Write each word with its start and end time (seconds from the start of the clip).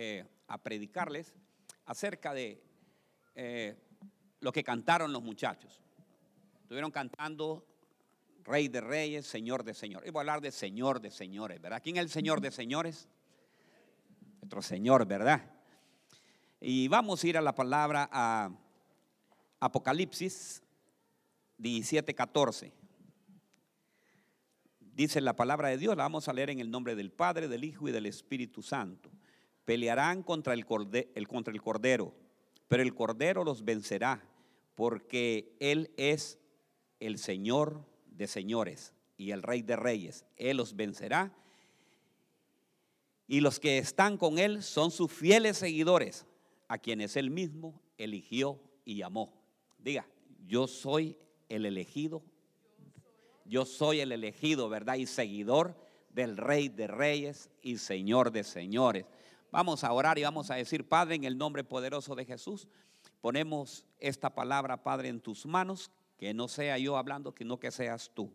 eh, 0.00 0.24
a 0.46 0.62
predicarles 0.62 1.34
acerca 1.84 2.32
de 2.32 2.62
eh, 3.34 3.76
lo 4.38 4.52
que 4.52 4.62
cantaron 4.62 5.12
los 5.12 5.24
muchachos. 5.24 5.82
Estuvieron 6.62 6.92
cantando 6.92 7.66
Rey 8.44 8.68
de 8.68 8.80
Reyes, 8.80 9.26
Señor 9.26 9.64
de 9.64 9.74
Señores. 9.74 10.08
Y 10.08 10.12
voy 10.12 10.20
a 10.20 10.22
hablar 10.22 10.40
de 10.40 10.52
Señor 10.52 11.00
de 11.00 11.10
Señores, 11.10 11.60
¿verdad? 11.60 11.80
¿Quién 11.82 11.96
es 11.96 12.02
el 12.02 12.10
Señor 12.10 12.40
de 12.40 12.52
Señores? 12.52 13.08
Nuestro 14.40 14.62
Señor, 14.62 15.04
¿verdad? 15.04 15.50
Y 16.60 16.86
vamos 16.86 17.24
a 17.24 17.26
ir 17.26 17.36
a 17.36 17.42
la 17.42 17.56
palabra 17.56 18.08
a 18.12 18.52
Apocalipsis 19.58 20.62
17, 21.56 22.14
14. 22.14 22.72
Dice 24.80 25.20
la 25.20 25.34
palabra 25.34 25.70
de 25.70 25.78
Dios, 25.78 25.96
la 25.96 26.04
vamos 26.04 26.28
a 26.28 26.32
leer 26.32 26.50
en 26.50 26.60
el 26.60 26.70
nombre 26.70 26.94
del 26.94 27.10
Padre, 27.10 27.48
del 27.48 27.64
Hijo 27.64 27.88
y 27.88 27.90
del 27.90 28.06
Espíritu 28.06 28.62
Santo. 28.62 29.10
Pelearán 29.68 30.22
contra 30.22 30.54
el, 30.54 30.64
contra 30.64 31.52
el 31.52 31.60
Cordero, 31.60 32.14
pero 32.68 32.82
el 32.82 32.94
Cordero 32.94 33.44
los 33.44 33.66
vencerá, 33.66 34.26
porque 34.74 35.54
Él 35.60 35.90
es 35.98 36.38
el 37.00 37.18
Señor 37.18 37.84
de 38.06 38.26
señores 38.28 38.94
y 39.18 39.32
el 39.32 39.42
Rey 39.42 39.60
de 39.60 39.76
reyes. 39.76 40.24
Él 40.38 40.56
los 40.56 40.74
vencerá. 40.74 41.34
Y 43.26 43.40
los 43.40 43.60
que 43.60 43.76
están 43.76 44.16
con 44.16 44.38
Él 44.38 44.62
son 44.62 44.90
sus 44.90 45.12
fieles 45.12 45.58
seguidores, 45.58 46.24
a 46.66 46.78
quienes 46.78 47.14
Él 47.16 47.28
mismo 47.28 47.78
eligió 47.98 48.58
y 48.86 49.02
amó. 49.02 49.34
Diga, 49.76 50.08
yo 50.46 50.66
soy 50.66 51.14
el 51.50 51.66
elegido 51.66 52.22
yo 53.48 53.64
soy 53.64 54.00
el 54.00 54.12
elegido, 54.12 54.68
¿verdad? 54.68 54.96
Y 54.96 55.06
seguidor 55.06 55.74
del 56.10 56.36
Rey 56.36 56.68
de 56.68 56.86
Reyes 56.86 57.50
y 57.62 57.78
Señor 57.78 58.30
de 58.30 58.44
Señores. 58.44 59.06
Vamos 59.50 59.84
a 59.84 59.92
orar 59.92 60.18
y 60.18 60.22
vamos 60.22 60.50
a 60.50 60.56
decir, 60.56 60.88
Padre, 60.88 61.14
en 61.14 61.24
el 61.24 61.38
nombre 61.38 61.64
poderoso 61.64 62.14
de 62.14 62.24
Jesús, 62.24 62.68
ponemos 63.20 63.84
esta 63.98 64.34
palabra, 64.34 64.82
Padre, 64.82 65.08
en 65.08 65.20
tus 65.20 65.46
manos, 65.46 65.90
que 66.18 66.34
no 66.34 66.48
sea 66.48 66.78
yo 66.78 66.96
hablando, 66.96 67.34
sino 67.36 67.58
que 67.58 67.70
seas 67.70 68.10
tú. 68.14 68.32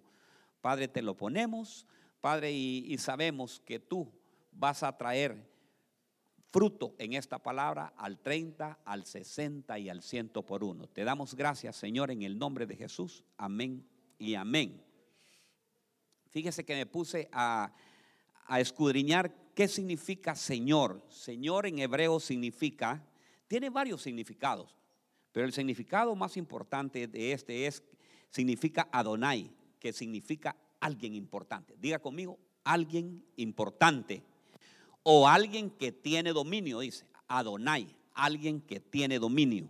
Padre, 0.62 0.88
te 0.88 1.02
lo 1.02 1.16
ponemos, 1.16 1.86
Padre, 2.22 2.52
y, 2.52 2.86
y 2.88 2.98
sabemos 2.98 3.62
que 3.66 3.80
tú 3.80 4.12
vas 4.52 4.84
a 4.84 4.98
traer 4.98 5.52
fruto 6.54 6.94
en 7.00 7.14
esta 7.14 7.40
palabra 7.40 7.94
al 7.98 8.20
30, 8.20 8.80
al 8.86 9.06
60 9.06 9.80
y 9.80 9.90
al 9.90 10.04
100 10.04 10.30
por 10.30 10.64
uno. 10.64 10.88
Te 10.88 11.04
damos 11.04 11.36
gracias, 11.36 11.76
Señor, 11.76 12.12
en 12.12 12.22
el 12.22 12.38
nombre 12.38 12.68
de 12.68 12.76
Jesús. 12.76 13.24
Amén 13.38 13.88
y 14.20 14.36
amén. 14.36 14.84
Fíjese 16.30 16.64
que 16.64 16.76
me 16.76 16.86
puse 16.86 17.28
a, 17.32 17.74
escudriñar 18.50 19.34
qué 19.56 19.68
significa 19.68 20.36
Señor. 20.36 21.04
Señor 21.10 21.66
en 21.66 21.80
hebreo 21.80 22.20
significa, 22.20 23.06
tiene 23.48 23.70
varios 23.70 24.02
significados, 24.02 24.76
pero 25.32 25.46
el 25.46 25.54
significado 25.54 26.16
más 26.16 26.38
importante 26.38 27.08
de 27.08 27.32
este 27.32 27.68
es, 27.68 27.84
significa 28.30 28.88
Adonai, 28.92 29.52
que 29.80 29.94
significa 29.94 30.56
alguien 30.80 31.16
importante. 31.16 31.76
Diga 31.80 32.00
conmigo, 32.00 32.40
alguien 32.64 33.24
importante. 33.38 34.24
O 35.04 35.28
alguien 35.28 35.70
que 35.70 35.92
tiene 35.92 36.32
dominio, 36.32 36.80
dice, 36.80 37.06
Adonai, 37.28 37.96
alguien 38.14 38.62
que 38.62 38.80
tiene 38.80 39.20
dominio. 39.20 39.70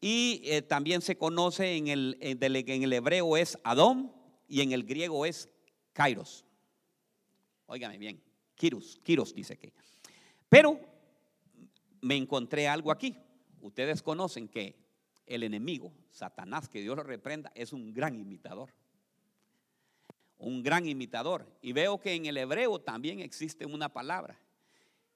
Y 0.00 0.42
eh, 0.44 0.62
también 0.62 1.00
se 1.00 1.16
conoce 1.16 1.76
en 1.76 1.88
el, 1.88 2.18
en 2.20 2.82
el 2.82 2.92
hebreo 2.92 3.36
es 3.36 3.56
Adón 3.62 4.12
y 4.48 4.60
en 4.60 4.72
el 4.72 4.84
griego 4.84 5.24
es 5.24 5.48
kairos. 5.92 6.44
Óigame 7.72 7.96
bien, 7.96 8.22
kiros, 8.54 9.00
kiros 9.02 9.34
dice 9.34 9.56
que. 9.56 9.72
Pero 10.46 10.78
me 12.02 12.16
encontré 12.16 12.68
algo 12.68 12.92
aquí. 12.92 13.16
Ustedes 13.62 14.02
conocen 14.02 14.46
que 14.46 14.76
el 15.24 15.42
enemigo, 15.42 15.90
Satanás, 16.10 16.68
que 16.68 16.82
Dios 16.82 16.94
lo 16.94 17.02
reprenda, 17.02 17.50
es 17.54 17.72
un 17.72 17.94
gran 17.94 18.20
imitador. 18.20 18.74
Un 20.36 20.62
gran 20.62 20.86
imitador. 20.86 21.50
Y 21.62 21.72
veo 21.72 21.98
que 21.98 22.12
en 22.12 22.26
el 22.26 22.36
hebreo 22.36 22.78
también 22.78 23.20
existe 23.20 23.64
una 23.64 23.90
palabra 23.90 24.38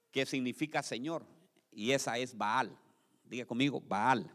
que 0.09 0.25
significa 0.25 0.81
Señor. 0.81 1.27
Y 1.71 1.91
esa 1.91 2.17
es 2.17 2.35
Baal. 2.35 2.75
Diga 3.23 3.45
conmigo, 3.45 3.81
Baal. 3.81 4.33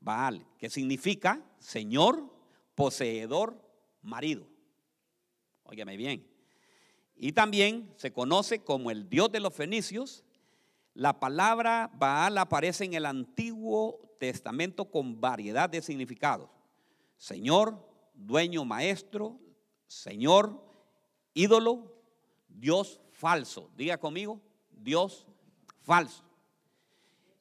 Baal, 0.00 0.44
que 0.58 0.68
significa 0.68 1.40
Señor, 1.60 2.28
poseedor 2.74 3.54
marido. 4.02 4.48
Óigame 5.62 5.96
bien. 5.96 6.29
Y 7.22 7.32
también 7.32 7.92
se 7.96 8.14
conoce 8.14 8.64
como 8.64 8.90
el 8.90 9.10
Dios 9.10 9.30
de 9.30 9.40
los 9.40 9.52
fenicios. 9.52 10.24
La 10.94 11.20
palabra 11.20 11.90
Baal 11.92 12.38
aparece 12.38 12.86
en 12.86 12.94
el 12.94 13.04
Antiguo 13.04 14.00
Testamento 14.18 14.86
con 14.86 15.20
variedad 15.20 15.68
de 15.68 15.82
significados. 15.82 16.48
Señor, 17.18 17.86
dueño, 18.14 18.64
maestro, 18.64 19.38
Señor, 19.86 20.64
ídolo, 21.34 21.94
Dios 22.48 23.02
falso. 23.10 23.70
Diga 23.76 23.98
conmigo, 23.98 24.40
Dios 24.70 25.26
falso. 25.82 26.24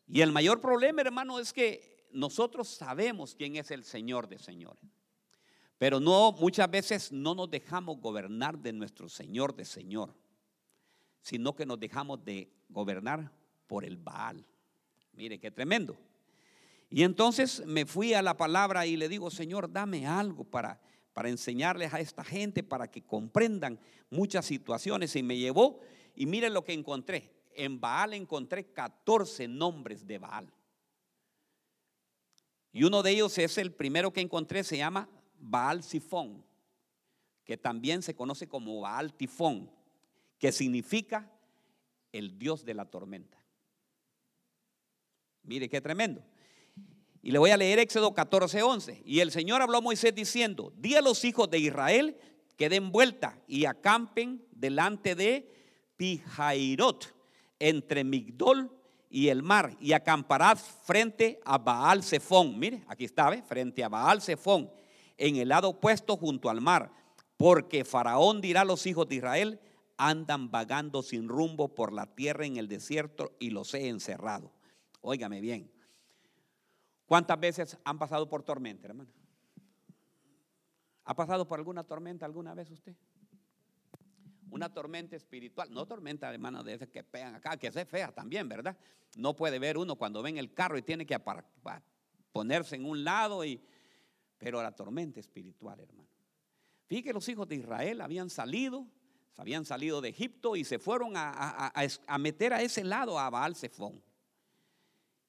Y 0.09 0.19
el 0.19 0.33
mayor 0.33 0.59
problema, 0.59 1.03
hermano, 1.03 1.39
es 1.39 1.53
que 1.53 2.05
nosotros 2.11 2.67
sabemos 2.67 3.33
quién 3.33 3.55
es 3.55 3.71
el 3.71 3.85
Señor 3.85 4.27
de 4.27 4.39
señores. 4.39 4.83
Pero 5.79 6.01
no, 6.01 6.33
muchas 6.33 6.69
veces 6.69 7.11
no 7.11 7.33
nos 7.33 7.49
dejamos 7.49 8.01
gobernar 8.01 8.59
de 8.59 8.73
nuestro 8.73 9.07
Señor 9.07 9.55
de 9.55 9.63
Señor, 9.63 10.13
sino 11.21 11.55
que 11.55 11.65
nos 11.65 11.79
dejamos 11.79 12.23
de 12.25 12.51
gobernar 12.67 13.31
por 13.65 13.85
el 13.85 13.95
Baal. 13.95 14.45
Mire, 15.13 15.39
qué 15.39 15.49
tremendo. 15.49 15.97
Y 16.89 17.03
entonces 17.03 17.65
me 17.65 17.85
fui 17.85 18.13
a 18.13 18.21
la 18.21 18.35
palabra 18.35 18.85
y 18.85 18.97
le 18.97 19.07
digo, 19.07 19.31
Señor, 19.31 19.71
dame 19.71 20.05
algo 20.05 20.43
para, 20.43 20.81
para 21.13 21.29
enseñarles 21.29 21.93
a 21.93 22.01
esta 22.01 22.25
gente, 22.25 22.61
para 22.61 22.91
que 22.91 23.01
comprendan 23.01 23.79
muchas 24.09 24.45
situaciones. 24.45 25.15
Y 25.15 25.23
me 25.23 25.37
llevó, 25.37 25.79
y 26.13 26.25
mire 26.25 26.49
lo 26.49 26.65
que 26.65 26.73
encontré. 26.73 27.31
En 27.55 27.79
Baal 27.79 28.15
encontré 28.15 28.73
14 28.73 29.47
nombres 29.47 30.05
de 30.05 30.17
Baal. 30.17 30.51
Y 32.73 32.83
uno 32.83 33.01
de 33.01 33.11
ellos 33.11 33.37
es 33.37 33.57
el 33.57 33.71
primero 33.71 34.11
que 34.11 34.19
encontré, 34.19 34.65
se 34.65 34.75
llama 34.75 35.07
Baal 35.39 35.83
Sifón, 35.83 36.43
que 37.43 37.57
también 37.57 38.01
se 38.01 38.15
conoce 38.15 38.47
como 38.47 38.81
Baal 38.81 39.13
Tifón, 39.13 39.71
que 40.37 40.51
significa 40.51 41.31
el 42.11 42.37
Dios 42.37 42.63
de 42.65 42.73
la 42.73 42.85
tormenta. 42.85 43.37
Mire 45.43 45.69
qué 45.69 45.81
tremendo. 45.81 46.23
Y 47.21 47.31
le 47.31 47.39
voy 47.39 47.51
a 47.51 47.57
leer 47.57 47.79
Éxodo 47.79 48.13
14, 48.13 48.61
11. 48.61 49.01
Y 49.05 49.19
el 49.19 49.31
Señor 49.31 49.61
habló 49.61 49.79
a 49.79 49.81
Moisés 49.81 50.13
diciendo, 50.15 50.71
di 50.77 50.95
a 50.95 51.01
los 51.01 51.25
hijos 51.25 51.49
de 51.49 51.59
Israel 51.59 52.17
que 52.55 52.69
den 52.69 52.91
vuelta 52.91 53.41
y 53.47 53.65
acampen 53.65 54.45
delante 54.51 55.15
de 55.15 55.51
Pijairot, 55.97 57.15
entre 57.57 58.03
Migdol 58.03 58.71
y 59.09 59.29
el 59.29 59.43
mar, 59.43 59.75
y 59.81 59.93
acamparás 59.93 60.61
frente 60.61 61.39
a 61.43 61.57
Baal 61.57 62.03
Zephón. 62.03 62.57
Mire, 62.57 62.83
aquí 62.87 63.05
está, 63.05 63.41
frente 63.43 63.83
a 63.83 63.89
Baal 63.89 64.21
Zephón 64.21 64.69
en 65.19 65.35
el 65.35 65.49
lado 65.49 65.69
opuesto 65.69 66.17
junto 66.17 66.49
al 66.49 66.61
mar, 66.61 66.91
porque 67.37 67.85
Faraón 67.85 68.41
dirá 68.41 68.61
a 68.61 68.65
los 68.65 68.85
hijos 68.87 69.07
de 69.07 69.15
Israel, 69.15 69.59
andan 69.97 70.49
vagando 70.49 71.03
sin 71.03 71.27
rumbo 71.27 71.75
por 71.75 71.93
la 71.93 72.07
tierra 72.07 72.45
en 72.45 72.57
el 72.57 72.67
desierto 72.67 73.35
y 73.39 73.51
los 73.51 73.73
he 73.73 73.89
encerrado. 73.89 74.51
Óigame 75.01 75.41
bien. 75.41 75.71
¿Cuántas 77.05 77.39
veces 77.39 77.77
han 77.83 77.99
pasado 77.99 78.29
por 78.29 78.43
tormenta, 78.43 78.87
hermano? 78.87 79.09
¿Ha 81.03 81.15
pasado 81.15 81.47
por 81.47 81.59
alguna 81.59 81.83
tormenta 81.83 82.25
alguna 82.25 82.53
vez 82.53 82.69
usted? 82.71 82.95
Una 84.51 84.73
tormenta 84.73 85.15
espiritual, 85.15 85.71
no 85.71 85.85
tormenta, 85.85 86.33
hermano, 86.33 86.63
de 86.63 86.73
esas 86.75 86.89
que 86.89 87.03
pegan 87.03 87.35
acá, 87.35 87.57
que 87.57 87.67
es 87.67 87.87
fea 87.87 88.11
también, 88.11 88.47
¿verdad? 88.47 88.77
No 89.15 89.35
puede 89.35 89.59
ver 89.59 89.77
uno 89.77 89.95
cuando 89.95 90.21
ven 90.21 90.37
el 90.37 90.53
carro 90.53 90.77
y 90.77 90.81
tiene 90.81 91.05
que 91.05 91.19
ponerse 92.31 92.75
en 92.75 92.85
un 92.85 93.03
lado 93.03 93.43
y, 93.43 93.61
pero 94.39 94.63
la 94.63 94.71
tormenta 94.71 95.19
espiritual, 95.19 95.79
hermano. 95.79 96.09
Fíjate 96.87 97.03
que 97.03 97.13
los 97.13 97.29
hijos 97.29 97.47
de 97.47 97.57
Israel 97.57 98.01
habían 98.01 98.31
salido, 98.31 98.87
habían 99.37 99.65
salido 99.65 100.01
de 100.01 100.09
Egipto 100.09 100.55
y 100.55 100.63
se 100.63 100.79
fueron 100.79 101.13
a, 101.15 101.71
meter 102.17 102.53
a 102.53 102.61
ese 102.63 102.83
lado 102.83 103.19
a 103.19 103.29
Baal 103.29 103.55
Zephón. 103.55 104.01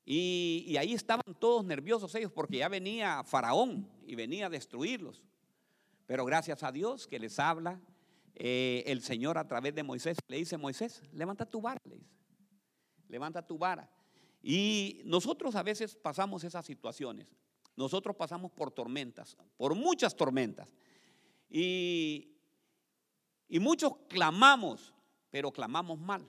Y, 0.06 0.74
ahí 0.78 0.94
estaban 0.94 1.34
todos 1.38 1.64
nerviosos 1.64 2.14
ellos 2.14 2.32
porque 2.32 2.58
ya 2.58 2.68
venía 2.68 3.22
Faraón 3.24 3.86
y 4.06 4.14
venía 4.14 4.46
a 4.46 4.50
destruirlos. 4.50 5.22
Pero 6.06 6.24
gracias 6.24 6.62
a 6.62 6.72
Dios 6.72 7.06
que 7.06 7.18
les 7.18 7.38
habla 7.38 7.80
eh, 8.34 8.82
el 8.86 9.02
Señor 9.02 9.36
a 9.36 9.46
través 9.46 9.74
de 9.74 9.82
Moisés. 9.82 10.16
Le 10.28 10.38
dice, 10.38 10.56
Moisés, 10.56 11.02
levanta 11.12 11.44
tu 11.44 11.60
vara. 11.60 11.80
Levanta 13.08 13.46
tu 13.46 13.58
vara. 13.58 13.88
Y 14.42 15.02
nosotros 15.04 15.54
a 15.54 15.62
veces 15.62 15.94
pasamos 15.94 16.42
esas 16.42 16.64
situaciones. 16.64 17.36
Nosotros 17.76 18.16
pasamos 18.16 18.50
por 18.50 18.70
tormentas, 18.70 19.36
por 19.56 19.74
muchas 19.74 20.14
tormentas. 20.14 20.74
Y, 21.48 22.36
muchos 23.48 23.92
clamamos, 24.08 24.94
pero 25.30 25.52
clamamos 25.52 25.98
mal. 25.98 26.26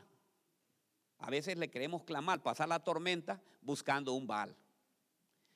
A 1.19 1.29
veces 1.29 1.57
le 1.57 1.69
queremos 1.69 2.03
clamar, 2.03 2.41
pasar 2.41 2.67
la 2.67 2.79
tormenta 2.79 3.41
buscando 3.61 4.13
un 4.13 4.25
bal. 4.25 4.55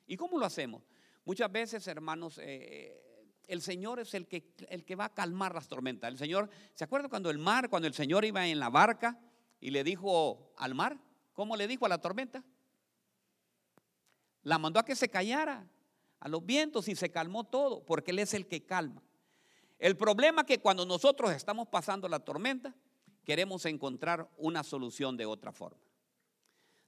¿Y 0.05 0.15
cómo 0.15 0.37
lo 0.37 0.45
hacemos? 0.45 0.83
Muchas 1.23 1.51
veces, 1.51 1.87
hermanos, 1.87 2.39
eh, 2.41 3.33
el 3.47 3.61
Señor 3.61 3.99
es 3.99 4.13
el 4.13 4.27
que, 4.27 4.53
el 4.69 4.85
que 4.85 4.95
va 4.95 5.05
a 5.05 5.13
calmar 5.13 5.55
las 5.55 5.67
tormentas. 5.67 6.11
El 6.11 6.19
Señor, 6.19 6.49
¿se 6.75 6.83
acuerda 6.83 7.09
cuando 7.09 7.31
el 7.31 7.39
mar, 7.39 7.69
cuando 7.69 7.87
el 7.87 7.95
Señor 7.95 8.25
iba 8.25 8.45
en 8.45 8.59
la 8.59 8.69
barca 8.69 9.19
y 9.59 9.71
le 9.71 9.83
dijo 9.83 10.53
al 10.57 10.75
mar? 10.75 10.99
¿Cómo 11.33 11.57
le 11.57 11.67
dijo 11.67 11.85
a 11.85 11.89
la 11.89 11.99
tormenta? 11.99 12.43
La 14.43 14.59
mandó 14.59 14.79
a 14.79 14.85
que 14.85 14.95
se 14.95 15.09
callara 15.09 15.67
a 16.19 16.27
los 16.27 16.45
vientos 16.45 16.87
y 16.87 16.95
se 16.95 17.11
calmó 17.11 17.43
todo, 17.43 17.83
porque 17.85 18.11
Él 18.11 18.19
es 18.19 18.33
el 18.33 18.47
que 18.47 18.65
calma. 18.65 19.01
El 19.79 19.97
problema 19.97 20.41
es 20.41 20.47
que 20.47 20.59
cuando 20.59 20.85
nosotros 20.85 21.31
estamos 21.31 21.67
pasando 21.67 22.07
la 22.07 22.19
tormenta, 22.19 22.73
queremos 23.23 23.65
encontrar 23.65 24.29
una 24.37 24.63
solución 24.63 25.17
de 25.17 25.25
otra 25.25 25.51
forma. 25.51 25.79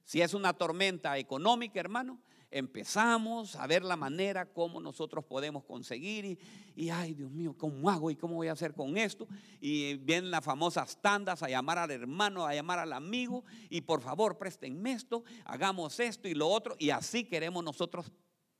Si 0.04 0.22
es 0.22 0.32
una 0.32 0.54
tormenta 0.54 1.18
económica, 1.18 1.78
hermano, 1.78 2.18
empezamos 2.50 3.56
a 3.56 3.66
ver 3.66 3.84
la 3.84 3.96
manera 3.96 4.46
como 4.46 4.80
nosotros 4.80 5.24
podemos 5.24 5.64
conseguir 5.64 6.38
y, 6.74 6.88
ay 6.88 7.12
Dios 7.12 7.30
mío, 7.30 7.54
¿cómo 7.58 7.90
hago 7.90 8.10
y 8.10 8.16
cómo 8.16 8.36
voy 8.36 8.48
a 8.48 8.52
hacer 8.52 8.72
con 8.72 8.96
esto? 8.96 9.28
Y 9.60 9.96
vienen 9.96 10.30
las 10.30 10.44
famosas 10.44 10.98
tandas 11.02 11.42
a 11.42 11.48
llamar 11.50 11.78
al 11.78 11.90
hermano, 11.90 12.46
a 12.46 12.54
llamar 12.54 12.78
al 12.78 12.94
amigo 12.94 13.44
y 13.68 13.82
por 13.82 14.00
favor 14.00 14.38
préstenme 14.38 14.92
esto, 14.92 15.24
hagamos 15.44 16.00
esto 16.00 16.26
y 16.26 16.34
lo 16.34 16.48
otro 16.48 16.74
y 16.78 16.88
así 16.88 17.24
queremos 17.24 17.62
nosotros 17.62 18.10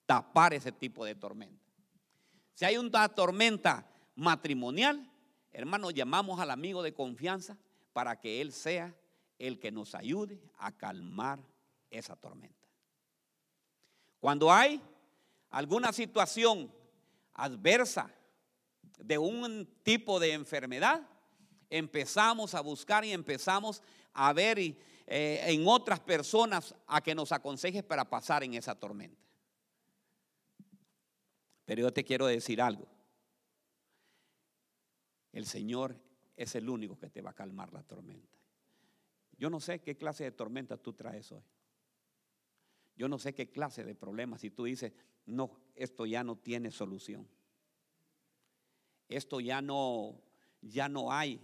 tapar 0.09 0.55
ese 0.55 0.73
tipo 0.73 1.05
de 1.05 1.15
tormenta. 1.15 1.63
Si 2.55 2.65
hay 2.65 2.79
una 2.79 3.11
tormenta 3.11 3.87
matrimonial, 4.15 5.07
hermano, 5.53 5.91
llamamos 5.91 6.41
al 6.41 6.51
amigo 6.51 6.83
de 6.83 6.95
confianza 6.95 7.59
para 7.93 8.19
que 8.19 8.41
él 8.41 8.55
sea 8.55 8.97
el 9.39 9.61
que 9.61 9.71
nos 9.71 9.95
ayude 9.95 10.41
a 10.57 10.73
calmar 10.73 11.41
esa 11.91 12.17
tormenta. 12.17 12.67
Cuando 14.19 14.51
hay 14.51 14.81
alguna 15.51 15.93
situación 15.93 16.73
adversa 17.35 18.11
de 18.99 19.19
un 19.19 19.69
tipo 19.83 20.19
de 20.19 20.33
enfermedad, 20.33 21.07
empezamos 21.69 22.55
a 22.55 22.63
buscar 22.63 23.05
y 23.05 23.13
empezamos 23.13 23.83
a 24.15 24.33
ver 24.33 24.59
eh, 24.59 24.75
en 25.07 25.69
otras 25.69 26.01
personas 26.01 26.75
a 26.87 27.03
que 27.03 27.15
nos 27.15 27.31
aconseje 27.31 27.83
para 27.83 28.09
pasar 28.09 28.43
en 28.43 28.55
esa 28.55 28.75
tormenta. 28.75 29.28
Pero 31.69 31.83
yo 31.83 31.93
te 31.93 32.03
quiero 32.03 32.27
decir 32.27 32.63
algo. 32.63 32.87
El 35.33 35.45
Señor 35.45 36.01
es 36.35 36.55
el 36.55 36.67
único 36.67 36.99
que 36.99 37.11
te 37.11 37.21
va 37.21 37.33
a 37.33 37.35
calmar 37.35 37.75
la 37.75 37.83
tormenta. 37.83 38.39
Yo 39.37 39.51
no 39.51 39.61
sé 39.61 39.83
qué 39.83 39.95
clase 39.95 40.25
de 40.25 40.33
tormenta 40.33 40.79
tú 40.79 40.95
traes 40.95 41.31
hoy. 41.31 41.43
Yo 42.97 43.07
no 43.07 43.19
sé 43.19 43.35
qué 43.35 43.51
clase 43.51 43.85
de 43.85 43.95
problemas. 43.95 44.41
Si 44.41 44.49
tú 44.49 44.65
dices, 44.65 44.95
no, 45.27 45.61
esto 45.75 46.07
ya 46.07 46.25
no 46.25 46.37
tiene 46.37 46.71
solución. 46.71 47.29
Esto 49.07 49.39
ya 49.39 49.61
no, 49.61 50.23
ya 50.63 50.89
no 50.89 51.13
hay. 51.13 51.39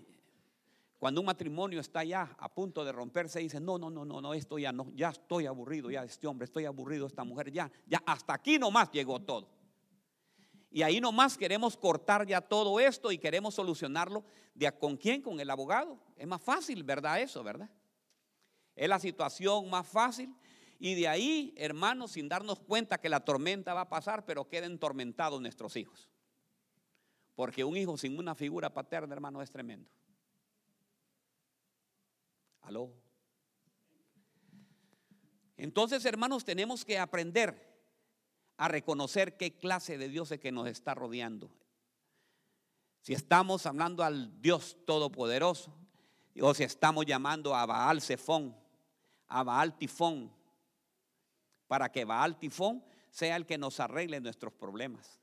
Cuando 0.98 1.20
un 1.20 1.26
matrimonio 1.26 1.80
está 1.80 2.02
ya 2.02 2.34
a 2.38 2.48
punto 2.48 2.82
de 2.82 2.92
romperse, 2.92 3.40
dice, 3.40 3.60
no, 3.60 3.76
no, 3.76 3.90
no, 3.90 4.06
no, 4.06 4.22
no, 4.22 4.32
esto 4.32 4.58
ya 4.58 4.72
no, 4.72 4.90
ya 4.94 5.10
estoy 5.10 5.44
aburrido, 5.44 5.90
ya 5.90 6.02
este 6.02 6.26
hombre, 6.26 6.46
estoy 6.46 6.64
aburrido, 6.64 7.06
esta 7.06 7.24
mujer, 7.24 7.52
ya, 7.52 7.70
ya 7.86 8.02
hasta 8.06 8.32
aquí 8.32 8.58
nomás 8.58 8.90
llegó 8.90 9.20
todo. 9.20 9.63
Y 10.74 10.82
ahí 10.82 11.00
nomás 11.00 11.38
queremos 11.38 11.76
cortar 11.76 12.26
ya 12.26 12.40
todo 12.40 12.80
esto 12.80 13.12
y 13.12 13.18
queremos 13.18 13.54
solucionarlo. 13.54 14.24
¿De 14.56 14.72
¿Con 14.72 14.96
quién? 14.96 15.22
Con 15.22 15.38
el 15.38 15.48
abogado. 15.48 16.00
Es 16.16 16.26
más 16.26 16.42
fácil, 16.42 16.82
¿verdad? 16.82 17.20
Eso, 17.20 17.44
¿verdad? 17.44 17.70
Es 18.74 18.88
la 18.88 18.98
situación 18.98 19.70
más 19.70 19.86
fácil. 19.86 20.34
Y 20.80 20.96
de 20.96 21.06
ahí, 21.06 21.54
hermanos, 21.56 22.10
sin 22.10 22.28
darnos 22.28 22.58
cuenta 22.58 23.00
que 23.00 23.08
la 23.08 23.20
tormenta 23.20 23.72
va 23.72 23.82
a 23.82 23.88
pasar, 23.88 24.26
pero 24.26 24.48
queden 24.48 24.80
tormentados 24.80 25.40
nuestros 25.40 25.76
hijos. 25.76 26.08
Porque 27.36 27.62
un 27.62 27.76
hijo 27.76 27.96
sin 27.96 28.18
una 28.18 28.34
figura 28.34 28.74
paterna, 28.74 29.14
hermano, 29.14 29.42
es 29.42 29.52
tremendo. 29.52 29.88
Aló. 32.62 32.92
Entonces, 35.56 36.04
hermanos, 36.04 36.44
tenemos 36.44 36.84
que 36.84 36.98
aprender 36.98 37.73
a 38.56 38.68
reconocer 38.68 39.36
qué 39.36 39.56
clase 39.56 39.98
de 39.98 40.08
Dios 40.08 40.30
es 40.30 40.40
que 40.40 40.52
nos 40.52 40.68
está 40.68 40.94
rodeando. 40.94 41.50
Si 43.00 43.12
estamos 43.12 43.66
hablando 43.66 44.02
al 44.02 44.40
Dios 44.40 44.76
Todopoderoso, 44.86 45.74
o 46.40 46.54
si 46.54 46.64
estamos 46.64 47.06
llamando 47.06 47.54
a 47.54 47.66
Baal 47.66 48.00
Zephon, 48.00 48.56
a 49.28 49.42
Baal 49.42 49.76
Tifón, 49.76 50.32
para 51.66 51.90
que 51.90 52.04
Baal 52.04 52.38
Tifón 52.38 52.84
sea 53.10 53.36
el 53.36 53.46
que 53.46 53.58
nos 53.58 53.78
arregle 53.80 54.20
nuestros 54.20 54.52
problemas. 54.52 55.20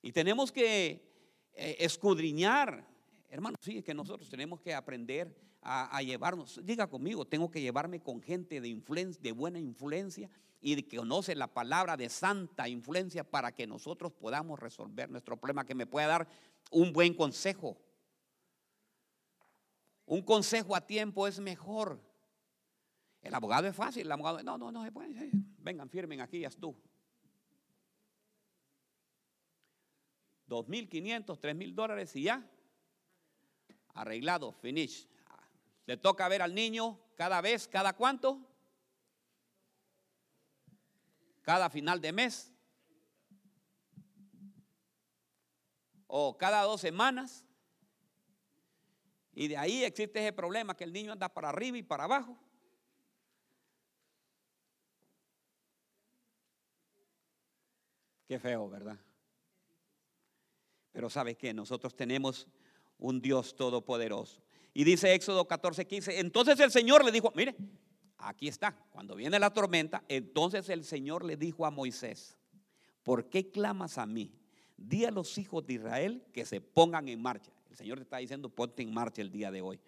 Y 0.00 0.12
tenemos 0.12 0.52
que 0.52 1.08
eh, 1.52 1.76
escudriñar, 1.80 2.86
hermanos, 3.28 3.58
sí, 3.60 3.82
que 3.82 3.94
nosotros 3.94 4.28
tenemos 4.30 4.60
que 4.60 4.74
aprender 4.74 5.36
a, 5.60 6.00
llevarnos, 6.02 6.64
diga 6.64 6.86
conmigo, 6.86 7.26
tengo 7.26 7.50
que 7.50 7.60
llevarme 7.60 8.00
con 8.00 8.22
gente 8.22 8.60
de, 8.60 8.68
influencia, 8.68 9.20
de 9.20 9.32
buena 9.32 9.58
influencia 9.58 10.30
y 10.60 10.82
que 10.82 10.96
conoce 10.96 11.34
la 11.34 11.46
palabra 11.46 11.96
de 11.96 12.08
santa 12.08 12.68
influencia 12.68 13.24
para 13.24 13.52
que 13.52 13.66
nosotros 13.66 14.12
podamos 14.12 14.58
resolver 14.58 15.10
nuestro 15.10 15.36
problema, 15.36 15.64
que 15.64 15.74
me 15.74 15.86
pueda 15.86 16.06
dar 16.06 16.28
un 16.70 16.92
buen 16.92 17.14
consejo. 17.14 17.76
Un 20.06 20.22
consejo 20.22 20.74
a 20.74 20.86
tiempo 20.86 21.26
es 21.26 21.38
mejor 21.38 22.00
el 23.22 23.34
abogado 23.34 23.66
es 23.66 23.74
fácil, 23.74 24.02
el 24.02 24.12
abogado, 24.12 24.42
no, 24.42 24.56
no, 24.56 24.70
no 24.70 24.84
se 24.84 24.92
puede. 24.92 25.30
Vengan, 25.58 25.90
firmen 25.90 26.20
aquí, 26.20 26.40
ya 26.40 26.50
tú. 26.50 26.76
Mil 30.66 30.88
quinientos, 30.88 31.38
tres 31.38 31.54
mil 31.54 31.74
dólares 31.74 32.14
y 32.16 32.22
ya. 32.22 32.48
Arreglado, 33.94 34.52
finish. 34.52 35.06
Le 35.84 35.96
toca 35.96 36.28
ver 36.28 36.42
al 36.42 36.54
niño 36.54 36.98
cada 37.16 37.40
vez, 37.40 37.68
cada 37.68 37.94
cuánto. 37.94 38.47
Cada 41.48 41.70
final 41.70 41.98
de 41.98 42.12
mes. 42.12 42.52
O 46.06 46.36
cada 46.36 46.60
dos 46.64 46.82
semanas. 46.82 47.42
Y 49.32 49.48
de 49.48 49.56
ahí 49.56 49.82
existe 49.82 50.20
ese 50.20 50.34
problema 50.34 50.76
que 50.76 50.84
el 50.84 50.92
niño 50.92 51.12
anda 51.12 51.32
para 51.32 51.48
arriba 51.48 51.78
y 51.78 51.82
para 51.82 52.04
abajo. 52.04 52.38
Qué 58.26 58.38
feo, 58.38 58.68
¿verdad? 58.68 58.98
Pero 60.92 61.08
¿sabe 61.08 61.34
qué? 61.34 61.54
Nosotros 61.54 61.96
tenemos 61.96 62.46
un 62.98 63.22
Dios 63.22 63.56
todopoderoso. 63.56 64.42
Y 64.74 64.84
dice 64.84 65.14
Éxodo 65.14 65.48
14, 65.48 65.86
15, 65.86 66.20
entonces 66.20 66.60
el 66.60 66.70
Señor 66.70 67.06
le 67.06 67.10
dijo, 67.10 67.32
mire, 67.34 67.56
aquí 68.18 68.48
está, 68.48 68.76
cuando 68.90 69.14
viene 69.14 69.38
la 69.38 69.52
tormenta, 69.52 70.04
entonces 70.08 70.68
el 70.68 70.84
Señor 70.84 71.24
le 71.24 71.36
dijo 71.36 71.64
a 71.64 71.70
Moisés, 71.70 72.36
¿por 73.02 73.28
qué 73.28 73.50
clamas 73.50 73.98
a 73.98 74.06
mí? 74.06 74.32
Di 74.76 75.04
a 75.04 75.10
los 75.10 75.38
hijos 75.38 75.66
de 75.66 75.74
Israel 75.74 76.24
que 76.32 76.44
se 76.44 76.60
pongan 76.60 77.08
en 77.08 77.22
marcha. 77.22 77.50
El 77.70 77.76
Señor 77.76 77.98
te 77.98 78.04
está 78.04 78.18
diciendo, 78.18 78.48
ponte 78.48 78.82
en 78.82 78.92
marcha 78.92 79.22
el 79.22 79.30
día 79.30 79.50
de 79.50 79.60
hoy. 79.60 79.80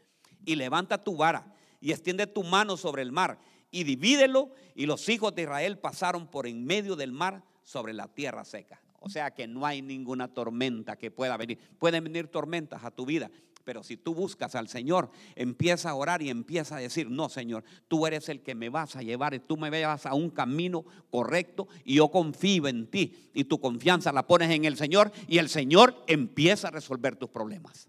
Y 0.44 0.56
levanta 0.56 1.02
tu 1.02 1.16
vara 1.16 1.54
y 1.80 1.92
extiende 1.92 2.26
tu 2.26 2.42
mano 2.42 2.76
sobre 2.76 3.02
el 3.02 3.12
mar 3.12 3.38
y 3.70 3.84
divídelo. 3.84 4.50
Y 4.75 4.87
los 4.87 5.08
hijos 5.08 5.34
de 5.34 5.42
Israel 5.42 5.78
pasaron 5.78 6.26
por 6.26 6.46
en 6.46 6.64
medio 6.64 6.96
del 6.96 7.12
mar 7.12 7.44
sobre 7.62 7.92
la 7.92 8.08
tierra 8.08 8.44
seca. 8.44 8.80
O 9.00 9.08
sea 9.08 9.30
que 9.30 9.46
no 9.46 9.64
hay 9.64 9.80
ninguna 9.80 10.28
tormenta 10.28 10.96
que 10.96 11.10
pueda 11.10 11.37
venir. 11.37 11.58
Pueden 11.78 12.04
venir 12.04 12.28
tormentas 12.28 12.84
a 12.84 12.90
tu 12.90 13.06
vida, 13.06 13.30
pero 13.64 13.83
si 13.83 13.97
tú 13.97 14.14
buscas 14.14 14.55
al 14.55 14.69
Señor, 14.69 15.11
empieza 15.35 15.90
a 15.90 15.95
orar 15.95 16.23
y 16.23 16.31
empieza 16.31 16.76
a 16.76 16.81
decir, 16.81 17.11
no 17.11 17.29
Señor, 17.29 17.64
tú 17.88 18.07
eres 18.07 18.29
el 18.29 18.43
que 18.43 18.55
me 18.55 18.69
vas 18.69 18.97
a 18.97 19.02
llevar 19.02 19.35
y 19.35 19.40
tú 19.40 19.57
me 19.57 19.71
llevas 19.71 20.07
a 20.07 20.14
un 20.14 20.31
camino 20.31 20.85
correcto 21.11 21.69
y 21.85 21.97
yo 21.97 22.09
confío 22.09 22.69
en 22.69 22.87
ti 22.87 23.31
y 23.35 23.45
tu 23.45 23.61
confianza 23.61 24.12
la 24.12 24.26
pones 24.26 24.50
en 24.50 24.64
el 24.64 24.76
Señor 24.76 25.12
y 25.29 25.38
el 25.38 25.49
Señor 25.49 26.05
empieza 26.07 26.69
a 26.69 26.71
resolver 26.71 27.17
tus 27.17 27.31
problemas. 27.31 27.88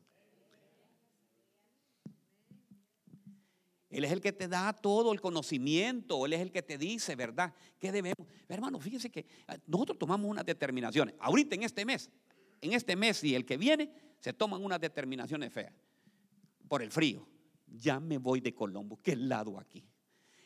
Él 3.92 4.06
es 4.06 4.12
el 4.12 4.22
que 4.22 4.32
te 4.32 4.48
da 4.48 4.72
todo 4.72 5.12
el 5.12 5.20
conocimiento, 5.20 6.26
Él 6.26 6.34
es 6.34 6.40
el 6.40 6.52
que 6.52 6.62
te 6.62 6.78
dice, 6.78 7.16
¿verdad? 7.16 7.54
¿Qué 7.78 7.92
debemos? 7.92 8.26
Hermano, 8.48 8.80
fíjese 8.80 9.10
que 9.10 9.26
ah, 9.48 9.58
nosotros 9.68 10.00
tomamos 10.00 10.32
unas 10.32 10.46
determinaciones. 10.46 11.14
Ahorita 11.20 11.56
en 11.56 11.64
este 11.64 11.84
mes, 11.84 12.10
en 12.62 12.74
este 12.74 12.96
mes 12.96 13.24
y 13.24 13.36
el 13.36 13.46
que 13.46 13.58
viene, 13.58 13.92
se 14.20 14.34
toman 14.34 14.64
unas 14.64 14.80
determinaciones 14.80 15.52
feas. 15.52 15.74
Por 16.68 16.82
el 16.82 16.92
frío. 16.92 17.28
Ya 17.68 18.00
me 18.00 18.18
voy 18.18 18.42
de 18.42 18.54
Colombo. 18.54 19.00
¿Qué 19.02 19.16
lado 19.16 19.60
aquí? 19.60 19.84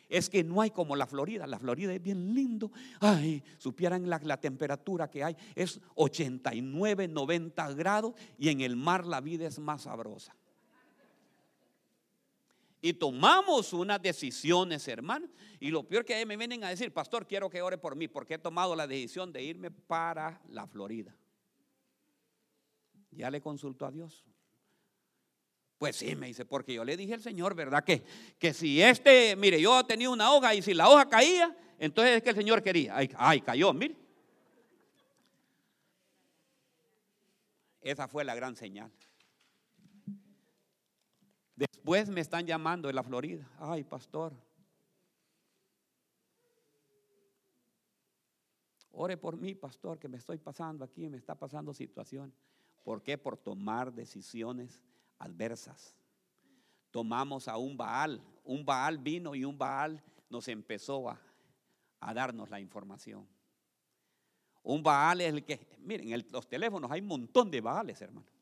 Es 0.07 0.29
que 0.29 0.43
no 0.43 0.61
hay 0.61 0.69
como 0.69 0.95
la 0.95 1.07
Florida. 1.07 1.47
La 1.47 1.59
Florida 1.59 1.93
es 1.93 2.01
bien 2.01 2.33
lindo. 2.33 2.71
Ay, 2.99 3.43
supieran 3.57 4.09
la, 4.09 4.19
la, 4.23 4.39
temperatura 4.39 5.09
que 5.09 5.23
hay. 5.23 5.35
Es 5.55 5.81
89, 5.95 7.07
90 7.07 7.73
grados 7.73 8.13
y 8.37 8.49
en 8.49 8.61
el 8.61 8.75
mar 8.75 9.05
la 9.05 9.21
vida 9.21 9.47
es 9.47 9.59
más 9.59 9.83
sabrosa. 9.83 10.35
Y 12.81 12.93
tomamos 12.93 13.73
unas 13.73 13.99
decisiones, 13.99 14.87
hermano. 14.87 15.27
Y 15.59 15.71
lo 15.71 15.87
peor 15.87 16.05
que 16.05 16.23
me 16.25 16.37
vienen 16.37 16.63
a 16.63 16.69
decir, 16.69 16.93
pastor, 16.93 17.25
quiero 17.25 17.49
que 17.49 17.63
ore 17.63 17.79
por 17.79 17.95
mí, 17.95 18.07
porque 18.07 18.35
he 18.35 18.37
tomado 18.37 18.75
la 18.75 18.85
decisión 18.85 19.33
de 19.33 19.41
irme 19.41 19.71
para 19.71 20.39
la 20.49 20.67
Florida. 20.67 21.15
Ya 23.15 23.29
le 23.31 23.41
consultó 23.41 23.85
a 23.85 23.91
Dios. 23.91 24.25
Pues 25.77 25.97
sí, 25.97 26.15
me 26.15 26.27
dice, 26.27 26.45
porque 26.45 26.73
yo 26.73 26.85
le 26.85 26.95
dije 26.95 27.15
al 27.15 27.21
Señor, 27.21 27.53
¿verdad? 27.53 27.83
Que, 27.83 28.03
que 28.39 28.53
si 28.53 28.81
este, 28.81 29.35
mire, 29.35 29.59
yo 29.59 29.83
tenía 29.85 30.09
una 30.09 30.31
hoja 30.31 30.55
y 30.55 30.61
si 30.61 30.73
la 30.73 30.89
hoja 30.89 31.09
caía, 31.09 31.55
entonces 31.77 32.17
es 32.17 32.23
que 32.23 32.29
el 32.29 32.35
Señor 32.35 32.63
quería. 32.63 32.95
Ay, 32.95 33.09
ay 33.17 33.41
cayó, 33.41 33.73
mire. 33.73 33.95
Esa 37.81 38.07
fue 38.07 38.23
la 38.23 38.33
gran 38.33 38.55
señal. 38.55 38.91
Después 41.55 42.09
me 42.09 42.21
están 42.21 42.45
llamando 42.45 42.87
de 42.87 42.93
la 42.93 43.03
Florida. 43.03 43.47
Ay, 43.59 43.83
pastor. 43.83 44.33
Ore 48.91 49.17
por 49.17 49.37
mí, 49.37 49.55
pastor, 49.55 49.99
que 49.99 50.07
me 50.07 50.17
estoy 50.17 50.37
pasando 50.37 50.83
aquí, 50.83 51.09
me 51.09 51.17
está 51.17 51.35
pasando 51.35 51.73
situación. 51.73 52.33
¿Por 52.85 53.03
qué? 53.03 53.17
Por 53.17 53.35
tomar 53.35 53.91
decisiones 53.91 54.81
adversas. 55.19 55.97
Tomamos 56.91 57.49
a 57.49 57.57
un 57.57 57.75
Baal. 57.75 58.21
Un 58.45 58.63
Baal 58.63 58.97
vino 58.97 59.35
y 59.35 59.43
un 59.43 59.57
Baal 59.57 60.01
nos 60.29 60.47
empezó 60.47 61.09
a, 61.09 61.19
a 61.99 62.13
darnos 62.13 62.49
la 62.49 62.61
información. 62.61 63.27
Un 64.63 64.81
Baal 64.81 65.19
es 65.19 65.33
el 65.33 65.43
que, 65.43 65.59
miren, 65.79 66.13
en 66.13 66.25
los 66.31 66.47
teléfonos 66.47 66.89
hay 66.89 67.01
un 67.01 67.07
montón 67.07 67.51
de 67.51 67.59
Baales, 67.59 68.01
hermano 68.01 68.35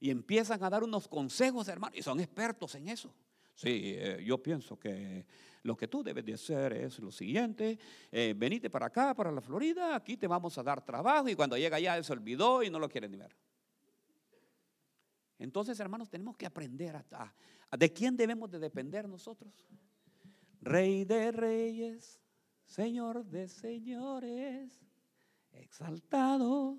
y 0.00 0.10
empiezan 0.10 0.62
a 0.62 0.70
dar 0.70 0.84
unos 0.84 1.08
consejos, 1.08 1.68
hermano, 1.68 1.96
y 1.96 2.02
son 2.02 2.20
expertos 2.20 2.74
en 2.74 2.88
eso. 2.88 3.12
Sí, 3.58 3.96
eh, 3.96 4.22
yo 4.24 4.40
pienso 4.40 4.78
que 4.78 5.26
lo 5.64 5.76
que 5.76 5.88
tú 5.88 6.04
debes 6.04 6.24
de 6.24 6.34
hacer 6.34 6.74
es 6.74 7.00
lo 7.00 7.10
siguiente, 7.10 7.76
eh, 8.12 8.32
venite 8.36 8.70
para 8.70 8.86
acá, 8.86 9.16
para 9.16 9.32
la 9.32 9.40
Florida, 9.40 9.96
aquí 9.96 10.16
te 10.16 10.28
vamos 10.28 10.56
a 10.58 10.62
dar 10.62 10.80
trabajo 10.84 11.28
y 11.28 11.34
cuando 11.34 11.58
llega 11.58 11.76
allá 11.76 12.00
se 12.04 12.12
olvidó 12.12 12.62
y 12.62 12.70
no 12.70 12.78
lo 12.78 12.88
quieren 12.88 13.10
ni 13.10 13.16
ver. 13.16 13.34
Entonces, 15.40 15.80
hermanos, 15.80 16.08
tenemos 16.08 16.36
que 16.36 16.46
aprender 16.46 16.94
a, 16.94 17.34
de 17.76 17.92
quién 17.92 18.16
debemos 18.16 18.48
de 18.48 18.60
depender 18.60 19.08
nosotros. 19.08 19.66
Rey 20.60 21.04
de 21.04 21.32
reyes, 21.32 22.20
Señor 22.64 23.24
de 23.24 23.48
señores, 23.48 24.86
exaltado. 25.50 26.78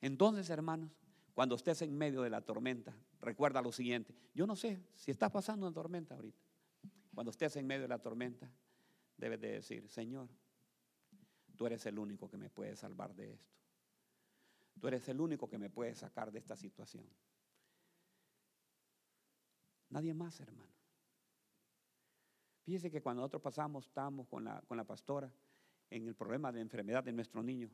Entonces, 0.00 0.48
hermanos, 0.48 0.92
cuando 1.34 1.56
estés 1.56 1.82
en 1.82 1.92
medio 1.92 2.22
de 2.22 2.30
la 2.30 2.40
tormenta, 2.40 2.96
recuerda 3.20 3.62
lo 3.62 3.72
siguiente. 3.72 4.14
Yo 4.34 4.46
no 4.46 4.56
sé 4.56 4.80
si 4.94 5.10
está 5.10 5.30
pasando 5.30 5.66
una 5.66 5.74
tormenta 5.74 6.14
ahorita. 6.14 6.42
Cuando 7.14 7.30
estés 7.30 7.56
en 7.56 7.66
medio 7.66 7.82
de 7.82 7.88
la 7.88 7.98
tormenta, 7.98 8.50
debes 9.16 9.40
de 9.40 9.52
decir, 9.52 9.88
Señor, 9.88 10.28
tú 11.56 11.66
eres 11.66 11.86
el 11.86 11.98
único 11.98 12.28
que 12.28 12.36
me 12.36 12.50
puede 12.50 12.76
salvar 12.76 13.14
de 13.14 13.32
esto. 13.32 13.54
Tú 14.78 14.88
eres 14.88 15.08
el 15.08 15.20
único 15.20 15.48
que 15.48 15.58
me 15.58 15.70
puede 15.70 15.94
sacar 15.94 16.30
de 16.30 16.38
esta 16.38 16.56
situación. 16.56 17.08
Nadie 19.88 20.12
más, 20.12 20.38
hermano. 20.40 20.74
Fíjese 22.64 22.90
que 22.90 23.00
cuando 23.00 23.22
nosotros 23.22 23.42
pasamos, 23.42 23.86
estábamos 23.86 24.26
con 24.26 24.44
la, 24.44 24.60
con 24.62 24.76
la 24.76 24.84
pastora 24.84 25.32
en 25.88 26.06
el 26.06 26.14
problema 26.14 26.52
de 26.52 26.60
enfermedad 26.60 27.02
de 27.04 27.12
nuestro 27.12 27.42
niño. 27.42 27.70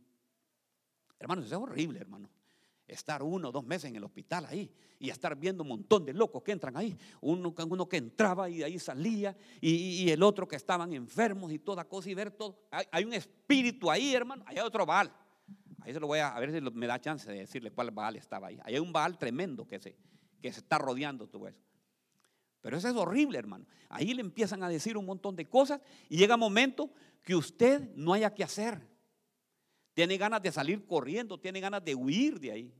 Hermano, 1.18 1.42
eso 1.42 1.56
es 1.56 1.60
horrible, 1.60 1.98
hermano 1.98 2.28
estar 2.86 3.22
uno 3.22 3.50
dos 3.50 3.64
meses 3.64 3.90
en 3.90 3.96
el 3.96 4.04
hospital 4.04 4.46
ahí 4.46 4.70
y 4.98 5.10
estar 5.10 5.36
viendo 5.36 5.62
un 5.62 5.70
montón 5.70 6.04
de 6.04 6.12
locos 6.12 6.42
que 6.42 6.52
entran 6.52 6.76
ahí. 6.76 6.96
Uno, 7.20 7.54
uno 7.68 7.88
que 7.88 7.96
entraba 7.96 8.48
y 8.48 8.58
de 8.58 8.64
ahí 8.64 8.78
salía 8.78 9.36
y, 9.60 10.08
el 10.10 10.22
otro 10.22 10.46
que 10.46 10.56
estaban 10.56 10.92
enfermos 10.92 11.52
y 11.52 11.58
toda 11.58 11.84
cosa 11.84 12.10
y 12.10 12.14
ver 12.14 12.30
todo. 12.30 12.58
Hay, 12.70 13.04
un 13.04 13.12
espíritu 13.12 13.90
ahí, 13.90 14.14
hermano. 14.14 14.44
Hay 14.46 14.58
otro 14.58 14.86
Baal. 14.86 15.12
Ahí 15.80 15.92
se 15.92 15.98
lo 15.98 16.06
voy 16.06 16.20
a, 16.20 16.28
a 16.28 16.38
ver 16.38 16.52
si 16.52 16.60
me 16.60 16.86
da 16.86 17.00
chance 17.00 17.30
de 17.30 17.38
decirle 17.38 17.72
cuál 17.72 17.90
Baal 17.90 18.16
estaba 18.16 18.48
ahí. 18.48 18.58
hay 18.62 18.78
un 18.78 18.92
Baal 18.92 19.18
tremendo 19.18 19.66
que 19.66 19.80
se, 19.80 19.96
que 20.40 20.52
se 20.52 20.60
está 20.60 20.78
rodeando 20.78 21.28
todo 21.28 21.48
eso. 21.48 21.60
Pero 22.60 22.76
eso 22.76 22.88
es 22.88 22.94
horrible, 22.94 23.38
hermano. 23.38 23.66
Ahí 23.88 24.14
le 24.14 24.20
empiezan 24.20 24.62
a 24.62 24.68
decir 24.68 24.96
un 24.96 25.04
montón 25.04 25.34
de 25.34 25.48
cosas 25.48 25.80
y 26.08 26.16
llega 26.16 26.34
un 26.34 26.40
momento 26.40 26.92
que 27.22 27.34
usted 27.34 27.92
no 27.96 28.12
haya 28.12 28.32
que 28.32 28.44
hacer. 28.44 28.91
Tiene 29.94 30.16
ganas 30.16 30.42
de 30.42 30.50
salir 30.50 30.86
corriendo, 30.86 31.38
tiene 31.38 31.60
ganas 31.60 31.84
de 31.84 31.94
huir 31.94 32.40
de 32.40 32.52
ahí. 32.52 32.74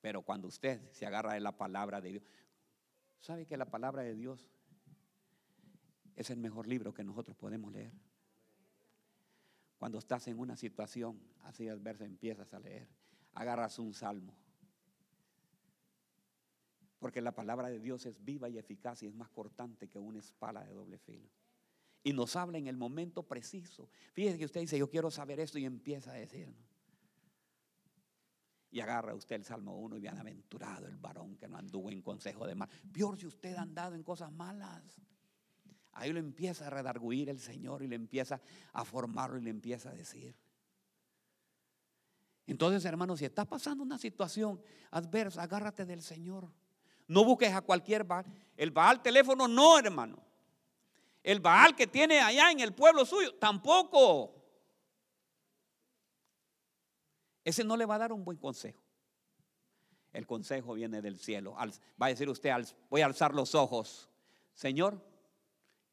Pero 0.00 0.22
cuando 0.22 0.48
usted 0.48 0.90
se 0.92 1.06
agarra 1.06 1.34
de 1.34 1.40
la 1.40 1.56
palabra 1.56 2.00
de 2.00 2.12
Dios, 2.12 2.22
¿sabe 3.18 3.46
que 3.46 3.56
la 3.56 3.70
palabra 3.70 4.02
de 4.02 4.14
Dios 4.14 4.46
es 6.14 6.30
el 6.30 6.38
mejor 6.38 6.66
libro 6.66 6.92
que 6.92 7.02
nosotros 7.02 7.36
podemos 7.36 7.72
leer? 7.72 7.92
Cuando 9.78 9.98
estás 9.98 10.28
en 10.28 10.38
una 10.38 10.56
situación 10.56 11.20
así 11.44 11.68
adversa, 11.68 12.04
empiezas 12.04 12.52
a 12.54 12.60
leer, 12.60 12.88
agarras 13.34 13.78
un 13.78 13.94
salmo. 13.94 14.36
Porque 16.98 17.20
la 17.20 17.32
palabra 17.32 17.68
de 17.68 17.78
Dios 17.78 18.06
es 18.06 18.22
viva 18.24 18.48
y 18.48 18.58
eficaz 18.58 19.02
y 19.02 19.06
es 19.06 19.14
más 19.14 19.28
cortante 19.30 19.88
que 19.88 19.98
una 19.98 20.18
espada 20.18 20.64
de 20.64 20.72
doble 20.72 20.98
filo. 20.98 21.28
Y 22.06 22.12
nos 22.12 22.36
habla 22.36 22.56
en 22.56 22.68
el 22.68 22.76
momento 22.76 23.24
preciso. 23.24 23.90
Fíjese 24.12 24.38
que 24.38 24.44
usted 24.44 24.60
dice, 24.60 24.78
yo 24.78 24.88
quiero 24.88 25.10
saber 25.10 25.40
esto 25.40 25.58
y 25.58 25.64
empieza 25.64 26.12
a 26.12 26.14
decirnos. 26.14 26.64
Y 28.70 28.78
agarra 28.78 29.12
usted 29.12 29.34
el 29.34 29.44
Salmo 29.44 29.76
1 29.80 29.96
y 29.96 30.00
bienaventurado 30.02 30.86
el 30.86 30.98
varón 30.98 31.36
que 31.36 31.48
no 31.48 31.56
anduvo 31.56 31.90
en 31.90 32.02
consejo 32.02 32.46
de 32.46 32.54
mal. 32.54 32.68
Peor 32.92 33.18
si 33.18 33.26
usted 33.26 33.56
ha 33.56 33.62
andado 33.62 33.96
en 33.96 34.04
cosas 34.04 34.30
malas. 34.30 34.84
Ahí 35.94 36.12
lo 36.12 36.20
empieza 36.20 36.68
a 36.68 36.70
redarguir 36.70 37.28
el 37.28 37.40
Señor 37.40 37.82
y 37.82 37.88
le 37.88 37.96
empieza 37.96 38.40
a 38.72 38.84
formarlo 38.84 39.38
y 39.38 39.42
le 39.42 39.50
empieza 39.50 39.90
a 39.90 39.92
decir. 39.92 40.36
Entonces, 42.46 42.84
hermano, 42.84 43.16
si 43.16 43.24
estás 43.24 43.48
pasando 43.48 43.82
una 43.82 43.98
situación 43.98 44.60
adversa, 44.92 45.42
agárrate 45.42 45.84
del 45.84 46.02
Señor. 46.02 46.52
No 47.08 47.24
busques 47.24 47.52
a 47.52 47.62
cualquier 47.62 48.04
Baal. 48.04 48.26
El 48.56 48.70
Baal 48.70 49.02
teléfono 49.02 49.48
no, 49.48 49.76
hermano. 49.76 50.24
El 51.26 51.40
Baal 51.40 51.74
que 51.74 51.88
tiene 51.88 52.20
allá 52.20 52.52
en 52.52 52.60
el 52.60 52.72
pueblo 52.72 53.04
suyo, 53.04 53.34
tampoco. 53.34 54.32
Ese 57.42 57.64
no 57.64 57.76
le 57.76 57.84
va 57.84 57.96
a 57.96 57.98
dar 57.98 58.12
un 58.12 58.24
buen 58.24 58.38
consejo. 58.38 58.80
El 60.12 60.24
consejo 60.24 60.74
viene 60.74 61.02
del 61.02 61.18
cielo. 61.18 61.56
Va 62.00 62.06
a 62.06 62.08
decir 62.10 62.28
usted, 62.28 62.52
voy 62.88 63.00
a 63.00 63.06
alzar 63.06 63.34
los 63.34 63.56
ojos. 63.56 64.08
Señor, 64.54 65.04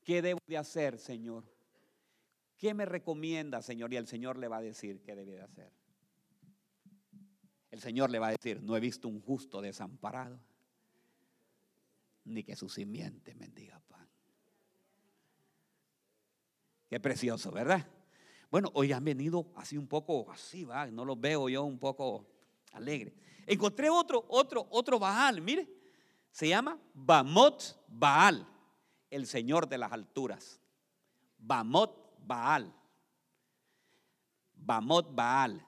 ¿qué 0.03 0.21
debo 0.21 0.39
de 0.45 0.55
hacer, 0.55 0.99
Señor? 0.99 1.43
¿Qué 2.55 2.75
me 2.75 2.85
recomienda, 2.85 3.63
Señor? 3.63 3.91
Y 3.91 3.97
el 3.97 4.05
Señor 4.05 4.37
le 4.37 4.47
va 4.47 4.57
a 4.57 4.61
decir 4.61 5.01
qué 5.01 5.15
debe 5.15 5.31
de 5.31 5.41
hacer. 5.41 5.73
El 7.71 7.81
Señor 7.81 8.11
le 8.11 8.19
va 8.19 8.27
a 8.27 8.31
decir, 8.33 8.61
no 8.61 8.77
he 8.77 8.79
visto 8.79 9.07
un 9.07 9.19
justo 9.19 9.61
desamparado, 9.61 10.39
ni 12.23 12.43
que 12.43 12.55
su 12.55 12.69
simiente 12.69 13.33
mendiga 13.33 13.79
pan. 13.79 14.02
Qué 16.93 16.99
precioso, 16.99 17.49
¿verdad? 17.49 17.83
Bueno, 18.51 18.69
hoy 18.75 18.91
han 18.91 19.03
venido 19.03 19.47
así 19.55 19.79
un 19.79 19.87
poco, 19.87 20.29
así 20.31 20.63
va, 20.63 20.85
no 20.85 21.03
los 21.03 21.19
veo 21.19 21.49
yo 21.49 21.63
un 21.63 21.79
poco 21.79 22.23
alegre. 22.71 23.15
Encontré 23.47 23.89
otro, 23.89 24.23
otro, 24.29 24.67
otro 24.69 24.99
Baal, 24.99 25.41
mire, 25.41 25.67
se 26.29 26.49
llama 26.49 26.79
Bamot 26.93 27.83
Baal, 27.87 28.47
el 29.09 29.25
Señor 29.25 29.67
de 29.67 29.79
las 29.79 29.91
alturas. 29.91 30.61
Bamot 31.39 32.15
Baal. 32.19 32.71
Bamot 34.53 35.15
Baal. 35.15 35.65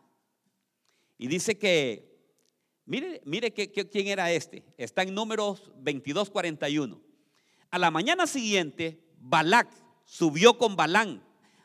Y 1.18 1.26
dice 1.26 1.58
que, 1.58 2.24
mire, 2.86 3.24
mire 3.26 3.52
quién 3.52 4.08
era 4.10 4.32
este. 4.32 4.64
Está 4.78 5.02
en 5.02 5.16
números 5.16 5.72
22, 5.78 6.30
41. 6.30 7.02
A 7.72 7.80
la 7.80 7.90
mañana 7.90 8.28
siguiente, 8.28 9.04
Balac 9.18 9.85
subió 10.06 10.58
con 10.58 10.76
Balán 10.76 11.22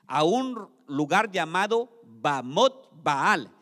a 0.07 0.25
un 0.25 0.69
lugar 0.87 1.31
llamado 1.31 2.03
Bamot 2.05 2.91
Baal. 3.03 3.55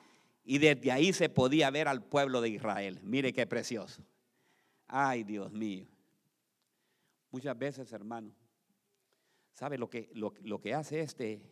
Y 0.44 0.56
desde 0.56 0.90
ahí 0.90 1.12
se 1.12 1.28
podía 1.28 1.68
ver 1.70 1.88
al 1.88 2.02
pueblo 2.02 2.40
de 2.40 2.48
Israel. 2.48 3.00
Mire 3.02 3.34
qué 3.34 3.46
precioso. 3.46 4.02
Ay, 4.86 5.24
Dios 5.24 5.52
mío. 5.52 5.86
Muchas 7.30 7.58
veces, 7.58 7.92
hermano, 7.92 8.32
¿sabe 9.52 9.76
lo 9.76 9.90
que, 9.90 10.10
lo, 10.14 10.60
que 10.60 10.72
hace 10.72 11.00
este, 11.00 11.42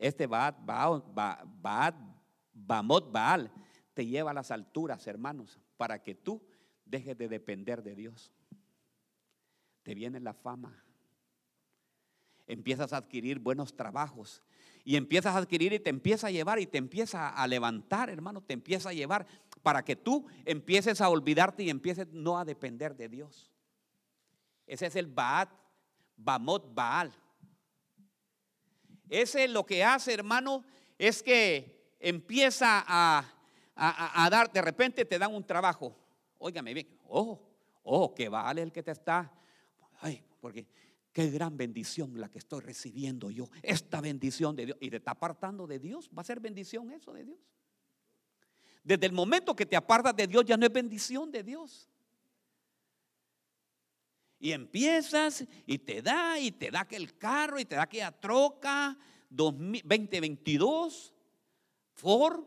este 0.00 0.26
Baal, 0.26 0.56
Baal, 0.64 1.94
Bamot 2.52 3.12
Baal? 3.12 3.52
Te 3.94 4.04
lleva 4.04 4.32
a 4.32 4.34
las 4.34 4.50
alturas, 4.50 5.06
hermanos, 5.06 5.60
para 5.76 6.02
que 6.02 6.16
tú 6.16 6.42
dejes 6.84 7.16
de 7.16 7.28
depender 7.28 7.84
de 7.84 7.94
Dios. 7.94 8.32
Te 9.84 9.94
viene 9.94 10.18
la 10.18 10.34
fama. 10.34 10.85
Empiezas 12.46 12.92
a 12.92 12.98
adquirir 12.98 13.38
buenos 13.38 13.74
trabajos 13.74 14.42
y 14.86 14.94
empiezas 14.94 15.34
a 15.34 15.38
adquirir 15.38 15.72
y 15.72 15.80
te 15.80 15.90
empieza 15.90 16.28
a 16.28 16.30
llevar 16.30 16.60
y 16.60 16.66
te 16.66 16.78
empieza 16.78 17.28
a 17.28 17.46
levantar, 17.48 18.08
hermano, 18.08 18.40
te 18.40 18.52
empieza 18.52 18.90
a 18.90 18.92
llevar 18.92 19.26
para 19.62 19.84
que 19.84 19.96
tú 19.96 20.26
empieces 20.44 21.00
a 21.00 21.08
olvidarte 21.08 21.64
y 21.64 21.70
empieces 21.70 22.06
no 22.12 22.38
a 22.38 22.44
depender 22.44 22.94
de 22.94 23.08
Dios. 23.08 23.50
Ese 24.64 24.86
es 24.86 24.94
el 24.94 25.08
Baat, 25.08 25.50
Bamot 26.16 26.72
Baal. 26.72 27.12
Ese 29.08 29.48
lo 29.48 29.66
que 29.66 29.82
hace, 29.82 30.14
hermano, 30.14 30.64
es 30.98 31.20
que 31.20 31.96
empieza 31.98 32.84
a, 32.86 33.24
a, 33.74 34.30
dar, 34.30 34.52
de 34.52 34.62
repente 34.62 35.04
te 35.04 35.18
dan 35.18 35.34
un 35.34 35.44
trabajo. 35.44 35.96
Óigame 36.38 36.74
bien, 36.74 36.88
ojo, 37.08 37.42
ojo, 37.82 38.14
que 38.14 38.28
Baal 38.28 38.58
es 38.58 38.64
el 38.66 38.72
que 38.72 38.84
te 38.84 38.92
está. 38.92 39.32
Ay, 40.00 40.22
porque 40.40 40.68
qué 41.16 41.30
gran 41.30 41.56
bendición 41.56 42.20
la 42.20 42.28
que 42.28 42.36
estoy 42.36 42.60
recibiendo 42.60 43.30
yo. 43.30 43.48
Esta 43.62 44.02
bendición 44.02 44.54
de 44.54 44.66
Dios. 44.66 44.78
Y 44.82 44.90
te 44.90 44.98
está 44.98 45.12
apartando 45.12 45.66
de 45.66 45.78
Dios. 45.78 46.10
¿Va 46.10 46.20
a 46.20 46.24
ser 46.26 46.40
bendición 46.40 46.90
eso 46.90 47.10
de 47.14 47.24
Dios? 47.24 47.38
Desde 48.84 49.06
el 49.06 49.12
momento 49.12 49.56
que 49.56 49.64
te 49.64 49.76
apartas 49.76 50.14
de 50.14 50.26
Dios 50.26 50.44
ya 50.44 50.58
no 50.58 50.66
es 50.66 50.72
bendición 50.74 51.32
de 51.32 51.42
Dios. 51.42 51.88
Y 54.38 54.52
empiezas 54.52 55.46
y 55.64 55.78
te 55.78 56.02
da, 56.02 56.38
y 56.38 56.52
te 56.52 56.70
da 56.70 56.80
aquel 56.82 57.16
carro, 57.16 57.58
y 57.58 57.64
te 57.64 57.76
da 57.76 57.84
aquella 57.84 58.12
troca 58.12 58.94
2022, 59.30 61.14
Ford 61.94 62.44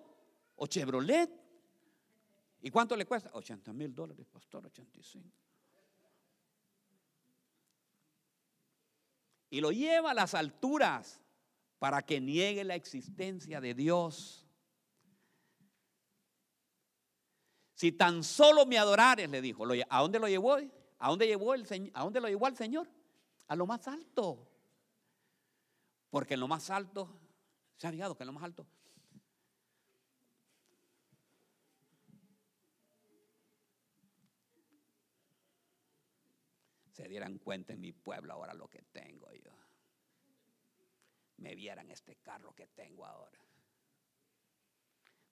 o 0.58 0.68
Chevrolet. 0.68 1.32
¿Y 2.62 2.70
cuánto 2.70 2.96
le 2.96 3.08
cuesta? 3.08 3.32
80 3.34 3.74
mil 3.74 3.96
dólares, 3.96 4.28
pastor, 4.28 4.68
85. 4.68 5.49
Y 9.50 9.62
lo 9.62 9.72
lleva 9.72 10.12
a 10.12 10.14
las 10.14 10.34
alturas 10.34 11.22
para 11.80 12.02
que 12.02 12.20
niegue 12.20 12.64
la 12.64 12.76
existencia 12.76 13.60
de 13.62 13.74
Dios. 13.74 14.48
Si 17.74 17.92
tan 17.92 18.24
solo 18.24 18.66
me 18.66 18.78
adorares, 18.78 19.30
le 19.30 19.42
dijo, 19.42 19.66
¿a 19.90 20.02
dónde 20.02 20.20
lo 20.20 20.28
llevó? 20.28 20.58
¿A 21.00 21.10
dónde 21.10 21.28
llevó 21.28 21.54
el 21.54 21.92
¿A 21.94 22.04
dónde 22.04 22.20
lo 22.20 22.28
llevó 22.28 22.46
al 22.46 22.58
Señor? 22.58 22.90
A 23.48 23.56
lo 23.56 23.66
más 23.66 23.88
alto. 23.88 24.48
Porque 26.10 26.34
en 26.34 26.42
lo 26.42 26.48
más 26.48 26.70
alto, 26.70 27.10
se 27.78 27.88
ha 27.88 27.92
fijado 27.92 28.16
que 28.16 28.24
en 28.24 28.28
lo 28.28 28.34
más 28.34 28.44
alto 28.44 28.68
se 37.00 37.08
dieran 37.08 37.38
cuenta 37.38 37.72
en 37.72 37.80
mi 37.80 37.94
pueblo 37.94 38.34
ahora 38.34 38.54
lo 38.54 38.68
que 38.68 38.82
tengo. 38.92 39.29
Vieran 41.56 41.90
este 41.92 42.16
carro 42.18 42.54
que 42.54 42.68
tengo 42.68 43.06
ahora. 43.06 43.40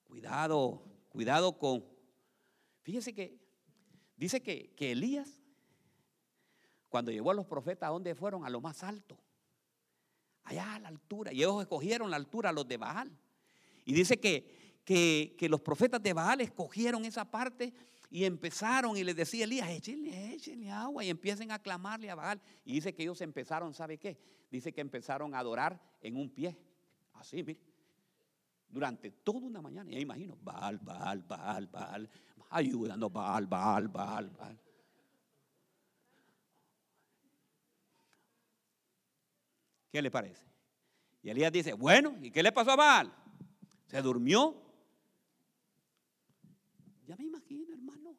Cuidado, 0.04 0.82
cuidado 1.08 1.58
con... 1.58 1.84
Fíjese 2.82 3.14
que 3.14 3.38
dice 4.16 4.42
que, 4.42 4.74
que 4.74 4.92
Elías 4.92 5.38
cuando 6.88 7.10
llevó 7.10 7.30
a 7.30 7.34
los 7.34 7.46
profetas, 7.46 7.88
¿a 7.88 7.92
dónde 7.92 8.14
fueron? 8.14 8.44
A 8.44 8.50
lo 8.50 8.60
más 8.60 8.82
alto. 8.82 9.18
Allá 10.44 10.74
a 10.74 10.78
la 10.78 10.88
altura. 10.88 11.32
Y 11.32 11.38
ellos 11.38 11.60
escogieron 11.60 12.10
la 12.10 12.16
altura, 12.16 12.52
los 12.52 12.66
de 12.66 12.78
Baal. 12.78 13.10
Y 13.84 13.92
dice 13.92 14.18
que, 14.18 14.84
que, 14.84 15.48
los 15.48 15.60
profetas 15.60 16.02
de 16.02 16.14
Baal 16.14 16.40
escogieron 16.40 17.04
esa 17.04 17.30
parte 17.30 17.74
y 18.10 18.24
empezaron 18.24 18.96
y 18.96 19.04
les 19.04 19.14
decía 19.14 19.44
Elías, 19.44 19.68
échenle, 19.68 20.34
échenle 20.34 20.70
agua 20.70 21.04
y 21.04 21.10
empiecen 21.10 21.50
a 21.50 21.58
clamarle 21.58 22.10
a 22.10 22.14
Baal. 22.14 22.40
Y 22.64 22.74
dice 22.74 22.94
que 22.94 23.02
ellos 23.02 23.20
empezaron, 23.20 23.74
¿sabe 23.74 23.98
qué? 23.98 24.18
Dice 24.50 24.72
que 24.72 24.80
empezaron 24.80 25.34
a 25.34 25.40
adorar 25.40 25.80
en 26.00 26.16
un 26.16 26.30
pie. 26.30 26.56
Así, 27.14 27.42
mire. 27.42 27.60
Durante 28.68 29.10
toda 29.10 29.46
una 29.46 29.60
mañana. 29.60 29.90
Ya 29.90 29.98
imagino, 29.98 30.36
Baal, 30.42 30.78
Baal, 30.78 31.22
Baal, 31.22 31.66
Baal, 31.66 32.10
ayudando, 32.50 33.10
Baal, 33.10 33.46
Baal, 33.46 33.88
Baal, 33.88 34.30
Baal. 34.30 34.60
¿Qué 39.90 40.02
le 40.02 40.10
parece? 40.10 40.46
Y 41.22 41.30
Elías 41.30 41.52
dice, 41.52 41.72
bueno, 41.72 42.16
¿y 42.22 42.30
qué 42.30 42.42
le 42.42 42.52
pasó 42.52 42.72
a 42.72 42.76
Baal? 42.76 43.12
¿Se 43.86 44.00
durmió? 44.02 44.68
Ya 47.06 47.16
me 47.16 47.24
imagino, 47.24 47.72
hermano. 47.72 48.14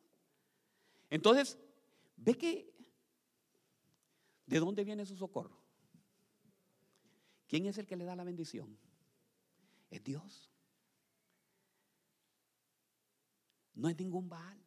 Entonces, 1.09 1.57
ve 2.15 2.35
que, 2.35 2.73
¿de 4.45 4.59
dónde 4.59 4.83
viene 4.83 5.05
su 5.05 5.15
socorro? 5.15 5.59
¿Quién 7.47 7.65
es 7.65 7.77
el 7.77 7.87
que 7.87 7.95
le 7.95 8.05
da 8.05 8.15
la 8.15 8.23
bendición? 8.23 8.77
Es 9.89 10.03
Dios. 10.03 10.51
No 13.73 13.89
es 13.89 13.97
ningún 13.97 14.29
Baal. 14.29 14.59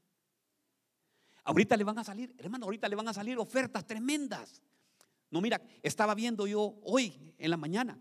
Ahorita 1.45 1.77
le 1.77 1.85
van 1.85 1.99
a 1.99 2.05
salir, 2.05 2.35
hermano, 2.39 2.65
ahorita 2.65 2.89
le 2.89 2.97
van 2.97 3.09
a 3.09 3.13
salir 3.13 3.39
ofertas 3.39 3.87
tremendas. 3.87 4.63
No, 5.31 5.41
mira, 5.41 5.61
estaba 5.83 6.15
viendo 6.15 6.47
yo 6.47 6.79
hoy 6.83 7.35
en 7.39 7.51
la 7.51 7.57
mañana. 7.57 8.01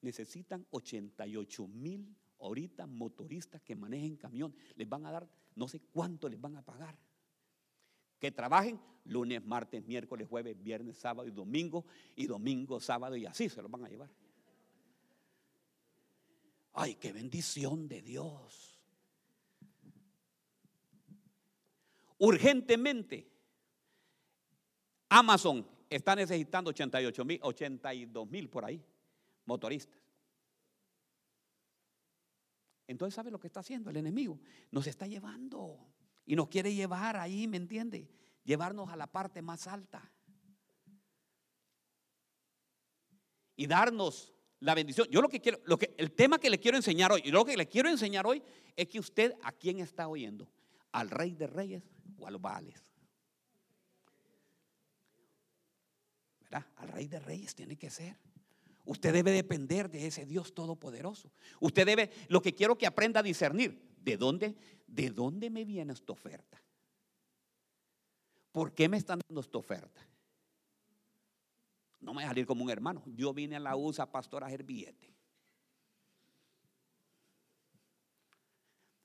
Necesitan 0.00 0.66
88 0.70 1.66
mil 1.68 2.16
ahorita 2.40 2.86
motoristas 2.86 3.62
que 3.62 3.76
manejen 3.76 4.16
camión. 4.16 4.54
Les 4.74 4.88
van 4.88 5.06
a 5.06 5.10
dar, 5.10 5.28
no 5.54 5.68
sé 5.68 5.80
cuánto 5.80 6.28
les 6.28 6.40
van 6.40 6.56
a 6.56 6.62
pagar. 6.62 6.96
Que 8.18 8.30
trabajen 8.30 8.80
lunes, 9.04 9.44
martes, 9.44 9.84
miércoles, 9.86 10.26
jueves, 10.28 10.60
viernes, 10.62 10.96
sábado 10.96 11.28
y 11.28 11.32
domingo. 11.32 11.84
Y 12.14 12.26
domingo, 12.26 12.80
sábado 12.80 13.16
y 13.16 13.26
así 13.26 13.48
se 13.48 13.62
los 13.62 13.70
van 13.70 13.84
a 13.84 13.88
llevar. 13.88 14.10
Ay, 16.72 16.96
qué 16.96 17.12
bendición 17.12 17.88
de 17.88 18.02
Dios. 18.02 18.80
Urgentemente 22.18 23.30
Amazon 25.08 25.66
está 25.88 26.16
necesitando 26.16 26.70
88 26.70 27.24
mil, 27.24 27.38
82 27.42 28.30
mil 28.30 28.48
por 28.48 28.64
ahí, 28.64 28.82
motoristas. 29.44 29.94
Entonces, 32.86 33.14
¿sabe 33.14 33.30
lo 33.30 33.40
que 33.40 33.48
está 33.48 33.60
haciendo 33.60 33.90
el 33.90 33.96
enemigo? 33.96 34.40
Nos 34.70 34.86
está 34.86 35.06
llevando 35.06 35.78
y 36.24 36.36
nos 36.36 36.48
quiere 36.48 36.74
llevar 36.74 37.16
ahí, 37.16 37.48
¿me 37.48 37.56
entiende? 37.56 38.08
Llevarnos 38.44 38.88
a 38.90 38.96
la 38.96 39.06
parte 39.06 39.42
más 39.42 39.66
alta. 39.66 40.12
Y 43.56 43.66
darnos 43.66 44.34
la 44.60 44.74
bendición. 44.74 45.08
Yo 45.10 45.20
lo 45.20 45.28
que 45.28 45.40
quiero, 45.40 45.60
lo 45.64 45.78
que, 45.78 45.94
el 45.96 46.12
tema 46.12 46.38
que 46.38 46.50
le 46.50 46.60
quiero 46.60 46.76
enseñar 46.76 47.12
hoy, 47.12 47.22
y 47.24 47.30
lo 47.30 47.44
que 47.44 47.56
le 47.56 47.66
quiero 47.68 47.88
enseñar 47.88 48.26
hoy 48.26 48.42
es 48.76 48.88
que 48.88 49.00
usted 49.00 49.34
a 49.42 49.52
quién 49.52 49.78
está 49.78 50.08
oyendo, 50.08 50.50
al 50.92 51.10
rey 51.10 51.34
de 51.34 51.46
reyes 51.46 51.82
o 52.18 52.26
a 52.26 52.30
los 52.30 52.40
baales. 52.40 52.82
Al 56.76 56.88
rey 56.88 57.08
de 57.08 57.18
reyes 57.18 57.54
tiene 57.54 57.76
que 57.76 57.90
ser. 57.90 58.16
Usted 58.86 59.12
debe 59.12 59.32
depender 59.32 59.90
de 59.90 60.06
ese 60.06 60.24
Dios 60.24 60.54
todopoderoso. 60.54 61.32
Usted 61.60 61.84
debe, 61.84 62.10
lo 62.28 62.40
que 62.40 62.54
quiero 62.54 62.78
que 62.78 62.86
aprenda 62.86 63.20
a 63.20 63.22
discernir, 63.22 63.94
¿de 63.98 64.16
dónde, 64.16 64.56
de 64.86 65.10
dónde 65.10 65.50
me 65.50 65.64
viene 65.64 65.92
esta 65.92 66.12
oferta? 66.12 66.62
¿Por 68.52 68.72
qué 68.72 68.88
me 68.88 68.96
están 68.96 69.20
dando 69.28 69.40
esta 69.40 69.58
oferta? 69.58 70.06
No 72.00 72.12
me 72.12 72.18
voy 72.18 72.24
a 72.24 72.28
salir 72.28 72.46
como 72.46 72.62
un 72.62 72.70
hermano. 72.70 73.02
Yo 73.06 73.34
vine 73.34 73.56
a 73.56 73.60
la 73.60 73.74
USA, 73.74 74.10
pastor, 74.10 74.44
a 74.44 74.46
hacer 74.46 74.62
billete. 74.62 75.12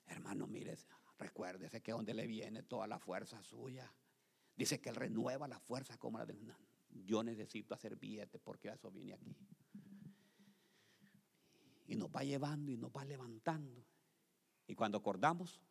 Hermano, 0.05 0.45
mire, 0.45 0.77
recuérdese 1.17 1.81
que 1.81 1.91
donde 1.91 2.13
le 2.13 2.27
viene 2.27 2.61
toda 2.61 2.85
la 2.85 2.99
fuerza 2.99 3.41
suya. 3.41 3.91
Dice 4.55 4.79
que 4.79 4.89
él 4.89 4.95
renueva 4.95 5.47
la 5.47 5.59
fuerza 5.59 5.97
como 5.97 6.19
la 6.19 6.25
de 6.25 6.33
un 6.33 6.51
yo 6.93 7.23
necesito 7.23 7.73
hacer 7.73 7.95
billetes 7.95 8.39
porque 8.41 8.69
eso 8.69 8.91
viene 8.91 9.13
aquí. 9.13 9.35
Y 11.87 11.95
nos 11.95 12.09
va 12.09 12.23
llevando 12.23 12.71
y 12.71 12.77
nos 12.77 12.91
va 12.91 13.03
levantando. 13.03 13.83
Y 14.67 14.75
cuando 14.75 14.97
acordamos, 14.97 15.61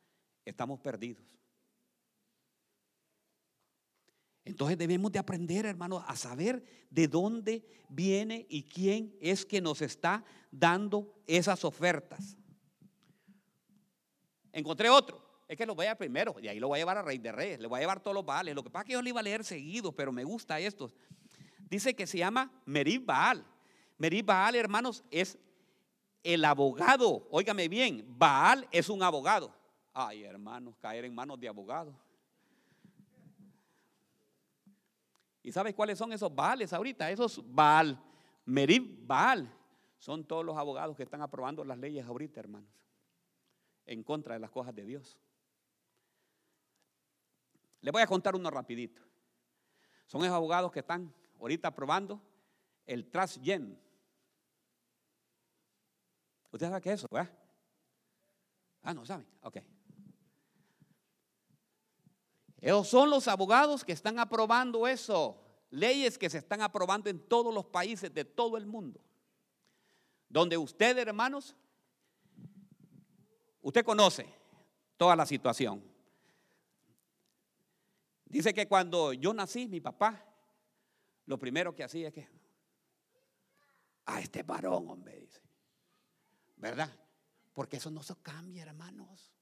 estamos 0.44 0.80
perdidos. 0.80 1.24
Entonces 4.44 4.76
debemos 4.76 5.12
de 5.12 5.18
aprender, 5.18 5.66
hermano, 5.66 5.98
a 6.06 6.16
saber 6.16 6.86
de 6.90 7.08
dónde 7.08 7.64
viene 7.88 8.46
y 8.48 8.64
quién 8.64 9.16
es 9.20 9.44
que 9.44 9.60
nos 9.60 9.80
está 9.80 10.24
dando 10.50 11.22
esas 11.26 11.64
ofertas. 11.64 12.36
Encontré 14.52 14.90
otro. 14.90 15.29
Es 15.50 15.56
que 15.56 15.66
lo 15.66 15.74
voy 15.74 15.84
primero, 15.98 16.36
y 16.40 16.46
ahí 16.46 16.60
lo 16.60 16.68
voy 16.68 16.76
a 16.76 16.82
llevar 16.82 16.98
a 16.98 17.02
Rey 17.02 17.18
de 17.18 17.32
Reyes, 17.32 17.58
le 17.58 17.66
voy 17.66 17.78
a 17.78 17.80
llevar 17.80 17.98
todos 17.98 18.14
los 18.14 18.24
vales. 18.24 18.54
Lo 18.54 18.62
que 18.62 18.70
pasa 18.70 18.82
es 18.82 18.86
que 18.86 18.92
yo 18.92 19.02
le 19.02 19.10
iba 19.10 19.18
a 19.18 19.22
leer 19.24 19.42
seguido, 19.42 19.90
pero 19.90 20.12
me 20.12 20.22
gusta 20.22 20.60
esto. 20.60 20.92
Dice 21.68 21.92
que 21.92 22.06
se 22.06 22.18
llama 22.18 22.52
Merib 22.66 23.04
Baal. 23.04 23.44
Merib 23.98 24.26
Baal, 24.26 24.54
hermanos, 24.54 25.02
es 25.10 25.36
el 26.22 26.44
abogado. 26.44 27.26
Óigame 27.32 27.66
bien, 27.66 28.04
Baal 28.16 28.68
es 28.70 28.88
un 28.88 29.02
abogado. 29.02 29.52
Ay, 29.92 30.22
hermanos, 30.22 30.76
caer 30.78 31.04
en 31.04 31.12
manos 31.12 31.40
de 31.40 31.48
abogados. 31.48 31.96
¿Y 35.42 35.50
sabes 35.50 35.74
cuáles 35.74 35.98
son 35.98 36.12
esos 36.12 36.32
Baales 36.32 36.72
ahorita? 36.72 37.10
Esos 37.10 37.42
Baal, 37.44 38.00
Merib 38.44 39.04
Baal. 39.04 39.52
Son 39.98 40.24
todos 40.24 40.44
los 40.44 40.56
abogados 40.56 40.96
que 40.96 41.02
están 41.02 41.22
aprobando 41.22 41.64
las 41.64 41.76
leyes 41.76 42.06
ahorita, 42.06 42.38
hermanos. 42.38 42.70
en 43.84 44.04
contra 44.04 44.34
de 44.34 44.38
las 44.38 44.52
cosas 44.52 44.72
de 44.72 44.84
Dios. 44.84 45.18
Les 47.80 47.92
voy 47.92 48.02
a 48.02 48.06
contar 48.06 48.34
uno 48.34 48.50
rapidito. 48.50 49.02
Son 50.06 50.22
esos 50.22 50.34
abogados 50.34 50.70
que 50.72 50.80
están 50.80 51.14
ahorita 51.38 51.74
probando 51.74 52.20
el 52.86 53.10
Gen. 53.42 53.78
¿Ustedes 56.50 56.70
saben 56.70 56.82
qué 56.82 56.92
es 56.92 57.00
eso? 57.00 57.08
Ah, 58.82 58.92
no 58.92 59.06
saben. 59.06 59.26
Ok. 59.42 59.58
Esos 62.60 62.88
son 62.88 63.08
los 63.08 63.28
abogados 63.28 63.84
que 63.84 63.92
están 63.92 64.18
aprobando 64.18 64.86
eso. 64.86 65.40
Leyes 65.70 66.18
que 66.18 66.28
se 66.28 66.38
están 66.38 66.60
aprobando 66.60 67.08
en 67.08 67.20
todos 67.20 67.54
los 67.54 67.66
países 67.66 68.12
de 68.12 68.24
todo 68.24 68.56
el 68.56 68.66
mundo. 68.66 69.00
Donde 70.28 70.58
usted, 70.58 70.98
hermanos, 70.98 71.56
usted 73.62 73.84
conoce 73.84 74.26
toda 74.96 75.16
la 75.16 75.24
situación. 75.24 75.89
Dice 78.30 78.54
que 78.54 78.68
cuando 78.68 79.12
yo 79.12 79.34
nací, 79.34 79.66
mi 79.66 79.80
papá, 79.80 80.24
lo 81.26 81.36
primero 81.36 81.74
que 81.74 81.82
hacía 81.82 82.08
es 82.08 82.14
que, 82.14 82.28
a 84.06 84.20
este 84.20 84.44
varón, 84.44 84.88
hombre, 84.88 85.18
dice. 85.18 85.42
¿Verdad? 86.56 86.90
Porque 87.52 87.78
eso 87.78 87.90
no 87.90 88.02
se 88.04 88.14
cambia, 88.22 88.62
hermanos. 88.62 89.34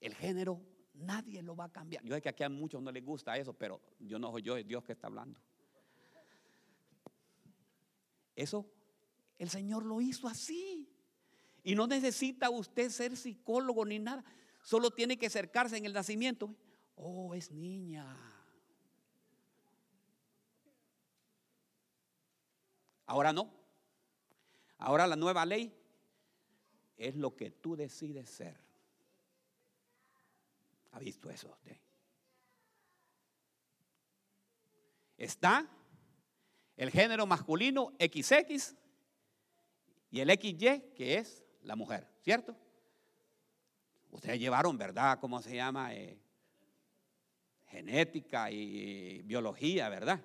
El 0.00 0.14
género 0.14 0.64
nadie 0.94 1.42
lo 1.42 1.56
va 1.56 1.64
a 1.64 1.72
cambiar. 1.72 2.04
Yo 2.04 2.14
sé 2.14 2.22
que 2.22 2.28
aquí 2.28 2.44
a 2.44 2.48
muchos 2.48 2.80
no 2.80 2.92
les 2.92 3.04
gusta 3.04 3.36
eso, 3.36 3.52
pero 3.52 3.80
yo 3.98 4.18
no 4.18 4.30
soy 4.30 4.42
yo, 4.42 4.56
es 4.56 4.66
Dios 4.66 4.84
que 4.84 4.92
está 4.92 5.08
hablando. 5.08 5.40
Eso 8.36 8.70
el 9.38 9.50
Señor 9.50 9.84
lo 9.84 10.00
hizo 10.00 10.28
así. 10.28 10.88
Y 11.64 11.74
no 11.74 11.88
necesita 11.88 12.48
usted 12.50 12.90
ser 12.90 13.16
psicólogo 13.16 13.84
ni 13.84 13.98
nada. 13.98 14.24
Solo 14.62 14.92
tiene 14.92 15.16
que 15.16 15.26
acercarse 15.26 15.76
en 15.76 15.84
el 15.84 15.92
nacimiento. 15.92 16.54
Oh, 16.96 17.34
es 17.34 17.50
niña. 17.50 18.16
Ahora 23.06 23.32
no. 23.32 23.50
Ahora 24.78 25.06
la 25.06 25.16
nueva 25.16 25.44
ley 25.44 25.74
es 26.96 27.16
lo 27.16 27.34
que 27.34 27.50
tú 27.50 27.76
decides 27.76 28.28
ser. 28.30 28.56
¿Ha 30.92 30.98
visto 30.98 31.30
eso 31.30 31.50
usted? 31.50 31.76
Está 35.16 35.68
el 36.76 36.90
género 36.90 37.26
masculino 37.26 37.92
XX 37.98 38.74
y 40.10 40.20
el 40.20 40.30
XY, 40.30 40.92
que 40.94 41.18
es 41.18 41.44
la 41.62 41.76
mujer, 41.76 42.08
¿cierto? 42.22 42.56
Ustedes 44.10 44.38
llevaron, 44.38 44.78
¿verdad? 44.78 45.18
¿Cómo 45.20 45.42
se 45.42 45.56
llama? 45.56 45.94
Eh, 45.94 46.18
genética 47.74 48.52
y 48.52 49.22
biología, 49.22 49.88
¿verdad? 49.88 50.20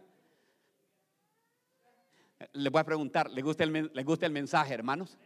Les 2.54 2.72
voy 2.72 2.80
a 2.80 2.84
preguntar, 2.84 3.30
¿les 3.32 3.44
gusta 3.44 3.64
el, 3.64 4.04
gusta 4.06 4.28
el 4.28 4.32
mensaje, 4.32 4.72
hermanos? 4.72 5.18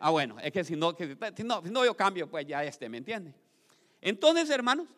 Ah, 0.00 0.10
bueno, 0.10 0.38
es 0.40 0.50
que 0.50 0.64
si 0.64 0.76
no, 0.76 0.96
si 0.96 1.44
no, 1.44 1.84
yo 1.84 1.94
cambio, 1.94 2.28
pues 2.28 2.46
ya 2.46 2.64
este, 2.64 2.88
¿me 2.88 2.96
entiende? 2.96 3.34
Entonces, 4.00 4.48
hermanos, 4.48 4.88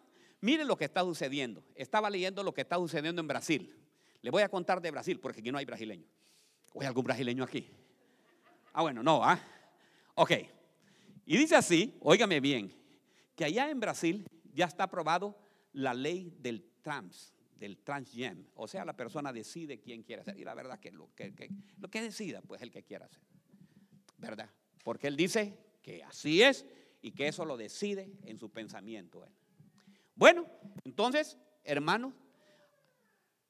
miren 0.41 0.69
lo 0.69 0.77
que 0.77 0.85
está 0.85 1.03
sucediendo. 1.03 1.65
Estaba 1.75 2.09
leyendo 2.09 2.45
lo 2.45 2.55
que 2.55 2.61
está 2.61 2.77
sucediendo 2.77 3.21
en 3.21 3.27
Brasil. 3.27 3.77
Les 4.23 4.31
voy 4.31 4.43
a 4.43 4.49
contar 4.49 4.81
de 4.81 4.93
Brasil, 4.93 5.19
porque 5.19 5.41
aquí 5.41 5.51
no 5.51 5.59
hay 5.59 5.65
brasileño. 5.65 6.07
¿O 6.73 6.81
hay 6.81 6.87
algún 6.87 7.05
brasileño 7.05 7.43
aquí? 7.43 7.69
Ah, 8.73 8.83
bueno, 8.83 9.03
no, 9.03 9.25
¿ah? 9.25 9.41
Ok. 10.15 10.33
Y 11.27 11.37
dice 11.37 11.57
así, 11.57 11.99
óigame 12.01 12.39
bien, 12.39 12.73
que 13.35 13.45
allá 13.45 13.71
en 13.71 13.81
Brasil 13.81 14.25
ya 14.55 14.67
está 14.67 14.85
aprobado 14.85 15.37
la 15.79 15.95
ley 15.95 16.35
del 16.41 16.65
trans, 16.83 17.33
del 17.57 17.79
transgem. 17.79 18.47
O 18.55 18.67
sea, 18.67 18.85
la 18.85 18.97
persona 18.97 19.33
decide 19.33 19.81
quién 19.81 20.03
quiere 20.03 20.25
ser. 20.25 20.39
Y 20.39 20.45
la 20.45 20.55
verdad 20.55 20.81
que 20.81 20.91
lo 20.91 21.15
que, 21.15 21.33
lo 21.79 21.89
que 21.89 22.03
decida, 22.03 22.43
pues 22.43 22.63
el 22.63 22.71
que 22.71 22.83
quiera 22.83 23.07
hacer. 23.07 23.23
¿Verdad? 24.17 24.51
Porque 24.83 25.07
él 25.07 25.17
dice 25.17 25.57
que 25.81 26.03
así 26.03 26.43
es 26.43 26.67
y 27.01 27.13
que 27.13 27.29
eso 27.29 27.45
lo 27.45 27.57
decide 27.57 28.11
en 28.25 28.39
su 28.39 28.51
pensamiento. 28.51 29.25
Bueno, 30.17 30.47
entonces, 30.85 31.39
hermanos, 31.63 32.13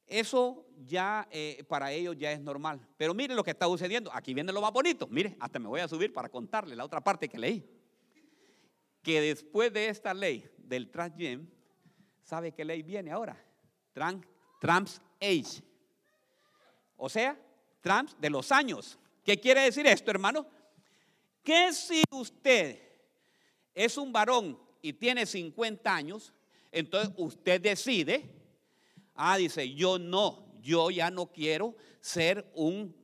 eso 0.05 0.67
ya 0.85 1.27
eh, 1.31 1.63
para 1.67 1.91
ellos 1.91 2.15
ya 2.15 2.31
es 2.31 2.41
normal. 2.41 2.87
Pero 2.95 3.15
mire 3.15 3.33
lo 3.33 3.43
que 3.43 3.51
está 3.51 3.65
sucediendo. 3.65 4.11
Aquí 4.13 4.35
viene 4.35 4.53
lo 4.53 4.61
más 4.61 4.71
bonito. 4.71 5.07
Mire, 5.07 5.35
hasta 5.39 5.57
me 5.57 5.67
voy 5.67 5.81
a 5.81 5.87
subir 5.87 6.13
para 6.13 6.29
contarle 6.29 6.75
la 6.75 6.85
otra 6.85 7.01
parte 7.01 7.27
que 7.27 7.39
leí. 7.39 7.67
Que 9.01 9.19
después 9.19 9.73
de 9.73 9.87
esta 9.87 10.13
ley 10.13 10.47
del 10.57 10.91
transgem, 10.91 11.47
¿sabe 12.29 12.51
qué 12.51 12.63
ley 12.63 12.83
viene 12.83 13.11
ahora? 13.11 13.35
Trans 14.59 15.01
age. 15.19 15.63
O 16.95 17.09
sea, 17.09 17.37
trans 17.81 18.15
de 18.19 18.29
los 18.29 18.51
años. 18.51 18.99
¿Qué 19.23 19.39
quiere 19.39 19.61
decir 19.61 19.87
esto, 19.87 20.11
hermano? 20.11 20.45
Que 21.43 21.73
si 21.73 22.03
usted 22.11 22.79
es 23.73 23.97
un 23.97 24.11
varón 24.11 24.59
y 24.81 24.93
tiene 24.93 25.25
50 25.25 25.95
años, 25.95 26.33
entonces 26.71 27.13
usted 27.17 27.59
decide 27.59 28.39
Ah, 29.21 29.35
dice, 29.35 29.73
yo 29.73 29.99
no, 29.99 30.55
yo 30.61 30.89
ya 30.91 31.11
no 31.11 31.29
quiero 31.29 31.75
ser 31.99 32.49
un 32.53 32.95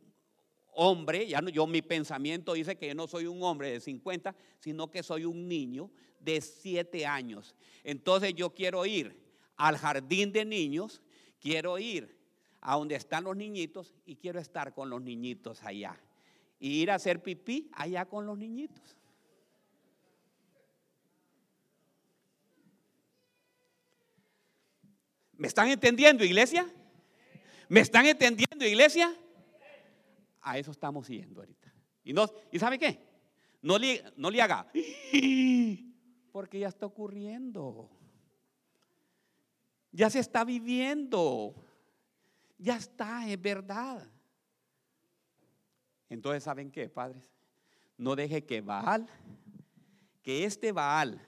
hombre, 0.71 1.27
ya 1.27 1.41
yo 1.51 1.67
mi 1.67 1.81
pensamiento 1.81 2.53
dice 2.53 2.77
que 2.77 2.87
yo 2.87 2.95
no 2.95 3.05
soy 3.05 3.25
un 3.25 3.43
hombre 3.43 3.69
de 3.71 3.81
50, 3.81 4.33
sino 4.59 4.89
que 4.89 5.03
soy 5.03 5.25
un 5.25 5.49
niño 5.49 5.91
de 6.25 6.41
7 6.41 7.05
años. 7.05 7.55
Entonces 7.83 8.33
yo 8.33 8.53
quiero 8.53 8.85
ir 8.85 9.15
al 9.55 9.77
jardín 9.77 10.33
de 10.33 10.43
niños, 10.43 11.01
quiero 11.39 11.77
ir 11.77 12.17
a 12.59 12.75
donde 12.75 12.95
están 12.95 13.23
los 13.23 13.37
niñitos 13.37 13.93
y 14.05 14.15
quiero 14.15 14.39
estar 14.39 14.73
con 14.73 14.89
los 14.89 15.01
niñitos 15.01 15.63
allá. 15.63 15.97
Y 16.59 16.81
ir 16.81 16.91
a 16.91 16.95
hacer 16.95 17.21
pipí 17.21 17.69
allá 17.73 18.05
con 18.05 18.25
los 18.25 18.37
niñitos. 18.37 18.97
¿Me 25.37 25.47
están 25.47 25.69
entendiendo, 25.69 26.23
iglesia? 26.23 26.67
¿Me 27.67 27.81
están 27.81 28.05
entendiendo, 28.05 28.65
iglesia? 28.65 29.13
A 30.41 30.57
eso 30.57 30.71
estamos 30.71 31.07
siguiendo 31.07 31.41
ahorita. 31.41 31.73
¿Y, 32.03 32.13
no, 32.13 32.29
¿y 32.51 32.57
sabe 32.57 32.79
qué? 32.79 32.99
No 33.61 33.77
le, 33.77 34.03
no 34.15 34.29
le 34.29 34.41
haga, 34.41 34.67
porque 36.35 36.59
ya 36.59 36.67
está 36.67 36.85
ocurriendo. 36.85 37.89
Ya 39.93 40.09
se 40.09 40.19
está 40.19 40.43
viviendo. 40.43 41.55
Ya 42.57 42.75
está, 42.75 43.25
es 43.29 43.41
verdad. 43.41 44.05
Entonces, 46.09 46.43
¿saben 46.43 46.71
qué, 46.71 46.89
padres? 46.89 47.31
No 47.97 48.17
deje 48.17 48.43
que 48.45 48.59
Baal, 48.59 49.07
que 50.21 50.43
este 50.43 50.73
Baal, 50.73 51.25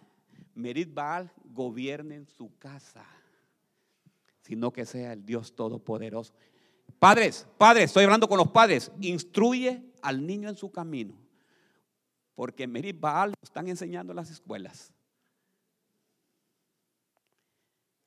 Merit 0.54 0.94
Baal, 0.94 1.32
gobierne 1.46 2.16
en 2.16 2.28
su 2.28 2.54
casa 2.58 3.08
sino 4.42 4.74
que 4.74 4.86
sea 4.86 5.14
el 5.14 5.26
Dios 5.26 5.56
Todopoderoso. 5.56 6.34
Padres, 7.00 7.48
padres, 7.58 7.86
estoy 7.86 8.04
hablando 8.04 8.28
con 8.28 8.38
los 8.38 8.52
padres, 8.52 8.92
instruye 9.00 9.86
al 10.02 10.28
niño 10.28 10.50
en 10.50 10.58
su 10.58 10.70
camino, 10.70 11.16
porque 12.36 12.68
Merit 12.68 13.00
Baal 13.00 13.30
lo 13.30 13.36
están 13.42 13.70
enseñando 13.70 14.12
en 14.12 14.18
las 14.18 14.30
escuelas. 14.30 14.94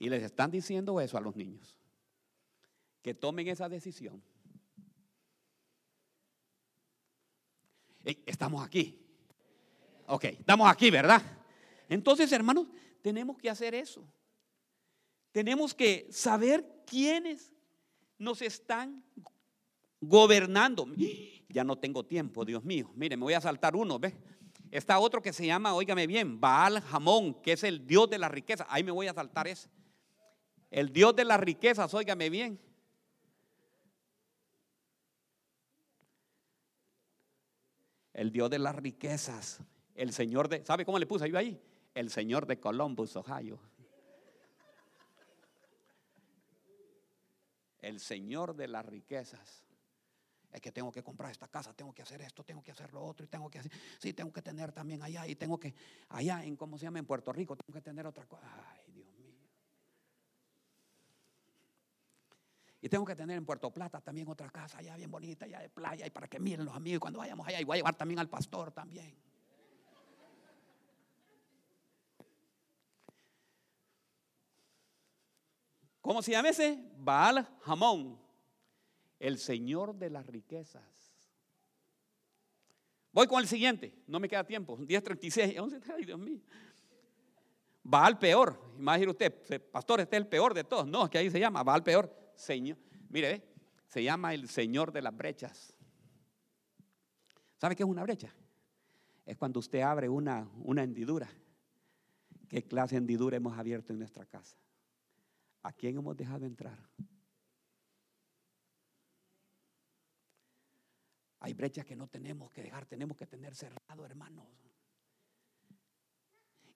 Y 0.00 0.08
les 0.08 0.22
están 0.22 0.50
diciendo 0.50 0.98
eso 0.98 1.18
a 1.18 1.20
los 1.20 1.36
niños, 1.36 1.78
que 3.02 3.14
tomen 3.14 3.46
esa 3.48 3.68
decisión. 3.68 4.22
Estamos 8.24 8.64
aquí. 8.64 8.98
Ok, 10.06 10.24
estamos 10.24 10.70
aquí, 10.70 10.90
¿verdad? 10.90 11.22
Entonces, 11.86 12.32
hermanos, 12.32 12.66
tenemos 13.02 13.36
que 13.36 13.50
hacer 13.50 13.74
eso. 13.74 14.02
Tenemos 15.32 15.74
que 15.74 16.08
saber 16.10 16.82
quiénes 16.86 17.52
nos 18.18 18.40
están 18.42 19.04
gobernando. 20.00 20.88
Ya 21.52 21.64
no 21.64 21.76
tengo 21.76 22.06
tiempo, 22.06 22.44
Dios 22.44 22.62
mío. 22.62 22.92
Mire, 22.94 23.16
me 23.16 23.24
voy 23.24 23.34
a 23.34 23.40
saltar 23.40 23.74
uno, 23.74 23.98
¿ves? 23.98 24.14
Está 24.70 25.00
otro 25.00 25.20
que 25.20 25.32
se 25.32 25.44
llama, 25.44 25.74
óigame 25.74 26.06
bien, 26.06 26.40
Baal 26.40 26.80
Jamón, 26.80 27.34
que 27.42 27.54
es 27.54 27.64
el 27.64 27.84
Dios 27.88 28.08
de 28.08 28.18
la 28.18 28.28
riqueza. 28.28 28.64
Ahí 28.70 28.84
me 28.84 28.92
voy 28.92 29.08
a 29.08 29.14
saltar 29.14 29.48
ese. 29.48 29.68
El 30.70 30.92
Dios 30.92 31.16
de 31.16 31.24
las 31.24 31.40
riquezas, 31.40 31.92
óigame 31.94 32.30
bien. 32.30 32.60
El 38.12 38.30
Dios 38.30 38.50
de 38.50 38.58
las 38.58 38.76
riquezas. 38.76 39.60
El 39.94 40.12
Señor 40.12 40.48
de, 40.48 40.64
¿sabe 40.64 40.84
cómo 40.84 40.98
le 40.98 41.06
puse 41.06 41.28
yo 41.28 41.36
ahí? 41.36 41.60
El 41.94 42.10
Señor 42.10 42.46
de 42.46 42.60
Columbus, 42.60 43.16
Ohio. 43.16 43.58
el 47.82 48.00
Señor 48.00 48.54
de 48.54 48.68
las 48.68 48.84
riquezas. 48.86 49.64
Es 50.52 50.60
que 50.60 50.72
tengo 50.72 50.90
que 50.90 51.02
comprar 51.02 51.30
esta 51.30 51.46
casa, 51.48 51.72
tengo 51.74 51.92
que 51.94 52.02
hacer 52.02 52.20
esto, 52.22 52.42
tengo 52.42 52.62
que 52.62 52.72
hacer 52.72 52.92
lo 52.92 53.04
otro 53.04 53.24
y 53.24 53.28
tengo 53.28 53.48
que 53.48 53.60
hacer, 53.60 53.70
sí, 53.98 54.12
tengo 54.12 54.32
que 54.32 54.42
tener 54.42 54.72
también 54.72 55.02
allá 55.02 55.26
y 55.26 55.36
tengo 55.36 55.60
que, 55.60 55.74
allá 56.08 56.44
en, 56.44 56.56
¿cómo 56.56 56.76
se 56.76 56.84
llama? 56.84 56.98
En 56.98 57.06
Puerto 57.06 57.32
Rico, 57.32 57.56
tengo 57.56 57.72
que 57.72 57.80
tener 57.80 58.06
otra 58.06 58.26
cosa. 58.26 58.46
Ay, 58.72 58.92
Dios 58.92 59.08
mío. 59.14 59.36
Y 62.82 62.88
tengo 62.88 63.04
que 63.04 63.14
tener 63.14 63.36
en 63.36 63.44
Puerto 63.44 63.70
Plata 63.70 64.00
también 64.00 64.26
otra 64.28 64.48
casa 64.50 64.78
allá 64.78 64.96
bien 64.96 65.10
bonita, 65.10 65.44
allá 65.44 65.60
de 65.60 65.68
playa 65.68 66.06
y 66.06 66.10
para 66.10 66.28
que 66.28 66.40
miren 66.40 66.64
los 66.64 66.74
amigos 66.74 67.00
cuando 67.00 67.18
vayamos 67.18 67.46
allá 67.46 67.60
y 67.60 67.64
voy 67.64 67.74
a 67.74 67.78
llevar 67.78 67.94
también 67.94 68.18
al 68.18 68.28
pastor 68.28 68.72
también. 68.72 69.14
¿Cómo 76.00 76.22
se 76.22 76.32
llama 76.32 76.48
ese? 76.48 76.82
Baal 76.96 77.46
Hamón, 77.64 78.18
el 79.18 79.38
Señor 79.38 79.94
de 79.94 80.08
las 80.08 80.26
riquezas. 80.26 80.82
Voy 83.12 83.26
con 83.26 83.40
el 83.40 83.48
siguiente, 83.48 83.92
no 84.06 84.18
me 84.18 84.28
queda 84.28 84.44
tiempo. 84.44 84.78
10.36, 84.78 85.60
11, 85.60 85.80
ay 85.96 86.04
Dios 86.04 86.18
mío. 86.18 86.40
Baal 87.82 88.18
peor, 88.18 88.58
imagine 88.78 89.10
usted, 89.10 89.70
pastor, 89.70 90.00
este 90.00 90.16
es 90.16 90.22
el 90.22 90.28
peor 90.28 90.54
de 90.54 90.64
todos. 90.64 90.86
No, 90.86 91.04
es 91.04 91.10
que 91.10 91.18
ahí 91.18 91.30
se 91.30 91.40
llama 91.40 91.62
Baal 91.62 91.82
peor. 91.82 92.19
Señor, 92.40 92.78
mire, 93.10 93.42
se 93.86 94.02
llama 94.02 94.32
el 94.32 94.48
Señor 94.48 94.92
de 94.92 95.02
las 95.02 95.14
brechas. 95.14 95.76
¿Sabe 97.58 97.76
qué 97.76 97.82
es 97.82 97.88
una 97.88 98.02
brecha? 98.02 98.34
Es 99.26 99.36
cuando 99.36 99.60
usted 99.60 99.82
abre 99.82 100.08
una, 100.08 100.50
una 100.64 100.82
hendidura. 100.82 101.28
¿Qué 102.48 102.64
clase 102.64 102.94
de 102.94 102.98
hendidura 102.98 103.36
hemos 103.36 103.58
abierto 103.58 103.92
en 103.92 103.98
nuestra 103.98 104.24
casa? 104.24 104.56
¿A 105.62 105.72
quién 105.72 105.98
hemos 105.98 106.16
dejado 106.16 106.46
entrar? 106.46 106.78
Hay 111.40 111.52
brechas 111.52 111.84
que 111.84 111.96
no 111.96 112.08
tenemos 112.08 112.50
que 112.50 112.62
dejar, 112.62 112.86
tenemos 112.86 113.18
que 113.18 113.26
tener 113.26 113.54
cerrado, 113.54 114.06
hermanos. 114.06 114.46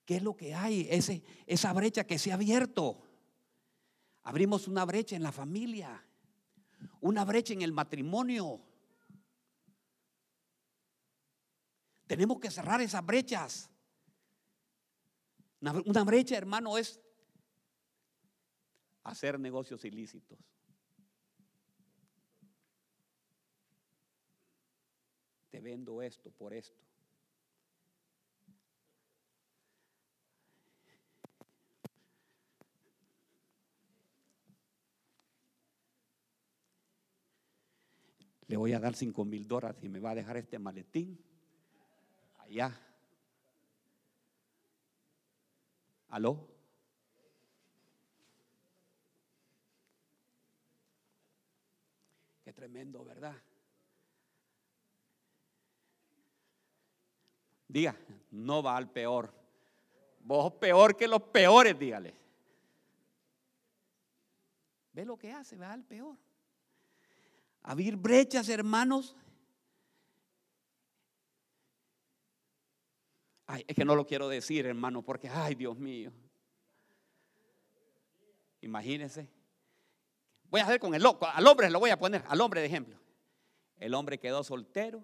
¿Qué 0.04 0.16
es 0.16 0.22
lo 0.22 0.36
que 0.36 0.54
hay? 0.54 0.86
Ese, 0.90 1.22
esa 1.46 1.72
brecha 1.72 2.04
que 2.04 2.18
se 2.18 2.32
ha 2.32 2.34
abierto. 2.34 3.00
Abrimos 4.24 4.68
una 4.68 4.84
brecha 4.84 5.16
en 5.16 5.22
la 5.22 5.32
familia, 5.32 6.02
una 7.00 7.24
brecha 7.24 7.52
en 7.52 7.62
el 7.62 7.72
matrimonio. 7.72 8.60
Tenemos 12.06 12.40
que 12.40 12.50
cerrar 12.50 12.80
esas 12.80 13.04
brechas. 13.04 13.70
Una, 15.60 16.04
brecha, 16.04 16.36
hermano, 16.36 16.76
es 16.76 17.00
hacer 19.02 19.38
negocios 19.38 19.84
ilícitos. 19.84 20.38
Te 25.50 25.60
vendo 25.60 26.02
esto 26.02 26.30
por 26.30 26.52
esto. 26.52 26.82
Voy 38.56 38.72
a 38.72 38.80
dar 38.80 38.94
cinco 38.94 39.24
mil 39.24 39.46
dólares 39.46 39.82
y 39.82 39.88
me 39.88 40.00
va 40.00 40.10
a 40.10 40.14
dejar 40.14 40.36
este 40.36 40.58
maletín 40.58 41.18
allá. 42.38 42.78
¿Aló? 46.08 46.48
Qué 52.44 52.52
tremendo, 52.52 53.04
¿verdad? 53.04 53.34
Diga, 57.66 57.96
no 58.30 58.62
va 58.62 58.76
al 58.76 58.90
peor. 58.90 59.34
Vos 60.20 60.52
peor 60.54 60.96
que 60.96 61.08
los 61.08 61.22
peores, 61.22 61.78
dígale. 61.78 62.14
Ve 64.92 65.04
lo 65.04 65.16
que 65.16 65.32
hace, 65.32 65.56
va 65.56 65.72
al 65.72 65.82
peor. 65.82 66.16
Abrir 67.64 67.96
brechas, 67.96 68.50
hermanos. 68.50 69.16
Ay, 73.46 73.64
es 73.66 73.74
que 73.74 73.86
no 73.86 73.96
lo 73.96 74.06
quiero 74.06 74.28
decir, 74.28 74.66
hermano, 74.66 75.02
porque, 75.02 75.30
ay, 75.30 75.54
Dios 75.54 75.78
mío. 75.78 76.12
Imagínense. 78.60 79.30
Voy 80.50 80.60
a 80.60 80.64
hacer 80.64 80.78
con 80.78 80.94
el 80.94 81.02
loco. 81.02 81.26
Al 81.26 81.46
hombre 81.46 81.70
lo 81.70 81.80
voy 81.80 81.88
a 81.88 81.98
poner, 81.98 82.22
al 82.28 82.40
hombre 82.42 82.60
de 82.60 82.66
ejemplo. 82.66 83.00
El 83.78 83.94
hombre 83.94 84.18
quedó 84.18 84.44
soltero 84.44 85.02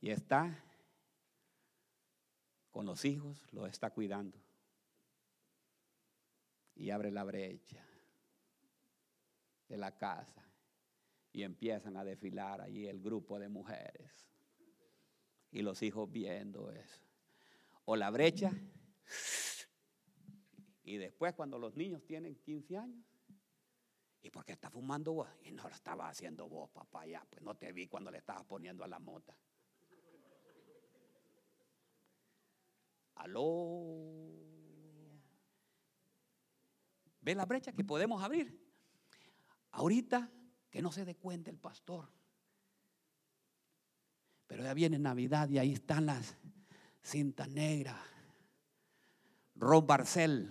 y 0.00 0.10
está 0.10 0.64
con 2.70 2.86
los 2.86 3.04
hijos, 3.04 3.48
lo 3.50 3.66
está 3.66 3.90
cuidando. 3.90 4.38
Y 6.76 6.90
abre 6.90 7.10
la 7.10 7.24
brecha 7.24 7.89
de 9.70 9.78
la 9.78 9.96
casa 9.96 10.44
y 11.32 11.44
empiezan 11.44 11.96
a 11.96 12.04
desfilar 12.04 12.60
allí 12.60 12.86
el 12.86 13.00
grupo 13.00 13.38
de 13.38 13.48
mujeres. 13.48 14.28
Y 15.52 15.62
los 15.62 15.82
hijos 15.82 16.10
viendo 16.10 16.70
eso. 16.70 17.02
O 17.84 17.96
la 17.96 18.10
brecha 18.10 18.52
y 20.82 20.96
después 20.96 21.34
cuando 21.34 21.56
los 21.56 21.76
niños 21.76 22.04
tienen 22.04 22.34
15 22.34 22.76
años, 22.76 23.06
¿y 24.22 24.30
por 24.30 24.44
qué 24.44 24.52
está 24.52 24.70
fumando 24.70 25.12
vos? 25.12 25.28
Y 25.44 25.52
no 25.52 25.62
lo 25.62 25.74
estaba 25.74 26.08
haciendo 26.08 26.48
vos, 26.48 26.68
papá, 26.70 27.06
ya, 27.06 27.24
pues 27.30 27.42
no 27.42 27.56
te 27.56 27.72
vi 27.72 27.86
cuando 27.86 28.10
le 28.10 28.18
estabas 28.18 28.44
poniendo 28.44 28.82
a 28.82 28.88
la 28.88 28.98
mota. 28.98 29.36
Aló. 33.14 34.50
¿Ve 37.20 37.34
la 37.36 37.44
brecha 37.44 37.72
que 37.72 37.84
podemos 37.84 38.20
abrir? 38.20 38.69
Ahorita 39.72 40.30
que 40.70 40.82
no 40.82 40.92
se 40.92 41.04
dé 41.04 41.16
cuenta 41.16 41.50
el 41.50 41.58
pastor. 41.58 42.08
Pero 44.46 44.62
ya 44.64 44.74
viene 44.74 44.98
Navidad 44.98 45.48
y 45.48 45.58
ahí 45.58 45.72
están 45.72 46.06
las 46.06 46.36
cintas 47.02 47.48
negras. 47.48 47.96
Rob 49.54 49.86
Barcel, 49.86 50.50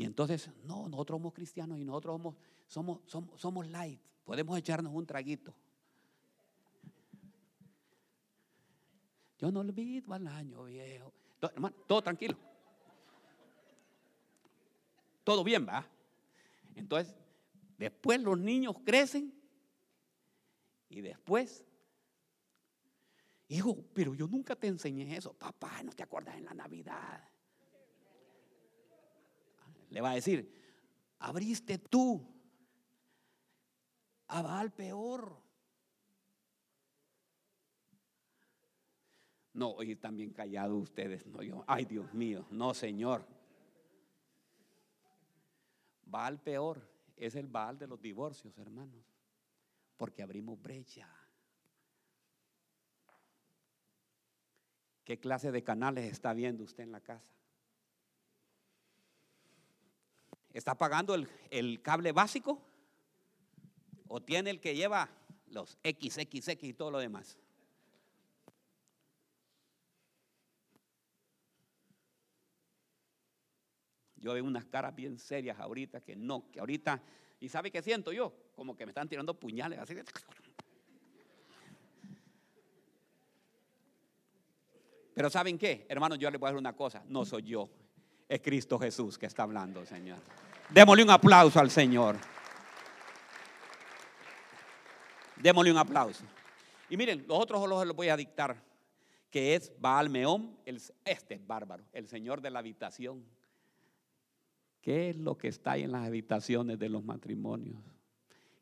Y 0.00 0.04
entonces, 0.04 0.48
no, 0.64 0.88
nosotros 0.88 1.18
somos 1.18 1.34
cristianos 1.34 1.78
y 1.78 1.84
nosotros 1.84 2.34
somos, 2.66 3.00
somos, 3.36 3.66
light. 3.66 4.00
Podemos 4.24 4.56
echarnos 4.56 4.94
un 4.94 5.04
traguito. 5.04 5.54
Yo 9.36 9.52
no 9.52 9.60
olvido 9.60 10.14
al 10.14 10.26
año 10.26 10.64
viejo. 10.64 11.12
Todo, 11.40 11.50
hermano, 11.52 11.74
todo 11.86 12.02
tranquilo. 12.02 12.36
Todo 15.24 15.42
bien, 15.42 15.66
va. 15.66 15.86
Entonces, 16.74 17.14
después 17.76 18.20
los 18.20 18.38
niños 18.38 18.76
crecen 18.84 19.34
y 20.88 21.00
después, 21.00 21.64
hijo, 23.48 23.84
pero 23.92 24.14
yo 24.14 24.28
nunca 24.28 24.54
te 24.54 24.68
enseñé 24.68 25.16
eso. 25.16 25.32
Papá, 25.32 25.82
no 25.82 25.92
te 25.92 26.02
acuerdas 26.02 26.36
en 26.36 26.44
la 26.44 26.54
Navidad 26.54 27.30
le 29.90 30.00
va 30.00 30.12
a 30.12 30.14
decir, 30.14 30.50
abriste 31.18 31.78
tú 31.78 32.24
a 34.28 34.42
Baal 34.42 34.72
peor. 34.72 35.42
No, 39.60 39.72
hoy 39.72 39.92
están 39.92 40.16
bien 40.16 40.30
callados 40.30 40.82
ustedes. 40.84 41.26
No, 41.26 41.42
yo, 41.42 41.64
ay 41.66 41.84
Dios 41.84 42.14
mío, 42.14 42.46
no 42.50 42.72
Señor. 42.72 43.26
Baal 46.06 46.40
peor 46.40 46.80
es 47.14 47.34
el 47.34 47.46
Baal 47.46 47.78
de 47.78 47.86
los 47.86 48.00
divorcios, 48.00 48.56
hermanos, 48.56 49.04
porque 49.98 50.22
abrimos 50.22 50.58
brecha. 50.62 51.06
¿Qué 55.04 55.20
clase 55.20 55.52
de 55.52 55.62
canales 55.62 56.10
está 56.10 56.32
viendo 56.32 56.64
usted 56.64 56.84
en 56.84 56.92
la 56.92 57.02
casa? 57.02 57.30
¿Está 60.54 60.74
pagando 60.74 61.14
el, 61.14 61.82
cable 61.82 62.12
básico? 62.12 62.62
¿O 64.08 64.22
tiene 64.22 64.48
el 64.48 64.58
que 64.58 64.74
lleva 64.74 65.10
los 65.48 65.76
XXX 65.84 66.64
y 66.64 66.72
todo 66.72 66.90
lo 66.90 66.98
demás? 66.98 67.38
Yo 74.20 74.34
veo 74.34 74.44
unas 74.44 74.66
caras 74.66 74.94
bien 74.94 75.18
serias 75.18 75.58
ahorita 75.58 76.00
que 76.00 76.14
no, 76.14 76.50
que 76.50 76.60
ahorita, 76.60 77.02
¿y 77.40 77.48
sabe 77.48 77.70
qué 77.70 77.82
siento 77.82 78.12
yo? 78.12 78.32
Como 78.54 78.76
que 78.76 78.84
me 78.84 78.90
están 78.90 79.08
tirando 79.08 79.34
puñales 79.34 79.78
así. 79.78 79.94
Pero 85.14 85.30
¿saben 85.30 85.58
qué? 85.58 85.86
Hermanos, 85.88 86.18
yo 86.18 86.30
les 86.30 86.38
voy 86.38 86.48
a 86.48 86.50
decir 86.50 86.60
una 86.60 86.76
cosa. 86.76 87.02
No 87.08 87.24
soy 87.24 87.42
yo. 87.42 87.68
Es 88.28 88.40
Cristo 88.40 88.78
Jesús 88.78 89.18
que 89.18 89.26
está 89.26 89.42
hablando, 89.42 89.84
Señor. 89.84 90.18
Démosle 90.70 91.02
un 91.02 91.10
aplauso 91.10 91.58
al 91.58 91.70
Señor. 91.70 92.16
Démosle 95.36 95.72
un 95.72 95.78
aplauso. 95.78 96.24
Y 96.90 96.96
miren, 96.96 97.24
los 97.26 97.38
otros 97.38 97.66
los 97.68 97.96
voy 97.96 98.08
a 98.08 98.16
dictar, 98.16 98.56
que 99.30 99.54
es 99.54 99.72
Baal 99.78 100.10
Meón, 100.10 100.58
este 101.04 101.34
es 101.34 101.46
bárbaro, 101.46 101.84
el 101.92 102.08
señor 102.08 102.40
de 102.40 102.50
la 102.50 102.58
habitación. 102.58 103.24
¿Qué 104.80 105.10
es 105.10 105.16
lo 105.16 105.36
que 105.36 105.48
está 105.48 105.72
ahí 105.72 105.82
en 105.82 105.92
las 105.92 106.06
habitaciones 106.06 106.78
de 106.78 106.88
los 106.88 107.04
matrimonios? 107.04 107.82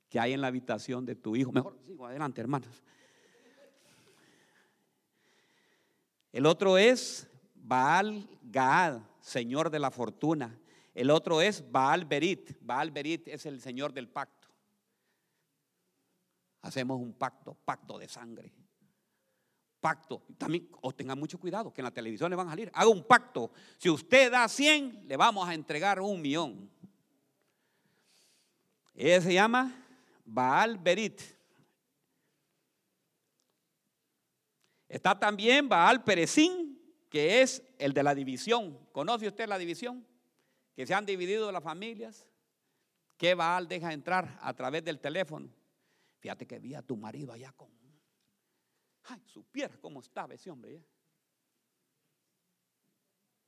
¿Qué 0.09 0.19
hay 0.19 0.33
en 0.33 0.41
la 0.41 0.49
habitación 0.49 1.05
de 1.05 1.15
tu 1.15 1.37
hijo? 1.37 1.53
Mejor 1.53 1.79
sigo 1.87 2.07
adelante, 2.07 2.41
hermanos. 2.41 2.83
El 6.33 6.47
otro 6.47 6.79
es 6.79 7.29
Baal 7.55 8.29
Gaad, 8.43 9.01
señor 9.21 9.71
de 9.71 9.79
la 9.79 9.91
fortuna. 9.91 10.59
El 10.95 11.11
otro 11.11 11.41
es 11.41 11.71
Baal 11.71 12.05
Berit. 12.05 12.57
Baal 12.61 12.91
Berit 12.91 13.29
es 13.29 13.47
el 13.47 13.61
señor 13.61 13.93
del 13.93 14.09
pacto. 14.09 14.49
Hacemos 16.63 17.01
un 17.01 17.13
pacto, 17.13 17.55
pacto 17.65 17.99
de 17.99 18.09
sangre. 18.09 18.53
Pacto. 19.81 20.23
También 20.37 20.69
o 20.81 20.93
tengan 20.93 21.19
mucho 21.19 21.39
cuidado, 21.39 21.73
que 21.73 21.81
en 21.81 21.85
la 21.85 21.91
televisión 21.91 22.31
le 22.31 22.37
van 22.37 22.49
a 22.49 22.51
salir. 22.51 22.71
Haga 22.75 22.89
un 22.89 23.05
pacto. 23.05 23.51
Si 23.77 23.89
usted 23.89 24.31
da 24.31 24.49
100, 24.49 25.07
le 25.07 25.17
vamos 25.17 25.49
a 25.49 25.55
entregar 25.55 26.01
un 26.01 26.21
millón. 26.21 26.71
Ese 28.95 29.29
se 29.29 29.35
llama 29.35 29.73
Baal 30.25 30.77
Berit. 30.79 31.21
Está 34.89 35.19
también 35.19 35.69
Baal 35.69 36.03
Perezín, 36.03 36.81
que 37.09 37.43
es 37.43 37.63
el 37.79 37.93
de 37.93 38.03
la 38.03 38.15
división. 38.15 38.79
¿Conoce 38.91 39.29
usted 39.29 39.47
la 39.47 39.59
división? 39.59 40.05
Que 40.75 40.87
se 40.87 40.95
han 40.95 41.07
dividido 41.07 41.53
las 41.53 41.63
familias. 41.63 42.27
¿Qué 43.17 43.35
Baal 43.35 43.69
deja 43.69 43.93
entrar 43.93 44.39
a 44.41 44.55
través 44.55 44.85
del 44.85 44.99
teléfono? 44.99 45.49
Fíjate 46.19 46.47
que 46.47 46.59
vi 46.59 46.75
a 46.75 46.83
tu 46.83 46.97
marido 46.97 47.33
allá 47.33 47.53
con. 47.53 47.78
Ay, 49.05 49.23
supiera 49.27 49.77
cómo 49.81 50.01
estaba 50.01 50.35
ese 50.35 50.51
hombre. 50.51 50.77
¿eh? 50.77 50.85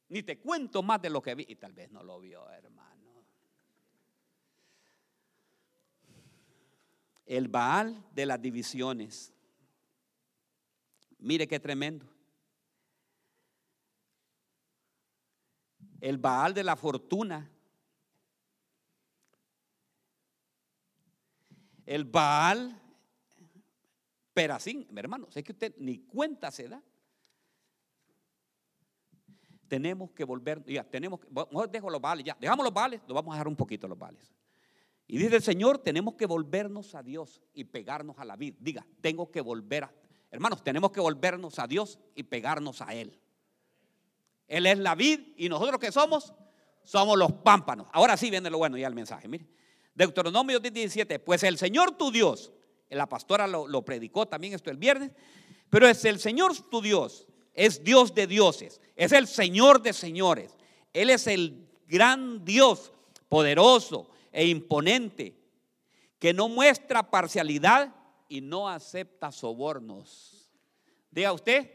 Ni 0.09 0.23
te 0.23 0.39
cuento 0.39 0.83
más 0.83 1.01
de 1.01 1.11
lo 1.11 1.23
que 1.23 1.35
vi. 1.35 1.47
Y 1.49 1.57
tal 1.57 1.73
vez 1.73 1.91
no 1.91 2.03
lo 2.03 2.21
vio, 2.21 2.49
hermano. 2.51 3.25
El 7.25 7.47
Baal 7.47 8.05
de 8.13 8.27
las 8.27 8.43
divisiones. 8.43 9.33
Mire 11.19 11.47
qué 11.47 11.61
tremendo. 11.61 12.07
El 16.01 16.19
Baal 16.19 16.55
de 16.55 16.65
la 16.65 16.75
fortuna. 16.75 17.49
El 21.87 22.05
Baal 22.05 22.80
Perasín, 24.33 24.87
hermano, 24.97 25.29
es 25.35 25.43
que 25.43 25.53
usted 25.53 25.75
ni 25.79 25.99
cuenta 25.99 26.51
se 26.51 26.69
da. 26.69 26.83
Tenemos 29.69 30.11
que 30.11 30.25
volver, 30.25 30.65
ya, 30.65 30.85
tenemos 30.85 31.21
que, 31.21 31.29
dejo 31.71 31.91
los 31.91 32.01
vales, 32.01 32.25
ya, 32.25 32.37
dejamos 32.41 32.65
los 32.65 32.75
vales, 32.75 33.01
lo 33.07 33.15
vamos 33.15 33.33
a 33.33 33.37
dejar 33.37 33.49
un 33.49 33.57
poquito 33.57 33.87
los 33.87 33.99
vales. 33.99 34.33
Y 35.07 35.19
dice 35.19 35.37
el 35.37 35.43
Señor, 35.43 35.79
tenemos 35.79 36.15
que 36.15 36.27
volvernos 36.27 36.95
a 36.95 37.03
Dios 37.03 37.41
y 37.53 37.65
pegarnos 37.65 38.19
a 38.19 38.25
la 38.25 38.37
vida. 38.37 38.57
Diga, 38.61 38.87
tengo 39.01 39.31
que 39.31 39.41
volver 39.41 39.85
a, 39.85 39.95
hermanos, 40.31 40.63
tenemos 40.63 40.93
que 40.93 41.01
volvernos 41.01 41.59
a 41.59 41.67
Dios 41.67 41.99
y 42.15 42.25
pegarnos 42.25 42.81
a 42.81 42.95
Él. 42.95 43.19
Él 44.47 44.67
es 44.67 44.79
la 44.79 44.95
vid 44.95 45.21
y 45.37 45.49
nosotros 45.49 45.79
que 45.81 45.93
somos, 45.93 46.35
somos 46.83 47.17
los 47.17 47.33
pámpanos. 47.33 47.89
Ahora 47.93 48.17
sí 48.17 48.31
viene 48.31 48.51
lo 48.51 48.59
bueno 48.59 48.77
ya 48.77 48.87
el 48.87 48.95
mensaje, 48.95 49.29
mire. 49.29 49.47
Deuteronomio 49.95 50.61
17, 50.61 51.19
pues 51.19 51.43
el 51.43 51.59
Señor 51.59 51.93
tu 51.93 52.11
Dios, 52.11 52.53
la 52.91 53.09
pastora 53.09 53.47
lo, 53.47 53.83
predicó 53.85 54.27
también 54.27 54.55
esto 54.55 54.71
el 54.71 54.77
viernes, 54.77 55.13
pero 55.69 55.87
es 55.89 56.05
el 56.05 56.19
Señor 56.19 56.53
tu 56.71 56.83
Dios, 56.83 57.27
es 57.55 57.85
Dios 57.85 58.15
de 58.15 58.27
dioses, 58.27 58.81
es 58.97 59.13
el 59.13 59.27
Señor 59.27 59.83
de 59.83 59.93
señores, 59.93 60.57
Él 60.93 61.11
es 61.11 61.27
el 61.27 61.69
gran 61.87 62.45
Dios 62.45 62.93
poderoso 63.29 64.11
e 64.33 64.47
imponente, 64.47 65.37
que 66.19 66.33
no 66.33 66.49
muestra 66.49 67.11
parcialidad 67.11 67.95
y 68.29 68.41
no 68.41 68.69
acepta 68.69 69.33
sobornos. 69.33 70.51
Diga 71.11 71.33
usted, 71.33 71.71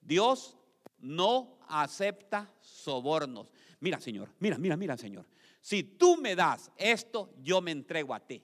Dios 0.00 0.56
no 0.98 1.58
acepta 1.68 2.50
sobornos. 2.60 3.52
Mira, 3.80 4.00
Señor, 4.00 4.30
mira, 4.38 4.58
mira, 4.58 4.76
mira, 4.76 4.96
Señor. 4.96 5.26
Si 5.60 5.82
tú 5.82 6.16
me 6.16 6.36
das 6.36 6.70
esto, 6.76 7.30
yo 7.42 7.60
me 7.60 7.70
entrego 7.70 8.14
a 8.14 8.20
ti. 8.20 8.42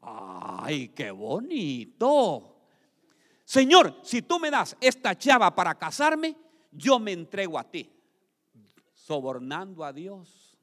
Ay, 0.00 0.88
qué 0.88 1.10
bonito. 1.10 2.56
Señor, 3.44 3.98
si 4.02 4.22
tú 4.22 4.38
me 4.38 4.50
das 4.50 4.76
esta 4.80 5.16
chava 5.16 5.54
para 5.54 5.74
casarme, 5.74 6.36
yo 6.70 6.98
me 6.98 7.12
entrego 7.12 7.58
a 7.58 7.64
ti. 7.64 7.90
Sobornando 8.94 9.84
a 9.84 9.92
Dios. 9.92 10.56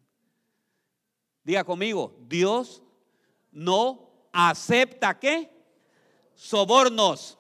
Diga 1.44 1.64
conmigo, 1.64 2.16
Dios 2.28 2.82
no 3.52 4.10
acepta 4.32 5.20
qué? 5.20 5.52
Sobornos. 6.34 7.38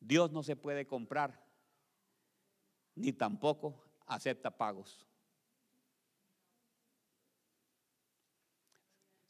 Dios 0.00 0.30
no 0.30 0.42
se 0.42 0.56
puede 0.56 0.86
comprar, 0.86 1.40
ni 2.94 3.12
tampoco 3.12 3.74
acepta 4.06 4.50
pagos. 4.50 5.06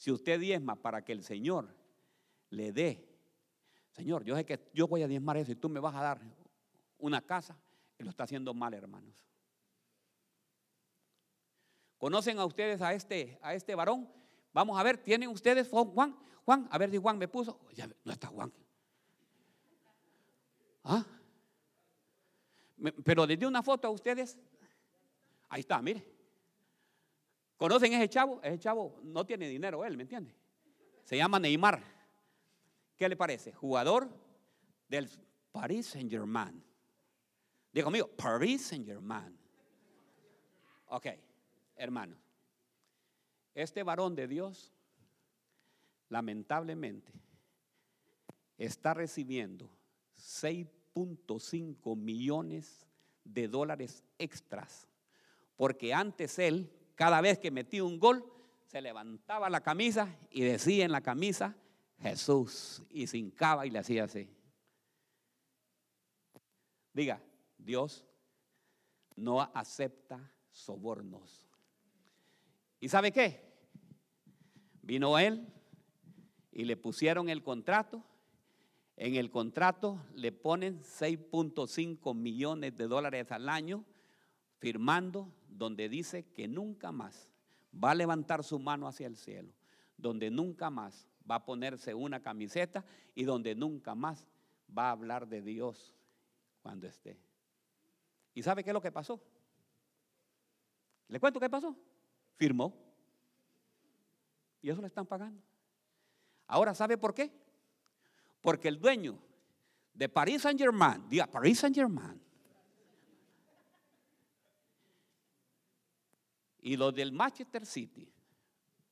Si 0.03 0.11
usted 0.11 0.41
diezma 0.41 0.75
para 0.75 1.05
que 1.05 1.13
el 1.13 1.23
Señor 1.23 1.73
le 2.51 2.73
dé, 2.73 3.09
Señor, 3.93 4.25
yo 4.25 4.35
sé 4.35 4.45
que 4.45 4.69
yo 4.75 4.89
voy 4.89 5.05
a 5.05 5.07
diezmar 5.07 5.37
eso 5.37 5.53
y 5.53 5.55
tú 5.55 5.69
me 5.69 5.79
vas 5.79 5.95
a 5.95 6.03
dar 6.03 6.21
una 6.99 7.23
casa, 7.23 7.57
lo 7.99 8.11
está 8.11 8.25
haciendo 8.25 8.53
mal, 8.53 8.75
hermanos. 8.75 9.15
¿Conocen 11.99 12.41
a 12.41 12.45
ustedes 12.45 12.83
a 12.83 12.93
este, 12.95 13.39
a 13.43 13.55
este 13.55 13.77
varón? 13.77 14.13
Vamos 14.53 14.77
a 14.77 14.83
ver, 14.83 14.99
¿tienen 14.99 15.29
ustedes 15.29 15.69
Juan? 15.69 16.17
Juan, 16.45 16.67
a 16.73 16.79
ver 16.79 16.91
si 16.91 16.99
Juan 16.99 17.17
me 17.17 17.29
puso. 17.29 17.61
Ya, 17.73 17.89
no 18.03 18.11
está 18.11 18.27
Juan. 18.27 18.53
¿Ah? 20.83 21.07
Pero 23.05 23.25
les 23.25 23.39
di 23.39 23.47
una 23.47 23.63
foto 23.63 23.87
a 23.87 23.93
ustedes 23.93 24.37
Ahí 25.49 25.61
está, 25.61 25.81
mire. 25.81 26.12
¿Conocen 27.63 27.93
ese 27.93 28.09
chavo? 28.09 28.41
Ese 28.43 28.59
chavo 28.59 28.99
no 29.05 29.25
tiene 29.25 29.47
dinero 29.47 29.85
él, 29.85 29.97
¿me 29.97 30.03
entiende? 30.03 30.35
Se 31.05 31.17
llama 31.17 31.39
Neymar. 31.39 31.81
¿Qué 32.97 33.09
le 33.09 33.17
parece? 33.17 33.53
Jugador 33.53 34.09
del 34.89 35.09
Paris 35.53 35.87
Saint 35.87 36.11
Germain. 36.11 36.61
Diga 37.73 37.85
conmigo, 37.85 38.09
Paris 38.09 38.67
Saint 38.67 38.85
Germain. 38.85 39.39
Ok, 40.87 41.07
hermano. 41.77 42.17
Este 43.55 43.85
varón 43.85 44.17
de 44.17 44.27
Dios, 44.27 44.73
lamentablemente, 46.09 47.13
está 48.59 48.93
recibiendo 48.93 49.71
6.5 50.17 51.97
millones 51.97 52.89
de 53.23 53.47
dólares 53.47 54.03
extras 54.19 54.89
porque 55.55 55.95
antes 55.95 56.41
él, 56.41 56.69
cada 56.95 57.21
vez 57.21 57.39
que 57.39 57.51
metía 57.51 57.85
un 57.85 57.99
gol, 57.99 58.25
se 58.67 58.81
levantaba 58.81 59.51
la 59.51 59.61
camisa 59.61 60.17
y 60.31 60.43
decía 60.43 60.85
en 60.85 60.93
la 60.93 61.01
camisa, 61.01 61.57
Jesús, 62.01 62.83
y 62.91 63.07
se 63.07 63.19
hincaba 63.19 63.67
y 63.67 63.71
le 63.71 63.79
hacía 63.79 64.05
así. 64.05 64.29
Diga, 66.93 67.23
Dios 67.59 68.05
no 69.17 69.41
acepta 69.41 70.33
sobornos. 70.51 71.47
¿Y 72.81 72.89
sabe 72.89 73.13
qué? 73.13 73.53
Vino 74.83 75.19
él 75.19 75.47
y 76.51 76.65
le 76.65 76.77
pusieron 76.77 77.29
el 77.29 77.43
contrato. 77.43 78.05
En 78.97 79.15
el 79.15 79.31
contrato 79.31 80.05
le 80.15 80.33
ponen 80.33 80.83
6.5 80.83 82.15
millones 82.15 82.77
de 82.77 82.87
dólares 82.87 83.31
al 83.33 83.49
año 83.49 83.85
firmando 84.63 85.29
donde 85.49 85.89
dice 85.89 86.23
que 86.23 86.47
nunca 86.47 86.93
más 86.93 87.29
va 87.75 87.91
a 87.91 87.95
levantar 87.97 88.45
su 88.45 88.61
mano 88.61 88.87
hacia 88.87 89.09
el 89.09 89.17
cielo, 89.17 89.53
donde 89.97 90.31
nunca 90.31 90.71
más 90.71 91.09
va 91.29 91.35
a 91.35 91.45
ponerse 91.45 91.95
una 91.95 92.23
camiseta 92.23 92.85
y 93.17 93.25
donde 93.25 93.57
nunca 93.57 93.97
más 93.97 94.25
va 94.79 94.87
a 94.87 94.91
hablar 94.93 95.27
de 95.27 95.43
Dios 95.43 95.97
cuando 96.63 96.87
esté. 96.87 97.19
¿Y 98.35 98.45
sabe 98.45 98.63
qué 98.63 98.71
es 98.71 98.75
lo 98.75 98.81
que 98.81 98.93
pasó? 98.93 99.21
¿Le 101.09 101.19
cuento 101.19 101.41
qué 101.41 101.51
pasó? 101.51 101.77
Firmó. 102.37 102.73
Y 104.61 104.71
eso 104.71 104.81
le 104.81 104.87
están 104.87 105.07
pagando. 105.07 105.43
Ahora, 106.47 106.73
¿sabe 106.73 106.97
por 106.97 107.15
qué? 107.15 107.33
Porque 108.41 108.69
el 108.69 108.79
dueño 108.79 109.19
de 109.93 110.09
Paris 110.09 110.43
Saint 110.43 110.61
Germain, 110.61 111.09
diga 111.09 111.27
Paris 111.27 111.59
Saint 111.59 111.75
Germain. 111.75 112.23
Y 116.63 116.77
los 116.77 116.95
del 116.95 117.13
Manchester 117.13 117.67
City, 117.67 118.09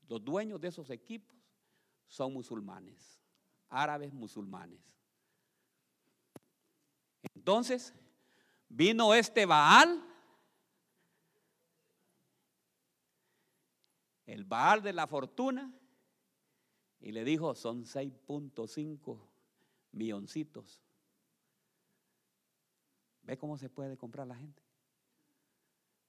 los 0.09 0.23
dueños 0.23 0.61
de 0.61 0.69
esos 0.69 0.91
equipos, 0.91 1.35
son 2.09 2.35
musulmanes, 2.35 3.19
árabes 3.69 4.13
musulmanes. 4.13 5.01
Entonces, 7.35 7.95
vino 8.69 9.15
este 9.15 9.47
Baal, 9.47 10.05
el 14.27 14.45
Baal 14.45 14.83
de 14.83 14.93
la 14.93 15.07
fortuna, 15.07 15.73
y 17.01 17.13
le 17.13 17.25
dijo, 17.25 17.55
son 17.55 17.85
6.5 17.85 19.21
milloncitos. 19.93 20.83
¿Ve 23.23 23.39
cómo 23.39 23.57
se 23.57 23.71
puede 23.71 23.97
comprar 23.97 24.27
la 24.27 24.35
gente? 24.35 24.70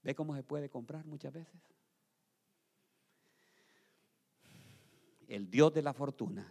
¿Ve 0.03 0.15
cómo 0.15 0.35
se 0.35 0.43
puede 0.43 0.69
comprar 0.69 1.05
muchas 1.05 1.33
veces? 1.33 1.61
El 5.27 5.49
Dios 5.49 5.73
de 5.73 5.81
la 5.81 5.93
fortuna. 5.93 6.47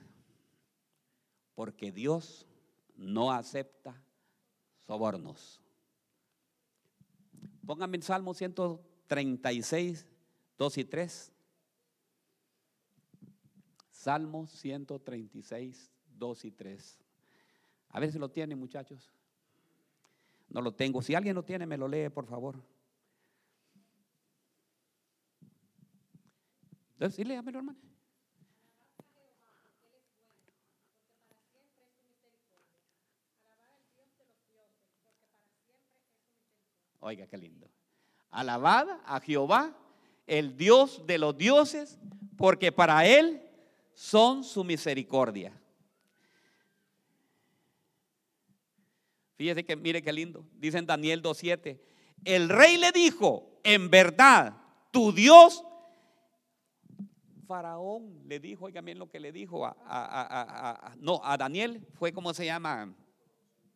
Porque 1.55 1.93
Dios 1.93 2.47
no 2.97 3.33
acepta 3.33 4.01
sobornos. 4.87 5.61
Pónganme 7.67 7.97
en 7.97 8.03
Salmo 8.03 8.35
136, 8.35 10.07
2 10.57 10.79
y 10.79 10.85
3. 10.85 11.33
Salmo 13.91 14.47
136, 14.47 15.93
2 16.17 16.45
y 16.45 16.51
3. 16.53 17.01
A 17.91 18.01
ver 18.01 18.13
si 18.13 18.19
lo 18.19 18.31
tienen, 18.31 18.59
muchachos. 18.59 19.13
No 20.49 20.63
lo 20.63 20.73
tengo. 20.73 21.03
Si 21.03 21.15
alguien 21.15 21.35
lo 21.35 21.45
tiene, 21.45 21.67
me 21.67 21.77
lo 21.77 21.87
lee, 21.87 22.09
por 22.09 22.27
favor. 22.27 22.57
Sí, 27.09 27.25
léamelo, 27.25 27.59
hermano. 27.61 27.79
Oiga, 37.01 37.27
qué 37.27 37.39
lindo. 37.39 37.71
Alabada 38.31 39.01
a 39.07 39.21
Jehová, 39.21 39.75
el 40.27 40.57
Dios 40.57 41.07
de 41.07 41.19
los 41.19 41.37
dioses, 41.37 41.99
porque 42.37 42.71
para 42.71 43.07
Él 43.07 43.43
son 43.95 44.45
su 44.45 44.63
misericordia. 44.63 45.59
Fíjese 49.37 49.65
que 49.65 49.75
mire 49.75 50.03
qué 50.03 50.13
lindo. 50.13 50.47
Dice 50.53 50.77
en 50.77 50.87
Daniel 50.87 51.23
2.7. 51.23 51.81
El 52.25 52.51
rey 52.51 52.77
le 52.77 52.93
dijo, 52.93 53.59
en 53.65 53.89
verdad, 53.91 54.55
tu 54.91 55.13
Dios, 55.13 55.65
Faraón 57.51 58.29
le 58.29 58.39
dijo, 58.39 58.67
oiga 58.67 58.81
bien 58.81 58.97
lo 58.97 59.11
que 59.11 59.19
le 59.19 59.33
dijo 59.33 59.67
a, 59.67 59.75
a, 59.85 60.95
no, 61.01 61.21
a 61.25 61.37
Daniel, 61.37 61.85
fue 61.95 62.13
como 62.13 62.33
se 62.33 62.45
llama 62.45 62.95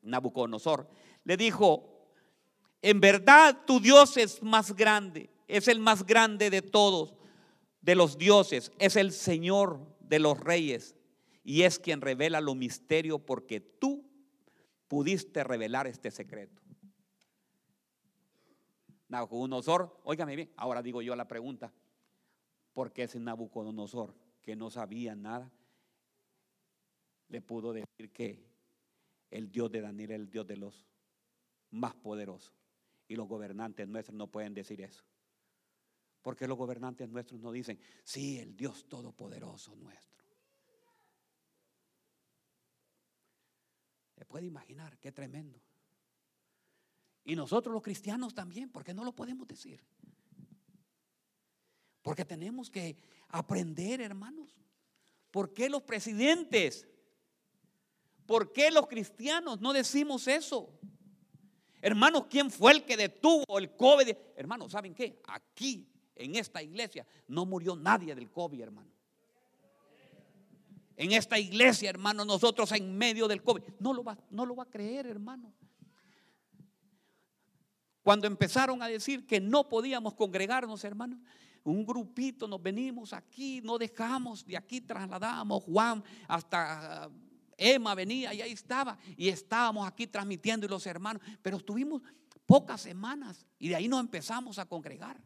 Nabucodonosor. 0.00 0.88
Le 1.24 1.36
dijo, 1.36 2.06
en 2.80 3.00
verdad 3.00 3.64
tu 3.66 3.80
Dios 3.80 4.16
es 4.16 4.40
más 4.44 4.76
grande, 4.76 5.28
es 5.48 5.66
el 5.66 5.80
más 5.80 6.06
grande 6.06 6.50
de 6.50 6.62
todos, 6.62 7.14
de 7.80 7.96
los 7.96 8.16
dioses, 8.16 8.70
es 8.78 8.94
el 8.94 9.10
Señor 9.10 9.80
de 9.98 10.20
los 10.20 10.38
reyes 10.38 10.94
y 11.42 11.62
es 11.62 11.80
quien 11.80 12.00
revela 12.00 12.40
lo 12.40 12.54
misterio 12.54 13.18
porque 13.18 13.58
tú 13.58 14.08
pudiste 14.86 15.42
revelar 15.42 15.88
este 15.88 16.12
secreto. 16.12 16.62
Nabucodonosor, 19.08 20.00
óigame 20.04 20.36
bien, 20.36 20.52
ahora 20.56 20.80
digo 20.80 21.02
yo 21.02 21.16
la 21.16 21.26
pregunta, 21.26 21.72
¿por 22.74 22.92
qué 22.92 23.04
ese 23.04 23.20
Nabucodonosor 23.20 24.14
que 24.42 24.54
no 24.56 24.70
sabía 24.70 25.14
nada 25.14 25.50
le 27.28 27.40
pudo 27.40 27.72
decir 27.72 28.12
que 28.12 28.44
el 29.30 29.50
Dios 29.50 29.72
de 29.72 29.80
Daniel 29.80 30.10
es 30.10 30.16
el 30.16 30.30
Dios 30.30 30.46
de 30.46 30.56
los 30.58 30.84
más 31.70 31.94
poderosos? 31.94 32.52
Y 33.08 33.16
los 33.16 33.28
gobernantes 33.28 33.88
nuestros 33.88 34.16
no 34.16 34.26
pueden 34.26 34.52
decir 34.52 34.80
eso. 34.80 35.04
Porque 36.20 36.48
los 36.48 36.58
gobernantes 36.58 37.08
nuestros 37.08 37.40
no 37.40 37.52
dicen, 37.52 37.78
sí, 38.02 38.38
el 38.38 38.56
Dios 38.56 38.86
todopoderoso 38.88 39.76
nuestro. 39.76 40.24
Se 44.16 44.24
puede 44.24 44.46
imaginar 44.46 44.98
qué 44.98 45.12
tremendo. 45.12 45.60
Y 47.24 47.36
nosotros 47.36 47.72
los 47.72 47.82
cristianos 47.82 48.34
también, 48.34 48.70
porque 48.70 48.94
no 48.94 49.04
lo 49.04 49.14
podemos 49.14 49.46
decir. 49.46 49.82
Porque 52.04 52.26
tenemos 52.26 52.68
que 52.68 52.98
aprender, 53.30 54.02
hermanos. 54.02 54.54
¿Por 55.30 55.54
qué 55.54 55.70
los 55.70 55.82
presidentes? 55.82 56.86
¿Por 58.26 58.52
qué 58.52 58.70
los 58.70 58.86
cristianos 58.86 59.58
no 59.62 59.72
decimos 59.72 60.28
eso? 60.28 60.70
Hermanos, 61.80 62.26
¿quién 62.28 62.50
fue 62.50 62.72
el 62.72 62.84
que 62.84 62.98
detuvo 62.98 63.58
el 63.58 63.74
COVID? 63.74 64.14
Hermanos, 64.36 64.72
¿saben 64.72 64.94
qué? 64.94 65.22
Aquí, 65.28 65.90
en 66.14 66.36
esta 66.36 66.62
iglesia, 66.62 67.06
no 67.26 67.46
murió 67.46 67.74
nadie 67.74 68.14
del 68.14 68.30
COVID, 68.30 68.60
hermano. 68.60 68.90
En 70.98 71.12
esta 71.12 71.38
iglesia, 71.38 71.88
hermano, 71.88 72.26
nosotros 72.26 72.70
en 72.72 72.94
medio 72.98 73.26
del 73.28 73.42
COVID. 73.42 73.62
No 73.80 73.94
lo 73.94 74.04
va, 74.04 74.18
no 74.28 74.44
lo 74.44 74.54
va 74.54 74.64
a 74.64 74.70
creer, 74.70 75.06
hermano. 75.06 75.54
Cuando 78.02 78.26
empezaron 78.26 78.82
a 78.82 78.88
decir 78.88 79.26
que 79.26 79.40
no 79.40 79.70
podíamos 79.70 80.12
congregarnos, 80.12 80.84
hermano, 80.84 81.18
un 81.64 81.84
grupito 81.84 82.46
nos 82.46 82.62
venimos 82.62 83.12
aquí, 83.12 83.60
no 83.62 83.78
dejamos, 83.78 84.44
de 84.44 84.56
aquí 84.56 84.82
trasladamos 84.82 85.64
Juan 85.64 86.04
hasta 86.28 87.10
Emma 87.56 87.94
venía 87.94 88.34
y 88.34 88.42
ahí 88.42 88.52
estaba. 88.52 88.98
Y 89.16 89.28
estábamos 89.28 89.86
aquí 89.86 90.06
transmitiendo 90.06 90.66
y 90.66 90.68
los 90.68 90.86
hermanos. 90.86 91.22
Pero 91.42 91.56
estuvimos 91.56 92.02
pocas 92.46 92.82
semanas 92.82 93.46
y 93.58 93.68
de 93.68 93.76
ahí 93.76 93.88
nos 93.88 94.00
empezamos 94.00 94.58
a 94.58 94.66
congregar. 94.66 95.20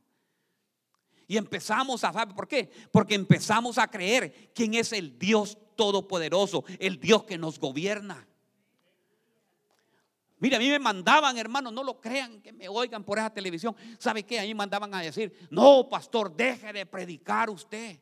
Y 1.26 1.36
empezamos 1.36 2.05
a, 2.05 2.12
¿sabe 2.12 2.32
por 2.34 2.49
qué? 2.49 2.70
Porque 2.91 3.14
empezamos 3.14 3.76
a 3.76 3.89
creer 3.89 4.51
quién 4.55 4.74
es 4.74 4.93
el 4.93 5.18
Dios 5.18 5.59
todopoderoso, 5.76 6.64
el 6.78 6.99
Dios 6.99 7.24
que 7.24 7.36
nos 7.36 7.59
gobierna. 7.59 8.26
Mire, 10.41 10.57
a 10.57 10.59
mí 10.59 10.68
me 10.68 10.78
mandaban, 10.78 11.36
hermanos, 11.36 11.72
no 11.72 11.82
lo 11.82 12.01
crean, 12.01 12.41
que 12.41 12.53
me 12.53 12.68
oigan 12.68 13.05
por 13.05 13.18
esa 13.18 13.30
televisión. 13.30 13.74
¿Sabe 13.99 14.22
qué? 14.22 14.39
A 14.39 14.43
mí 14.43 14.49
me 14.49 14.55
mandaban 14.55 14.95
a 14.95 15.01
decir, 15.01 15.49
no, 15.51 15.89
pastor, 15.89 16.34
deje 16.34 16.72
de 16.72 16.86
predicar 16.86 17.51
usted. 17.51 18.01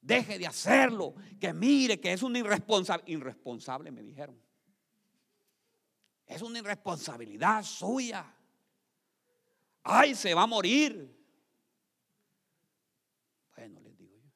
Deje 0.00 0.38
de 0.38 0.46
hacerlo. 0.46 1.14
Que 1.40 1.52
mire 1.52 2.00
que 2.00 2.12
es 2.12 2.22
un 2.22 2.36
irresponsable. 2.36 3.04
Irresponsable 3.08 3.90
me 3.90 4.02
dijeron. 4.02 4.40
Es 6.26 6.42
una 6.42 6.60
irresponsabilidad 6.60 7.64
suya. 7.64 8.32
Ay, 9.82 10.14
se 10.14 10.34
va 10.34 10.42
a 10.42 10.46
morir. 10.46 11.12
Bueno, 13.56 13.80
les 13.80 13.96
digo 13.96 14.16
yo. 14.16 14.30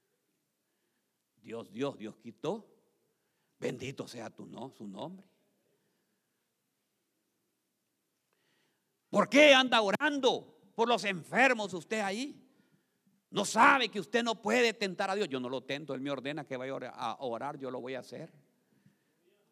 Dios, 1.41 1.73
Dios, 1.73 1.99
Dios 1.99 2.17
quitó. 2.17 2.70
Bendito 3.61 4.09
sea 4.09 4.31
tu 4.31 4.47
no, 4.47 4.71
su 4.71 4.89
nombre. 4.89 5.27
¿Por 9.11 9.29
qué 9.29 9.53
anda 9.53 9.83
orando 9.83 10.57
por 10.75 10.89
los 10.89 11.05
enfermos 11.05 11.75
usted 11.75 12.01
ahí? 12.01 12.43
No 13.31 13.45
sabe 13.45 13.89
que 13.89 14.01
usted 14.01 14.25
no 14.25 14.41
puede 14.41 14.73
tentar 14.73 15.11
a 15.11 15.15
Dios. 15.15 15.29
Yo 15.29 15.39
no 15.41 15.49
lo 15.49 15.63
tento, 15.63 15.95
Él 15.95 16.01
me 16.01 16.11
ordena 16.11 16.47
que 16.47 16.57
vaya 16.57 16.91
a 16.95 17.17
orar, 17.21 17.59
yo 17.59 17.71
lo 17.71 17.81
voy 17.81 17.95
a 17.95 18.01
hacer. 18.01 18.33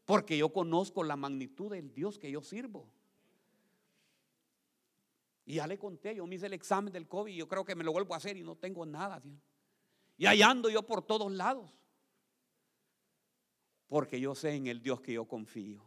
Porque 0.06 0.38
yo 0.38 0.52
conozco 0.52 1.04
la 1.04 1.16
magnitud 1.16 1.70
del 1.70 1.92
Dios 1.92 2.18
que 2.18 2.30
yo 2.30 2.40
sirvo. 2.40 2.88
Y 5.44 5.56
ya 5.56 5.66
le 5.66 5.78
conté, 5.78 6.14
yo 6.14 6.26
me 6.26 6.36
hice 6.36 6.46
el 6.46 6.54
examen 6.54 6.92
del 6.92 7.06
COVID 7.06 7.32
y 7.32 7.36
yo 7.36 7.48
creo 7.48 7.64
que 7.64 7.74
me 7.74 7.84
lo 7.84 7.92
vuelvo 7.92 8.14
a 8.14 8.16
hacer 8.16 8.36
y 8.36 8.42
no 8.42 8.56
tengo 8.56 8.86
nada. 8.86 9.22
Y 10.16 10.26
ahí 10.26 10.40
ando 10.40 10.70
yo 10.70 10.82
por 10.82 11.02
todos 11.02 11.30
lados. 11.30 11.77
Porque 13.88 14.20
yo 14.20 14.34
sé 14.34 14.54
en 14.54 14.66
el 14.66 14.82
Dios 14.82 15.00
que 15.00 15.14
yo 15.14 15.24
confío. 15.24 15.82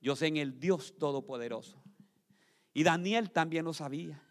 Yo 0.00 0.16
sé 0.16 0.28
en 0.28 0.36
el 0.36 0.58
Dios 0.58 0.94
todopoderoso. 0.98 1.82
Y 2.72 2.84
Daniel 2.84 3.30
también 3.30 3.64
lo 3.64 3.72
sabía. 3.72 4.22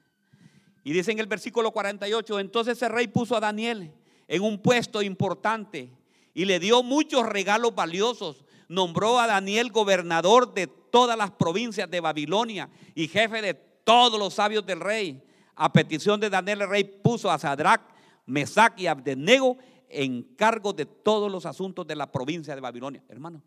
Y 0.84 0.93
dice 0.93 1.12
en 1.12 1.20
el 1.20 1.26
versículo 1.26 1.72
48, 1.72 2.39
entonces 2.39 2.82
el 2.82 2.91
rey 2.91 3.08
puso 3.08 3.36
a 3.36 3.39
Daniel 3.39 3.91
en 4.28 4.41
un 4.43 4.62
puesto 4.62 5.01
importante 5.01 5.91
y 6.34 6.45
le 6.45 6.60
dio 6.60 6.84
muchos 6.84 7.26
regalos 7.26 7.74
valiosos. 7.74 8.45
Nombró 8.68 9.20
a 9.20 9.28
Daniel 9.28 9.72
gobernador 9.72 10.53
de 10.53 10.68
todas 10.68 11.18
las 11.18 11.32
provincias 11.32 11.89
de 11.89 11.99
Babilonia 11.99 12.70
y 12.93 13.08
jefe 13.08 13.41
de 13.41 13.56
todos 13.56 14.20
los 14.20 14.36
sabios 14.36 14.66
del 14.66 14.80
rey. 14.80 15.22
A 15.56 15.74
petición 15.74 16.20
de 16.20 16.30
Daniel 16.30 16.62
el 16.62 16.70
rey 16.70 16.84
puso 16.84 17.32
a 17.32 17.39
Sadrach, 17.39 17.82
Mesach 18.26 18.80
y 18.80 18.88
Abednego 18.88 19.58
en 19.95 20.23
cargo 20.35 20.73
de 20.73 20.85
todos 20.85 21.31
los 21.31 21.45
asuntos 21.45 21.87
de 21.87 21.95
la 21.95 22.11
provincia 22.11 22.53
de 22.53 22.59
Babilonia. 22.59 23.03
Hermano, 23.07 23.41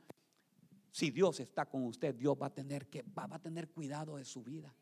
si 0.90 1.10
Dios 1.10 1.40
está 1.40 1.66
con 1.66 1.84
usted, 1.84 2.14
Dios 2.14 2.36
va 2.40 2.46
a 2.46 2.54
tener 2.54 2.86
que 2.86 3.02
va, 3.02 3.28
a 3.30 3.38
tener 3.38 3.68
cuidado 3.68 4.16
de 4.16 4.24
su 4.24 4.42
vida. 4.42 4.74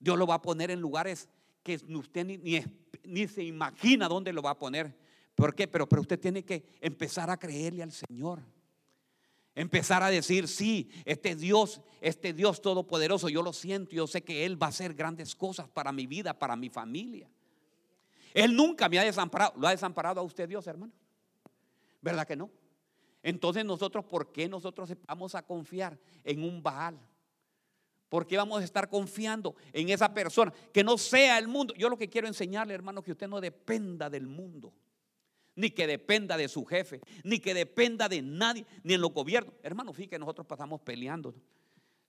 Dios 0.00 0.18
lo 0.18 0.26
va 0.26 0.34
a 0.34 0.42
poner 0.42 0.72
en 0.72 0.80
lugares 0.80 1.28
que 1.62 1.76
usted 1.94 2.26
ni, 2.26 2.38
ni, 3.04 3.28
se 3.28 3.44
imagina 3.44 4.08
dónde 4.08 4.32
lo 4.32 4.42
va 4.42 4.50
a 4.50 4.58
poner. 4.58 4.98
¿Por 5.36 5.54
qué? 5.54 5.68
Pero, 5.68 5.88
pero 5.88 6.02
usted 6.02 6.18
tiene 6.18 6.44
que 6.44 6.64
empezar 6.80 7.30
a 7.30 7.36
creerle 7.36 7.84
al 7.84 7.92
Señor. 7.92 8.42
Empezar 9.54 10.02
a 10.02 10.10
decir, 10.10 10.48
sí, 10.48 10.90
este 11.04 11.36
Dios, 11.36 11.82
este 12.00 12.32
Dios 12.32 12.60
todopoderoso, 12.60 13.28
yo 13.28 13.42
lo 13.42 13.52
siento, 13.52 13.92
yo 13.92 14.08
sé 14.08 14.22
que 14.22 14.44
Él 14.44 14.60
va 14.60 14.66
a 14.66 14.70
hacer 14.70 14.94
grandes 14.94 15.36
cosas 15.36 15.68
para 15.68 15.92
mi 15.92 16.08
vida, 16.08 16.36
para 16.36 16.56
mi 16.56 16.68
familia. 16.68 17.30
Él 18.34 18.54
nunca 18.54 18.88
me 18.88 18.98
ha 18.98 19.04
desamparado. 19.04 19.54
¿Lo 19.56 19.66
ha 19.66 19.70
desamparado 19.70 20.20
a 20.20 20.24
usted 20.24 20.48
Dios, 20.48 20.66
hermano? 20.66 20.92
¿Verdad 22.00 22.26
que 22.26 22.36
no? 22.36 22.50
Entonces 23.22 23.64
nosotros, 23.64 24.04
¿por 24.04 24.32
qué 24.32 24.48
nosotros 24.48 24.92
vamos 25.06 25.34
a 25.34 25.42
confiar 25.42 25.98
en 26.24 26.42
un 26.42 26.62
Baal? 26.62 26.98
¿Por 28.08 28.26
qué 28.26 28.36
vamos 28.36 28.60
a 28.60 28.64
estar 28.64 28.90
confiando 28.90 29.54
en 29.72 29.88
esa 29.88 30.12
persona? 30.12 30.52
Que 30.72 30.84
no 30.84 30.98
sea 30.98 31.38
el 31.38 31.48
mundo. 31.48 31.72
Yo 31.78 31.88
lo 31.88 31.96
que 31.96 32.10
quiero 32.10 32.26
enseñarle, 32.26 32.74
hermano, 32.74 33.02
que 33.02 33.12
usted 33.12 33.28
no 33.28 33.40
dependa 33.40 34.10
del 34.10 34.26
mundo. 34.26 34.72
Ni 35.54 35.70
que 35.70 35.86
dependa 35.86 36.36
de 36.36 36.48
su 36.48 36.64
jefe, 36.64 37.00
ni 37.24 37.38
que 37.38 37.54
dependa 37.54 38.08
de 38.08 38.22
nadie, 38.22 38.66
ni 38.82 38.94
en 38.94 39.00
los 39.00 39.12
gobiernos. 39.12 39.54
Hermano, 39.62 39.92
fíjate 39.92 40.18
nosotros 40.18 40.46
pasamos 40.46 40.80
peleando. 40.80 41.34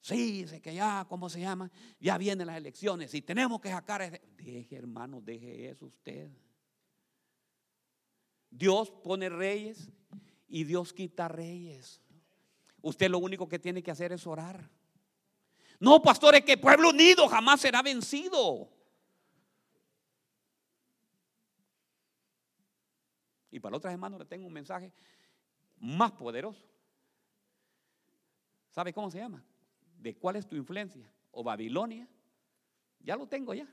Sí, 0.03 0.45
sé 0.45 0.61
que 0.61 0.75
ya, 0.75 1.05
¿cómo 1.07 1.29
se 1.29 1.39
llama? 1.39 1.71
Ya 1.97 2.17
vienen 2.17 2.47
las 2.47 2.57
elecciones 2.57 3.13
y 3.13 3.21
tenemos 3.21 3.61
que 3.61 3.69
sacar. 3.69 4.21
Deje, 4.35 4.75
hermano, 4.75 5.21
deje 5.21 5.69
eso 5.69 5.85
usted. 5.85 6.29
Dios 8.49 8.91
pone 8.91 9.29
reyes 9.29 9.89
y 10.49 10.65
Dios 10.65 10.91
quita 10.91 11.29
reyes. 11.29 12.01
Usted 12.81 13.09
lo 13.09 13.19
único 13.19 13.47
que 13.47 13.59
tiene 13.59 13.81
que 13.81 13.91
hacer 13.91 14.11
es 14.11 14.27
orar. 14.27 14.69
No, 15.79 16.01
pastor, 16.01 16.35
es 16.35 16.43
que 16.43 16.57
pueblo 16.57 16.89
unido 16.89 17.29
jamás 17.29 17.61
será 17.61 17.81
vencido. 17.81 18.69
Y 23.51 23.61
para 23.61 23.77
otras 23.77 23.93
hermanos 23.93 24.19
le 24.19 24.25
tengo 24.25 24.47
un 24.47 24.53
mensaje 24.53 24.91
más 25.77 26.11
poderoso. 26.11 26.67
¿Sabe 28.69 28.91
cómo 28.91 29.09
se 29.09 29.19
llama? 29.19 29.45
De 30.03 30.15
cuál 30.15 30.35
es 30.35 30.45
tu 30.45 30.55
influencia. 30.55 31.09
O 31.31 31.43
Babilonia, 31.43 32.07
ya 32.99 33.15
lo 33.15 33.25
tengo 33.25 33.53
ya. 33.53 33.67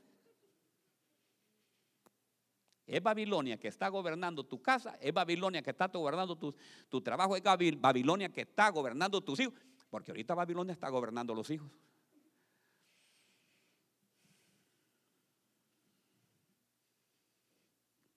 Es 2.87 3.03
Babilonia 3.03 3.57
que 3.59 3.67
está 3.67 3.89
gobernando 3.89 4.45
tu 4.45 4.61
casa, 4.61 4.97
es 4.99 5.13
Babilonia 5.13 5.61
que 5.61 5.69
está 5.69 5.87
gobernando 5.87 6.37
tu, 6.37 6.55
tu 6.89 7.01
trabajo, 7.01 7.35
es 7.35 7.43
Babilonia 7.79 8.29
que 8.29 8.41
está 8.41 8.69
gobernando 8.69 9.21
tus 9.21 9.39
hijos, 9.39 9.53
porque 9.89 10.11
ahorita 10.11 10.33
Babilonia 10.33 10.73
está 10.73 10.89
gobernando 10.89 11.35
los 11.35 11.49
hijos. 11.49 11.69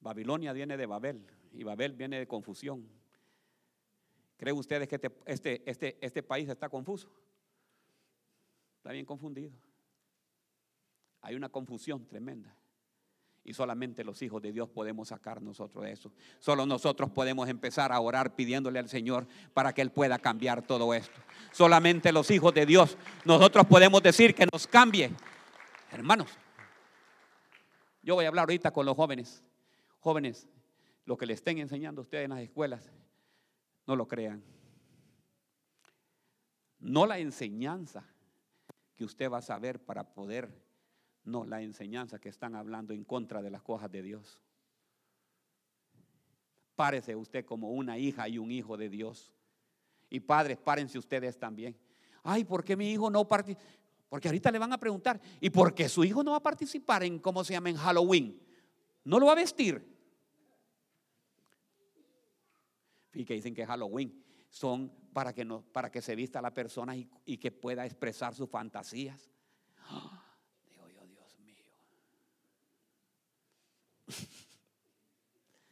Babilonia 0.01 0.53
viene 0.53 0.77
de 0.77 0.87
Babel 0.87 1.27
y 1.53 1.63
Babel 1.65 1.95
viene 1.95 2.19
de 2.19 2.27
confusión. 2.27 2.89
¿Creen 4.37 4.57
ustedes 4.57 4.89
que 4.89 4.97
este, 4.97 5.13
este, 5.27 5.71
este, 5.71 5.99
este 6.01 6.23
país 6.23 6.49
está 6.49 6.69
confuso? 6.69 7.09
Está 8.85 8.93
bien 8.93 9.07
confundido. 9.07 9.51
Hay 11.23 11.37
una 11.37 11.49
confusión 11.49 12.07
tremenda. 12.07 12.55
Y 13.43 13.55
solamente 13.55 14.05
los 14.05 14.21
hijos 14.21 14.43
de 14.43 14.53
Dios 14.53 14.69
podemos 14.69 15.09
sacar 15.09 15.41
nosotros 15.41 15.85
de 15.85 15.93
eso. 15.93 16.13
Solo 16.39 16.67
nosotros 16.67 17.09
podemos 17.11 17.49
empezar 17.49 17.93
a 17.93 18.01
orar 18.01 18.37
pidiéndole 18.37 18.79
al 18.79 18.91
Señor 18.91 19.27
para 19.55 19.73
que 19.73 19.81
Él 19.81 19.91
pueda 19.91 20.19
cambiar 20.19 20.67
todo 20.67 20.93
esto. 20.93 21.19
Solamente 21.51 22.13
los 22.13 22.31
hijos 22.31 22.53
de 22.53 22.67
Dios. 22.67 22.99
Nosotros 23.25 23.65
podemos 23.65 24.03
decir 24.03 24.35
que 24.35 24.47
nos 24.53 24.67
cambie. 24.67 25.11
Hermanos, 25.91 26.29
yo 28.03 28.17
voy 28.17 28.27
a 28.27 28.29
hablar 28.29 28.43
ahorita 28.43 28.71
con 28.71 28.85
los 28.85 28.97
jóvenes. 28.97 29.43
Jóvenes, 30.01 30.47
lo 31.07 31.17
que 31.17 31.25
le 31.25 31.33
estén 31.33 31.57
enseñando 31.57 32.03
a 32.03 32.05
ustedes 32.05 32.25
en 32.25 32.33
las 32.33 32.41
escuelas, 32.41 32.93
no 33.87 33.97
lo 33.97 34.07
crean. 34.07 34.45
No 36.81 37.07
la 37.07 37.19
enseñanza 37.19 38.14
que 38.95 39.05
usted 39.05 39.31
va 39.31 39.39
a 39.39 39.43
saber 39.43 39.85
para 39.85 40.15
poder, 40.15 40.51
no, 41.25 41.45
la 41.45 41.63
enseñanza 41.63 42.19
que 42.19 42.29
están 42.29 42.55
hablando 42.55 42.93
en 42.93 43.05
contra 43.05 43.43
de 43.43 43.51
las 43.51 43.63
cosas 43.63 43.91
de 43.91 44.03
Dios. 44.03 44.41
Párese 46.77 47.15
usted 47.17 47.45
como 47.45 47.71
una 47.71 47.99
hija 47.99 48.29
y 48.29 48.39
un 48.39 48.51
hijo 48.51 48.77
de 48.77 48.89
Dios. 48.89 49.33
Y 50.11 50.21
padres, 50.21 50.59
párense 50.59 50.99
ustedes 50.99 51.39
también. 51.39 51.77
Ay, 52.23 52.45
¿por 52.45 52.65
qué 52.65 52.77
mi 52.77 52.91
hijo 52.91 53.11
no 53.11 53.27
participa? 53.27 53.63
Porque 54.09 54.29
ahorita 54.29 54.51
le 54.53 54.59
van 54.59 54.73
a 54.73 54.79
preguntar, 54.79 55.21
¿y 55.41 55.51
por 55.51 55.75
qué 55.75 55.89
su 55.89 56.05
hijo 56.05 56.23
no 56.23 56.33
va 56.33 56.37
a 56.37 56.43
participar 56.43 57.03
en, 57.03 57.19
¿cómo 57.19 57.43
se 57.43 57.53
llama?, 57.53 57.71
en 57.71 57.77
Halloween. 57.77 58.41
¿No 59.03 59.19
lo 59.19 59.27
va 59.27 59.33
a 59.33 59.37
vestir? 59.37 59.85
Fíjense, 63.11 63.35
dicen 63.35 63.55
que 63.55 63.67
Halloween 63.67 64.25
son 64.49 64.93
para 65.15 65.33
que, 65.33 65.45
no, 65.45 65.63
para 65.63 65.91
que 65.91 66.03
se 66.03 66.15
vista 66.15 66.43
la 66.43 66.53
persona 66.53 66.95
y, 66.97 67.39
que 67.39 67.51
pueda 67.53 67.87
expresar 67.87 68.35
sus 68.35 68.51
fantasías. 68.51 69.31
digo 70.69 70.89
yo, 70.89 71.07
Dios 71.07 71.39
mío. 71.39 71.65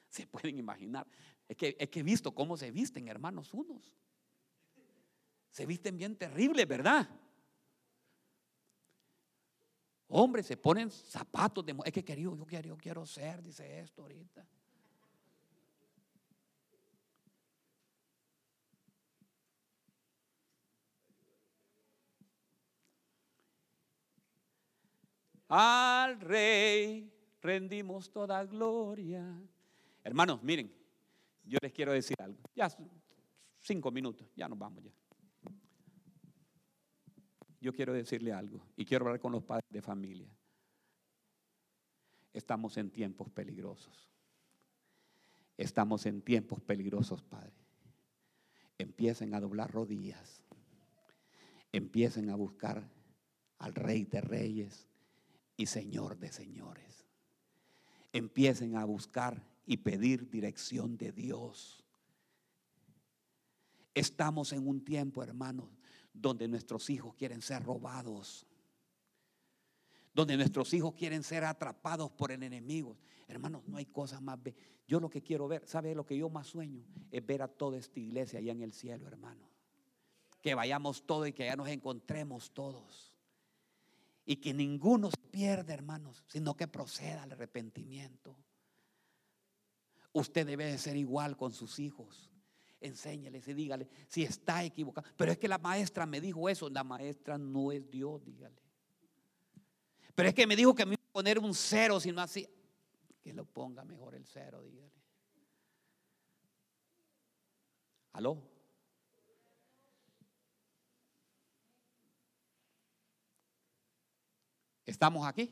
se 0.08 0.26
pueden 0.28 0.58
imaginar. 0.58 1.06
Es 1.48 1.56
que, 1.56 1.76
es 1.78 1.90
que 1.90 2.00
he 2.00 2.02
visto 2.02 2.32
cómo 2.34 2.56
se 2.56 2.70
visten, 2.70 3.08
hermanos, 3.08 3.52
unos. 3.52 3.98
Se 5.50 5.66
visten 5.66 5.98
bien 5.98 6.16
terribles, 6.16 6.66
¿verdad? 6.66 7.06
Hombres 10.08 10.46
se 10.46 10.56
ponen 10.56 10.90
zapatos 10.90 11.66
de 11.66 11.76
Es 11.84 11.92
que 11.92 12.04
querido, 12.04 12.36
yo 12.36 12.46
quiero, 12.46 12.68
yo 12.68 12.76
quiero 12.78 13.04
ser, 13.04 13.42
dice 13.42 13.80
esto 13.80 14.02
ahorita. 14.02 14.46
Al 25.54 26.18
rey 26.18 27.12
rendimos 27.42 28.10
toda 28.10 28.42
gloria. 28.46 29.22
Hermanos, 30.02 30.42
miren, 30.42 30.74
yo 31.44 31.58
les 31.60 31.74
quiero 31.74 31.92
decir 31.92 32.16
algo. 32.22 32.40
Ya 32.54 32.70
cinco 33.58 33.90
minutos, 33.90 34.32
ya 34.34 34.48
nos 34.48 34.58
vamos 34.58 34.82
ya. 34.82 34.92
Yo 37.60 37.70
quiero 37.74 37.92
decirle 37.92 38.32
algo 38.32 38.66
y 38.78 38.86
quiero 38.86 39.04
hablar 39.04 39.20
con 39.20 39.30
los 39.30 39.42
padres 39.42 39.66
de 39.68 39.82
familia. 39.82 40.34
Estamos 42.32 42.78
en 42.78 42.90
tiempos 42.90 43.28
peligrosos. 43.28 44.08
Estamos 45.58 46.06
en 46.06 46.22
tiempos 46.22 46.62
peligrosos, 46.62 47.22
Padre. 47.24 47.52
Empiecen 48.78 49.34
a 49.34 49.40
doblar 49.40 49.70
rodillas. 49.70 50.42
Empiecen 51.72 52.30
a 52.30 52.36
buscar 52.36 52.88
al 53.58 53.74
Rey 53.74 54.04
de 54.06 54.22
Reyes 54.22 54.88
y 55.56 55.66
Señor 55.66 56.18
de 56.18 56.32
señores. 56.32 57.06
Empiecen 58.12 58.76
a 58.76 58.84
buscar 58.84 59.42
y 59.66 59.78
pedir 59.78 60.28
dirección 60.28 60.96
de 60.96 61.12
Dios. 61.12 61.84
Estamos 63.94 64.52
en 64.52 64.66
un 64.66 64.84
tiempo, 64.84 65.22
hermanos, 65.22 65.68
donde 66.12 66.48
nuestros 66.48 66.90
hijos 66.90 67.14
quieren 67.14 67.42
ser 67.42 67.62
robados. 67.62 68.46
Donde 70.14 70.36
nuestros 70.36 70.74
hijos 70.74 70.94
quieren 70.94 71.22
ser 71.22 71.44
atrapados 71.44 72.10
por 72.10 72.32
el 72.32 72.42
enemigo. 72.42 72.98
Hermanos, 73.28 73.62
no 73.66 73.78
hay 73.78 73.86
cosa 73.86 74.20
más. 74.20 74.38
Yo 74.86 75.00
lo 75.00 75.08
que 75.08 75.22
quiero 75.22 75.48
ver, 75.48 75.66
¿sabe 75.66 75.94
lo 75.94 76.04
que 76.04 76.18
yo 76.18 76.28
más 76.28 76.48
sueño? 76.48 76.84
Es 77.10 77.24
ver 77.24 77.40
a 77.40 77.48
toda 77.48 77.78
esta 77.78 77.98
iglesia 77.98 78.38
allá 78.38 78.52
en 78.52 78.62
el 78.62 78.72
cielo, 78.72 79.06
hermano. 79.06 79.48
Que 80.42 80.54
vayamos 80.54 81.06
todos 81.06 81.28
y 81.28 81.32
que 81.32 81.46
ya 81.46 81.56
nos 81.56 81.68
encontremos 81.68 82.50
todos 82.52 83.12
y 84.24 84.36
que 84.36 84.54
ninguno 84.54 85.10
pierda, 85.32 85.74
hermanos, 85.74 86.22
sino 86.28 86.54
que 86.54 86.68
proceda 86.68 87.24
al 87.24 87.32
arrepentimiento. 87.32 88.36
Usted 90.12 90.46
debe 90.46 90.66
de 90.66 90.78
ser 90.78 90.96
igual 90.96 91.36
con 91.36 91.52
sus 91.52 91.80
hijos. 91.80 92.30
Enséñales 92.80 93.48
y 93.48 93.54
dígale 93.54 93.88
si 94.08 94.22
está 94.24 94.62
equivocado. 94.62 95.08
Pero 95.16 95.32
es 95.32 95.38
que 95.38 95.48
la 95.48 95.58
maestra 95.58 96.04
me 96.04 96.20
dijo 96.20 96.48
eso. 96.48 96.68
La 96.68 96.84
maestra 96.84 97.38
no 97.38 97.72
es 97.72 97.90
Dios, 97.90 98.22
dígale. 98.24 98.60
Pero 100.14 100.28
es 100.28 100.34
que 100.34 100.46
me 100.46 100.54
dijo 100.54 100.74
que 100.74 100.84
me 100.84 100.94
iba 100.94 101.02
a 101.08 101.12
poner 101.12 101.38
un 101.38 101.54
cero, 101.54 101.98
si 101.98 102.12
no 102.12 102.20
así. 102.20 102.46
Que 103.22 103.32
lo 103.32 103.46
ponga 103.46 103.84
mejor 103.84 104.14
el 104.14 104.26
cero, 104.26 104.62
dígale. 104.62 104.92
¿Aló? 108.12 108.51
¿Estamos 114.92 115.26
aquí? 115.26 115.50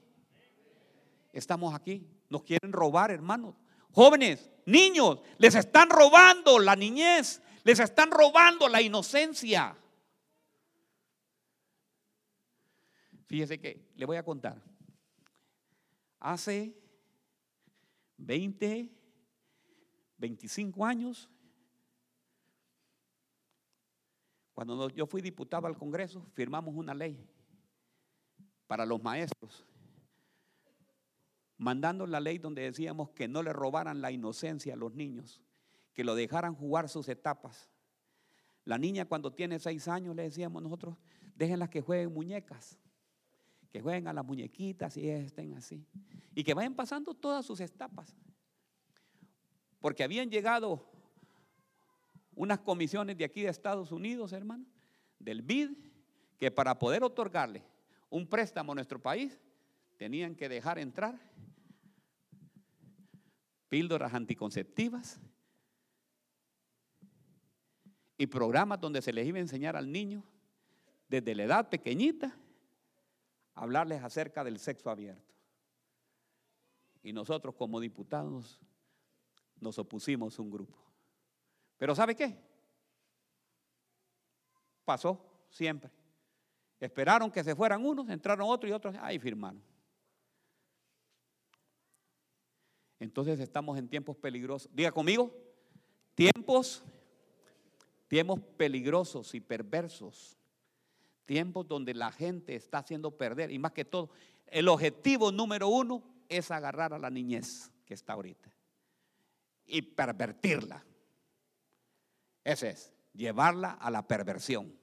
Estamos 1.33 1.75
aquí. 1.75 2.07
Nos 2.29 2.43
quieren 2.43 2.73
robar, 2.73 3.11
hermanos. 3.11 3.57
Jóvenes, 3.91 4.51
niños, 4.67 5.21
les 5.39 5.55
están 5.55 5.89
robando 5.89 6.59
la 6.59 6.77
niñez, 6.77 7.43
les 7.65 7.81
están 7.81 8.11
robando 8.11 8.69
la 8.69 8.83
inocencia. 8.83 9.75
Fíjese 13.25 13.59
que 13.59 13.91
le 13.97 14.05
voy 14.05 14.19
a 14.19 14.23
contar. 14.23 14.63
Hace 16.19 16.77
20, 18.19 18.91
25 20.19 20.85
años, 20.85 21.31
cuando 24.53 24.91
yo 24.91 25.07
fui 25.07 25.23
diputado 25.23 25.67
al 25.67 25.79
Congreso, 25.79 26.27
firmamos 26.35 26.75
una 26.75 26.93
ley 26.93 27.27
para 28.71 28.87
los 28.87 29.03
maestros, 29.03 29.65
mandando 31.59 32.07
la 32.07 32.21
ley 32.21 32.39
donde 32.39 32.63
decíamos 32.63 33.11
que 33.11 33.27
no 33.27 33.43
le 33.43 33.53
robaran 33.53 34.01
la 34.01 34.13
inocencia 34.13 34.75
a 34.75 34.77
los 34.77 34.95
niños, 34.95 35.43
que 35.93 36.05
lo 36.05 36.15
dejaran 36.15 36.55
jugar 36.55 36.89
sus 36.89 37.09
etapas. 37.09 37.69
La 38.65 38.79
niña 38.79 39.07
cuando 39.07 39.33
tiene 39.33 39.59
seis 39.59 39.89
años 39.89 40.15
le 40.15 40.23
decíamos 40.23 40.63
nosotros, 40.63 40.97
déjenlas 41.35 41.69
que 41.69 41.81
jueguen 41.81 42.15
muñecas 42.15 42.79
que 43.73 43.81
jueguen 43.81 44.07
a 44.07 44.13
las 44.13 44.25
muñequitas 44.25 44.97
y 44.97 45.09
estén 45.09 45.55
así. 45.55 45.85
Y 46.33 46.45
que 46.45 46.55
vayan 46.55 46.75
pasando 46.75 47.13
todas 47.13 47.45
sus 47.45 47.59
etapas. 47.61 48.17
Porque 49.81 50.05
habían 50.05 50.31
llegado 50.31 50.89
unas 52.37 52.61
comisiones 52.61 53.19
de 53.19 53.25
aquí 53.25 53.43
de 53.43 53.49
Estados 53.49 53.91
Unidos, 53.91 54.33
hermano, 54.33 54.65
del 55.19 55.43
BID, 55.43 55.71
que 56.39 56.53
para 56.53 56.79
poder 56.79 57.03
otorgarle 57.03 57.65
un 58.11 58.27
préstamo 58.27 58.73
a 58.73 58.75
nuestro 58.75 59.01
país, 59.01 59.41
tenían 59.97 60.35
que 60.35 60.49
dejar 60.49 60.79
entrar 60.79 61.19
píldoras 63.69 64.13
anticonceptivas 64.13 65.21
y 68.19 68.27
programas 68.27 68.81
donde 68.81 69.01
se 69.01 69.13
les 69.13 69.27
iba 69.27 69.39
a 69.39 69.43
enseñar 69.43 69.77
al 69.77 69.91
niño 69.91 70.25
desde 71.09 71.35
la 71.35 71.45
edad 71.45 71.69
pequeñita 71.71 72.37
hablarles 73.55 74.03
acerca 74.03 74.45
del 74.45 74.59
sexo 74.59 74.91
abierto. 74.91 75.35
Y 77.03 77.13
nosotros 77.13 77.55
como 77.55 77.81
diputados 77.81 78.61
nos 79.61 79.79
opusimos 79.79 80.39
a 80.39 80.43
un 80.43 80.51
grupo. 80.51 80.77
Pero 81.79 81.95
¿sabe 81.95 82.15
qué? 82.15 82.37
Pasó 84.85 85.47
siempre. 85.49 86.00
Esperaron 86.81 87.31
que 87.31 87.45
se 87.45 87.55
fueran 87.55 87.85
unos, 87.85 88.09
entraron 88.09 88.49
otros 88.49 88.71
y 88.71 88.73
otros, 88.73 88.97
ahí 89.01 89.19
firmaron. 89.19 89.63
Entonces 92.99 93.39
estamos 93.39 93.79
en 93.79 93.89
tiempos 93.89 94.17
peligrosos. 94.17 94.71
Diga 94.75 94.91
conmigo, 94.91 95.33
tiempos, 96.15 96.83
tiempos 98.09 98.41
peligrosos 98.57 99.35
y 99.35 99.41
perversos 99.41 100.37
tiempos 101.31 101.69
donde 101.69 101.95
la 101.95 102.11
gente 102.11 102.57
está 102.57 102.79
haciendo 102.79 103.17
perder, 103.17 103.53
y 103.53 103.59
más 103.61 103.71
que 103.71 103.85
todo, 103.85 104.11
el 104.49 104.67
objetivo 104.67 105.31
número 105.31 105.69
uno 105.69 106.03
es 106.29 106.51
agarrar 106.51 106.93
a 106.93 106.99
la 106.99 107.09
niñez 107.09 107.71
que 107.87 107.95
está 107.95 108.15
ahorita 108.15 108.51
y 109.65 109.81
pervertirla. 109.81 110.85
Ese 112.43 112.71
es, 112.71 112.93
llevarla 113.15 113.71
a 113.71 113.93
la 113.93 114.09
perversión. 114.09 114.77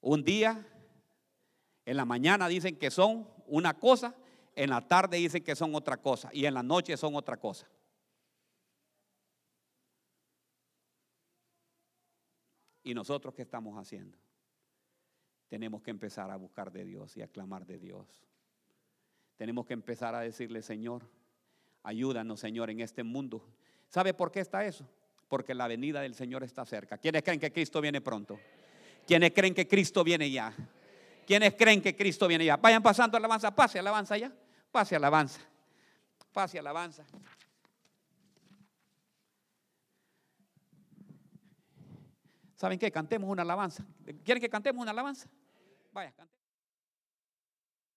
Un 0.00 0.22
día, 0.22 0.66
en 1.84 1.96
la 1.96 2.04
mañana 2.04 2.48
dicen 2.48 2.76
que 2.76 2.90
son 2.90 3.28
una 3.46 3.78
cosa, 3.78 4.14
en 4.54 4.70
la 4.70 4.86
tarde 4.86 5.16
dicen 5.16 5.42
que 5.42 5.56
son 5.56 5.74
otra 5.74 5.96
cosa 5.96 6.30
y 6.32 6.44
en 6.44 6.54
la 6.54 6.62
noche 6.62 6.96
son 6.96 7.14
otra 7.14 7.36
cosa. 7.38 7.68
¿Y 12.82 12.94
nosotros 12.94 13.34
qué 13.34 13.42
estamos 13.42 13.76
haciendo? 13.76 14.16
Tenemos 15.48 15.82
que 15.82 15.90
empezar 15.90 16.30
a 16.30 16.36
buscar 16.36 16.72
de 16.72 16.84
Dios 16.84 17.16
y 17.16 17.22
a 17.22 17.28
clamar 17.28 17.66
de 17.66 17.78
Dios. 17.78 18.24
Tenemos 19.36 19.66
que 19.66 19.74
empezar 19.74 20.14
a 20.14 20.20
decirle, 20.20 20.62
Señor, 20.62 21.08
ayúdanos, 21.82 22.40
Señor, 22.40 22.70
en 22.70 22.80
este 22.80 23.02
mundo. 23.02 23.46
¿Sabe 23.88 24.14
por 24.14 24.30
qué 24.30 24.40
está 24.40 24.64
eso? 24.64 24.88
Porque 25.28 25.54
la 25.54 25.68
venida 25.68 26.00
del 26.00 26.14
Señor 26.14 26.42
está 26.44 26.64
cerca. 26.64 26.98
¿Quiénes 26.98 27.22
creen 27.22 27.40
que 27.40 27.52
Cristo 27.52 27.80
viene 27.80 28.00
pronto? 28.00 28.38
¿Quiénes 29.08 29.32
creen 29.32 29.54
que 29.54 29.66
Cristo 29.66 30.04
viene 30.04 30.30
ya? 30.30 30.54
¿Quiénes 31.26 31.54
creen 31.54 31.80
que 31.80 31.96
Cristo 31.96 32.28
viene 32.28 32.44
ya? 32.44 32.58
Vayan 32.58 32.82
pasando 32.82 33.16
alabanza, 33.16 33.54
pase 33.54 33.78
alabanza 33.78 34.18
ya, 34.18 34.30
pase 34.70 34.96
alabanza, 34.96 35.40
pase 36.30 36.58
alabanza. 36.58 37.06
¿Saben 42.54 42.78
qué? 42.78 42.92
Cantemos 42.92 43.30
una 43.30 43.40
alabanza. 43.40 43.82
¿Quieren 44.22 44.42
que 44.42 44.50
cantemos 44.50 44.82
una 44.82 44.90
alabanza? 44.90 45.26
Vaya, 45.90 46.12
cantemos. 46.12 46.37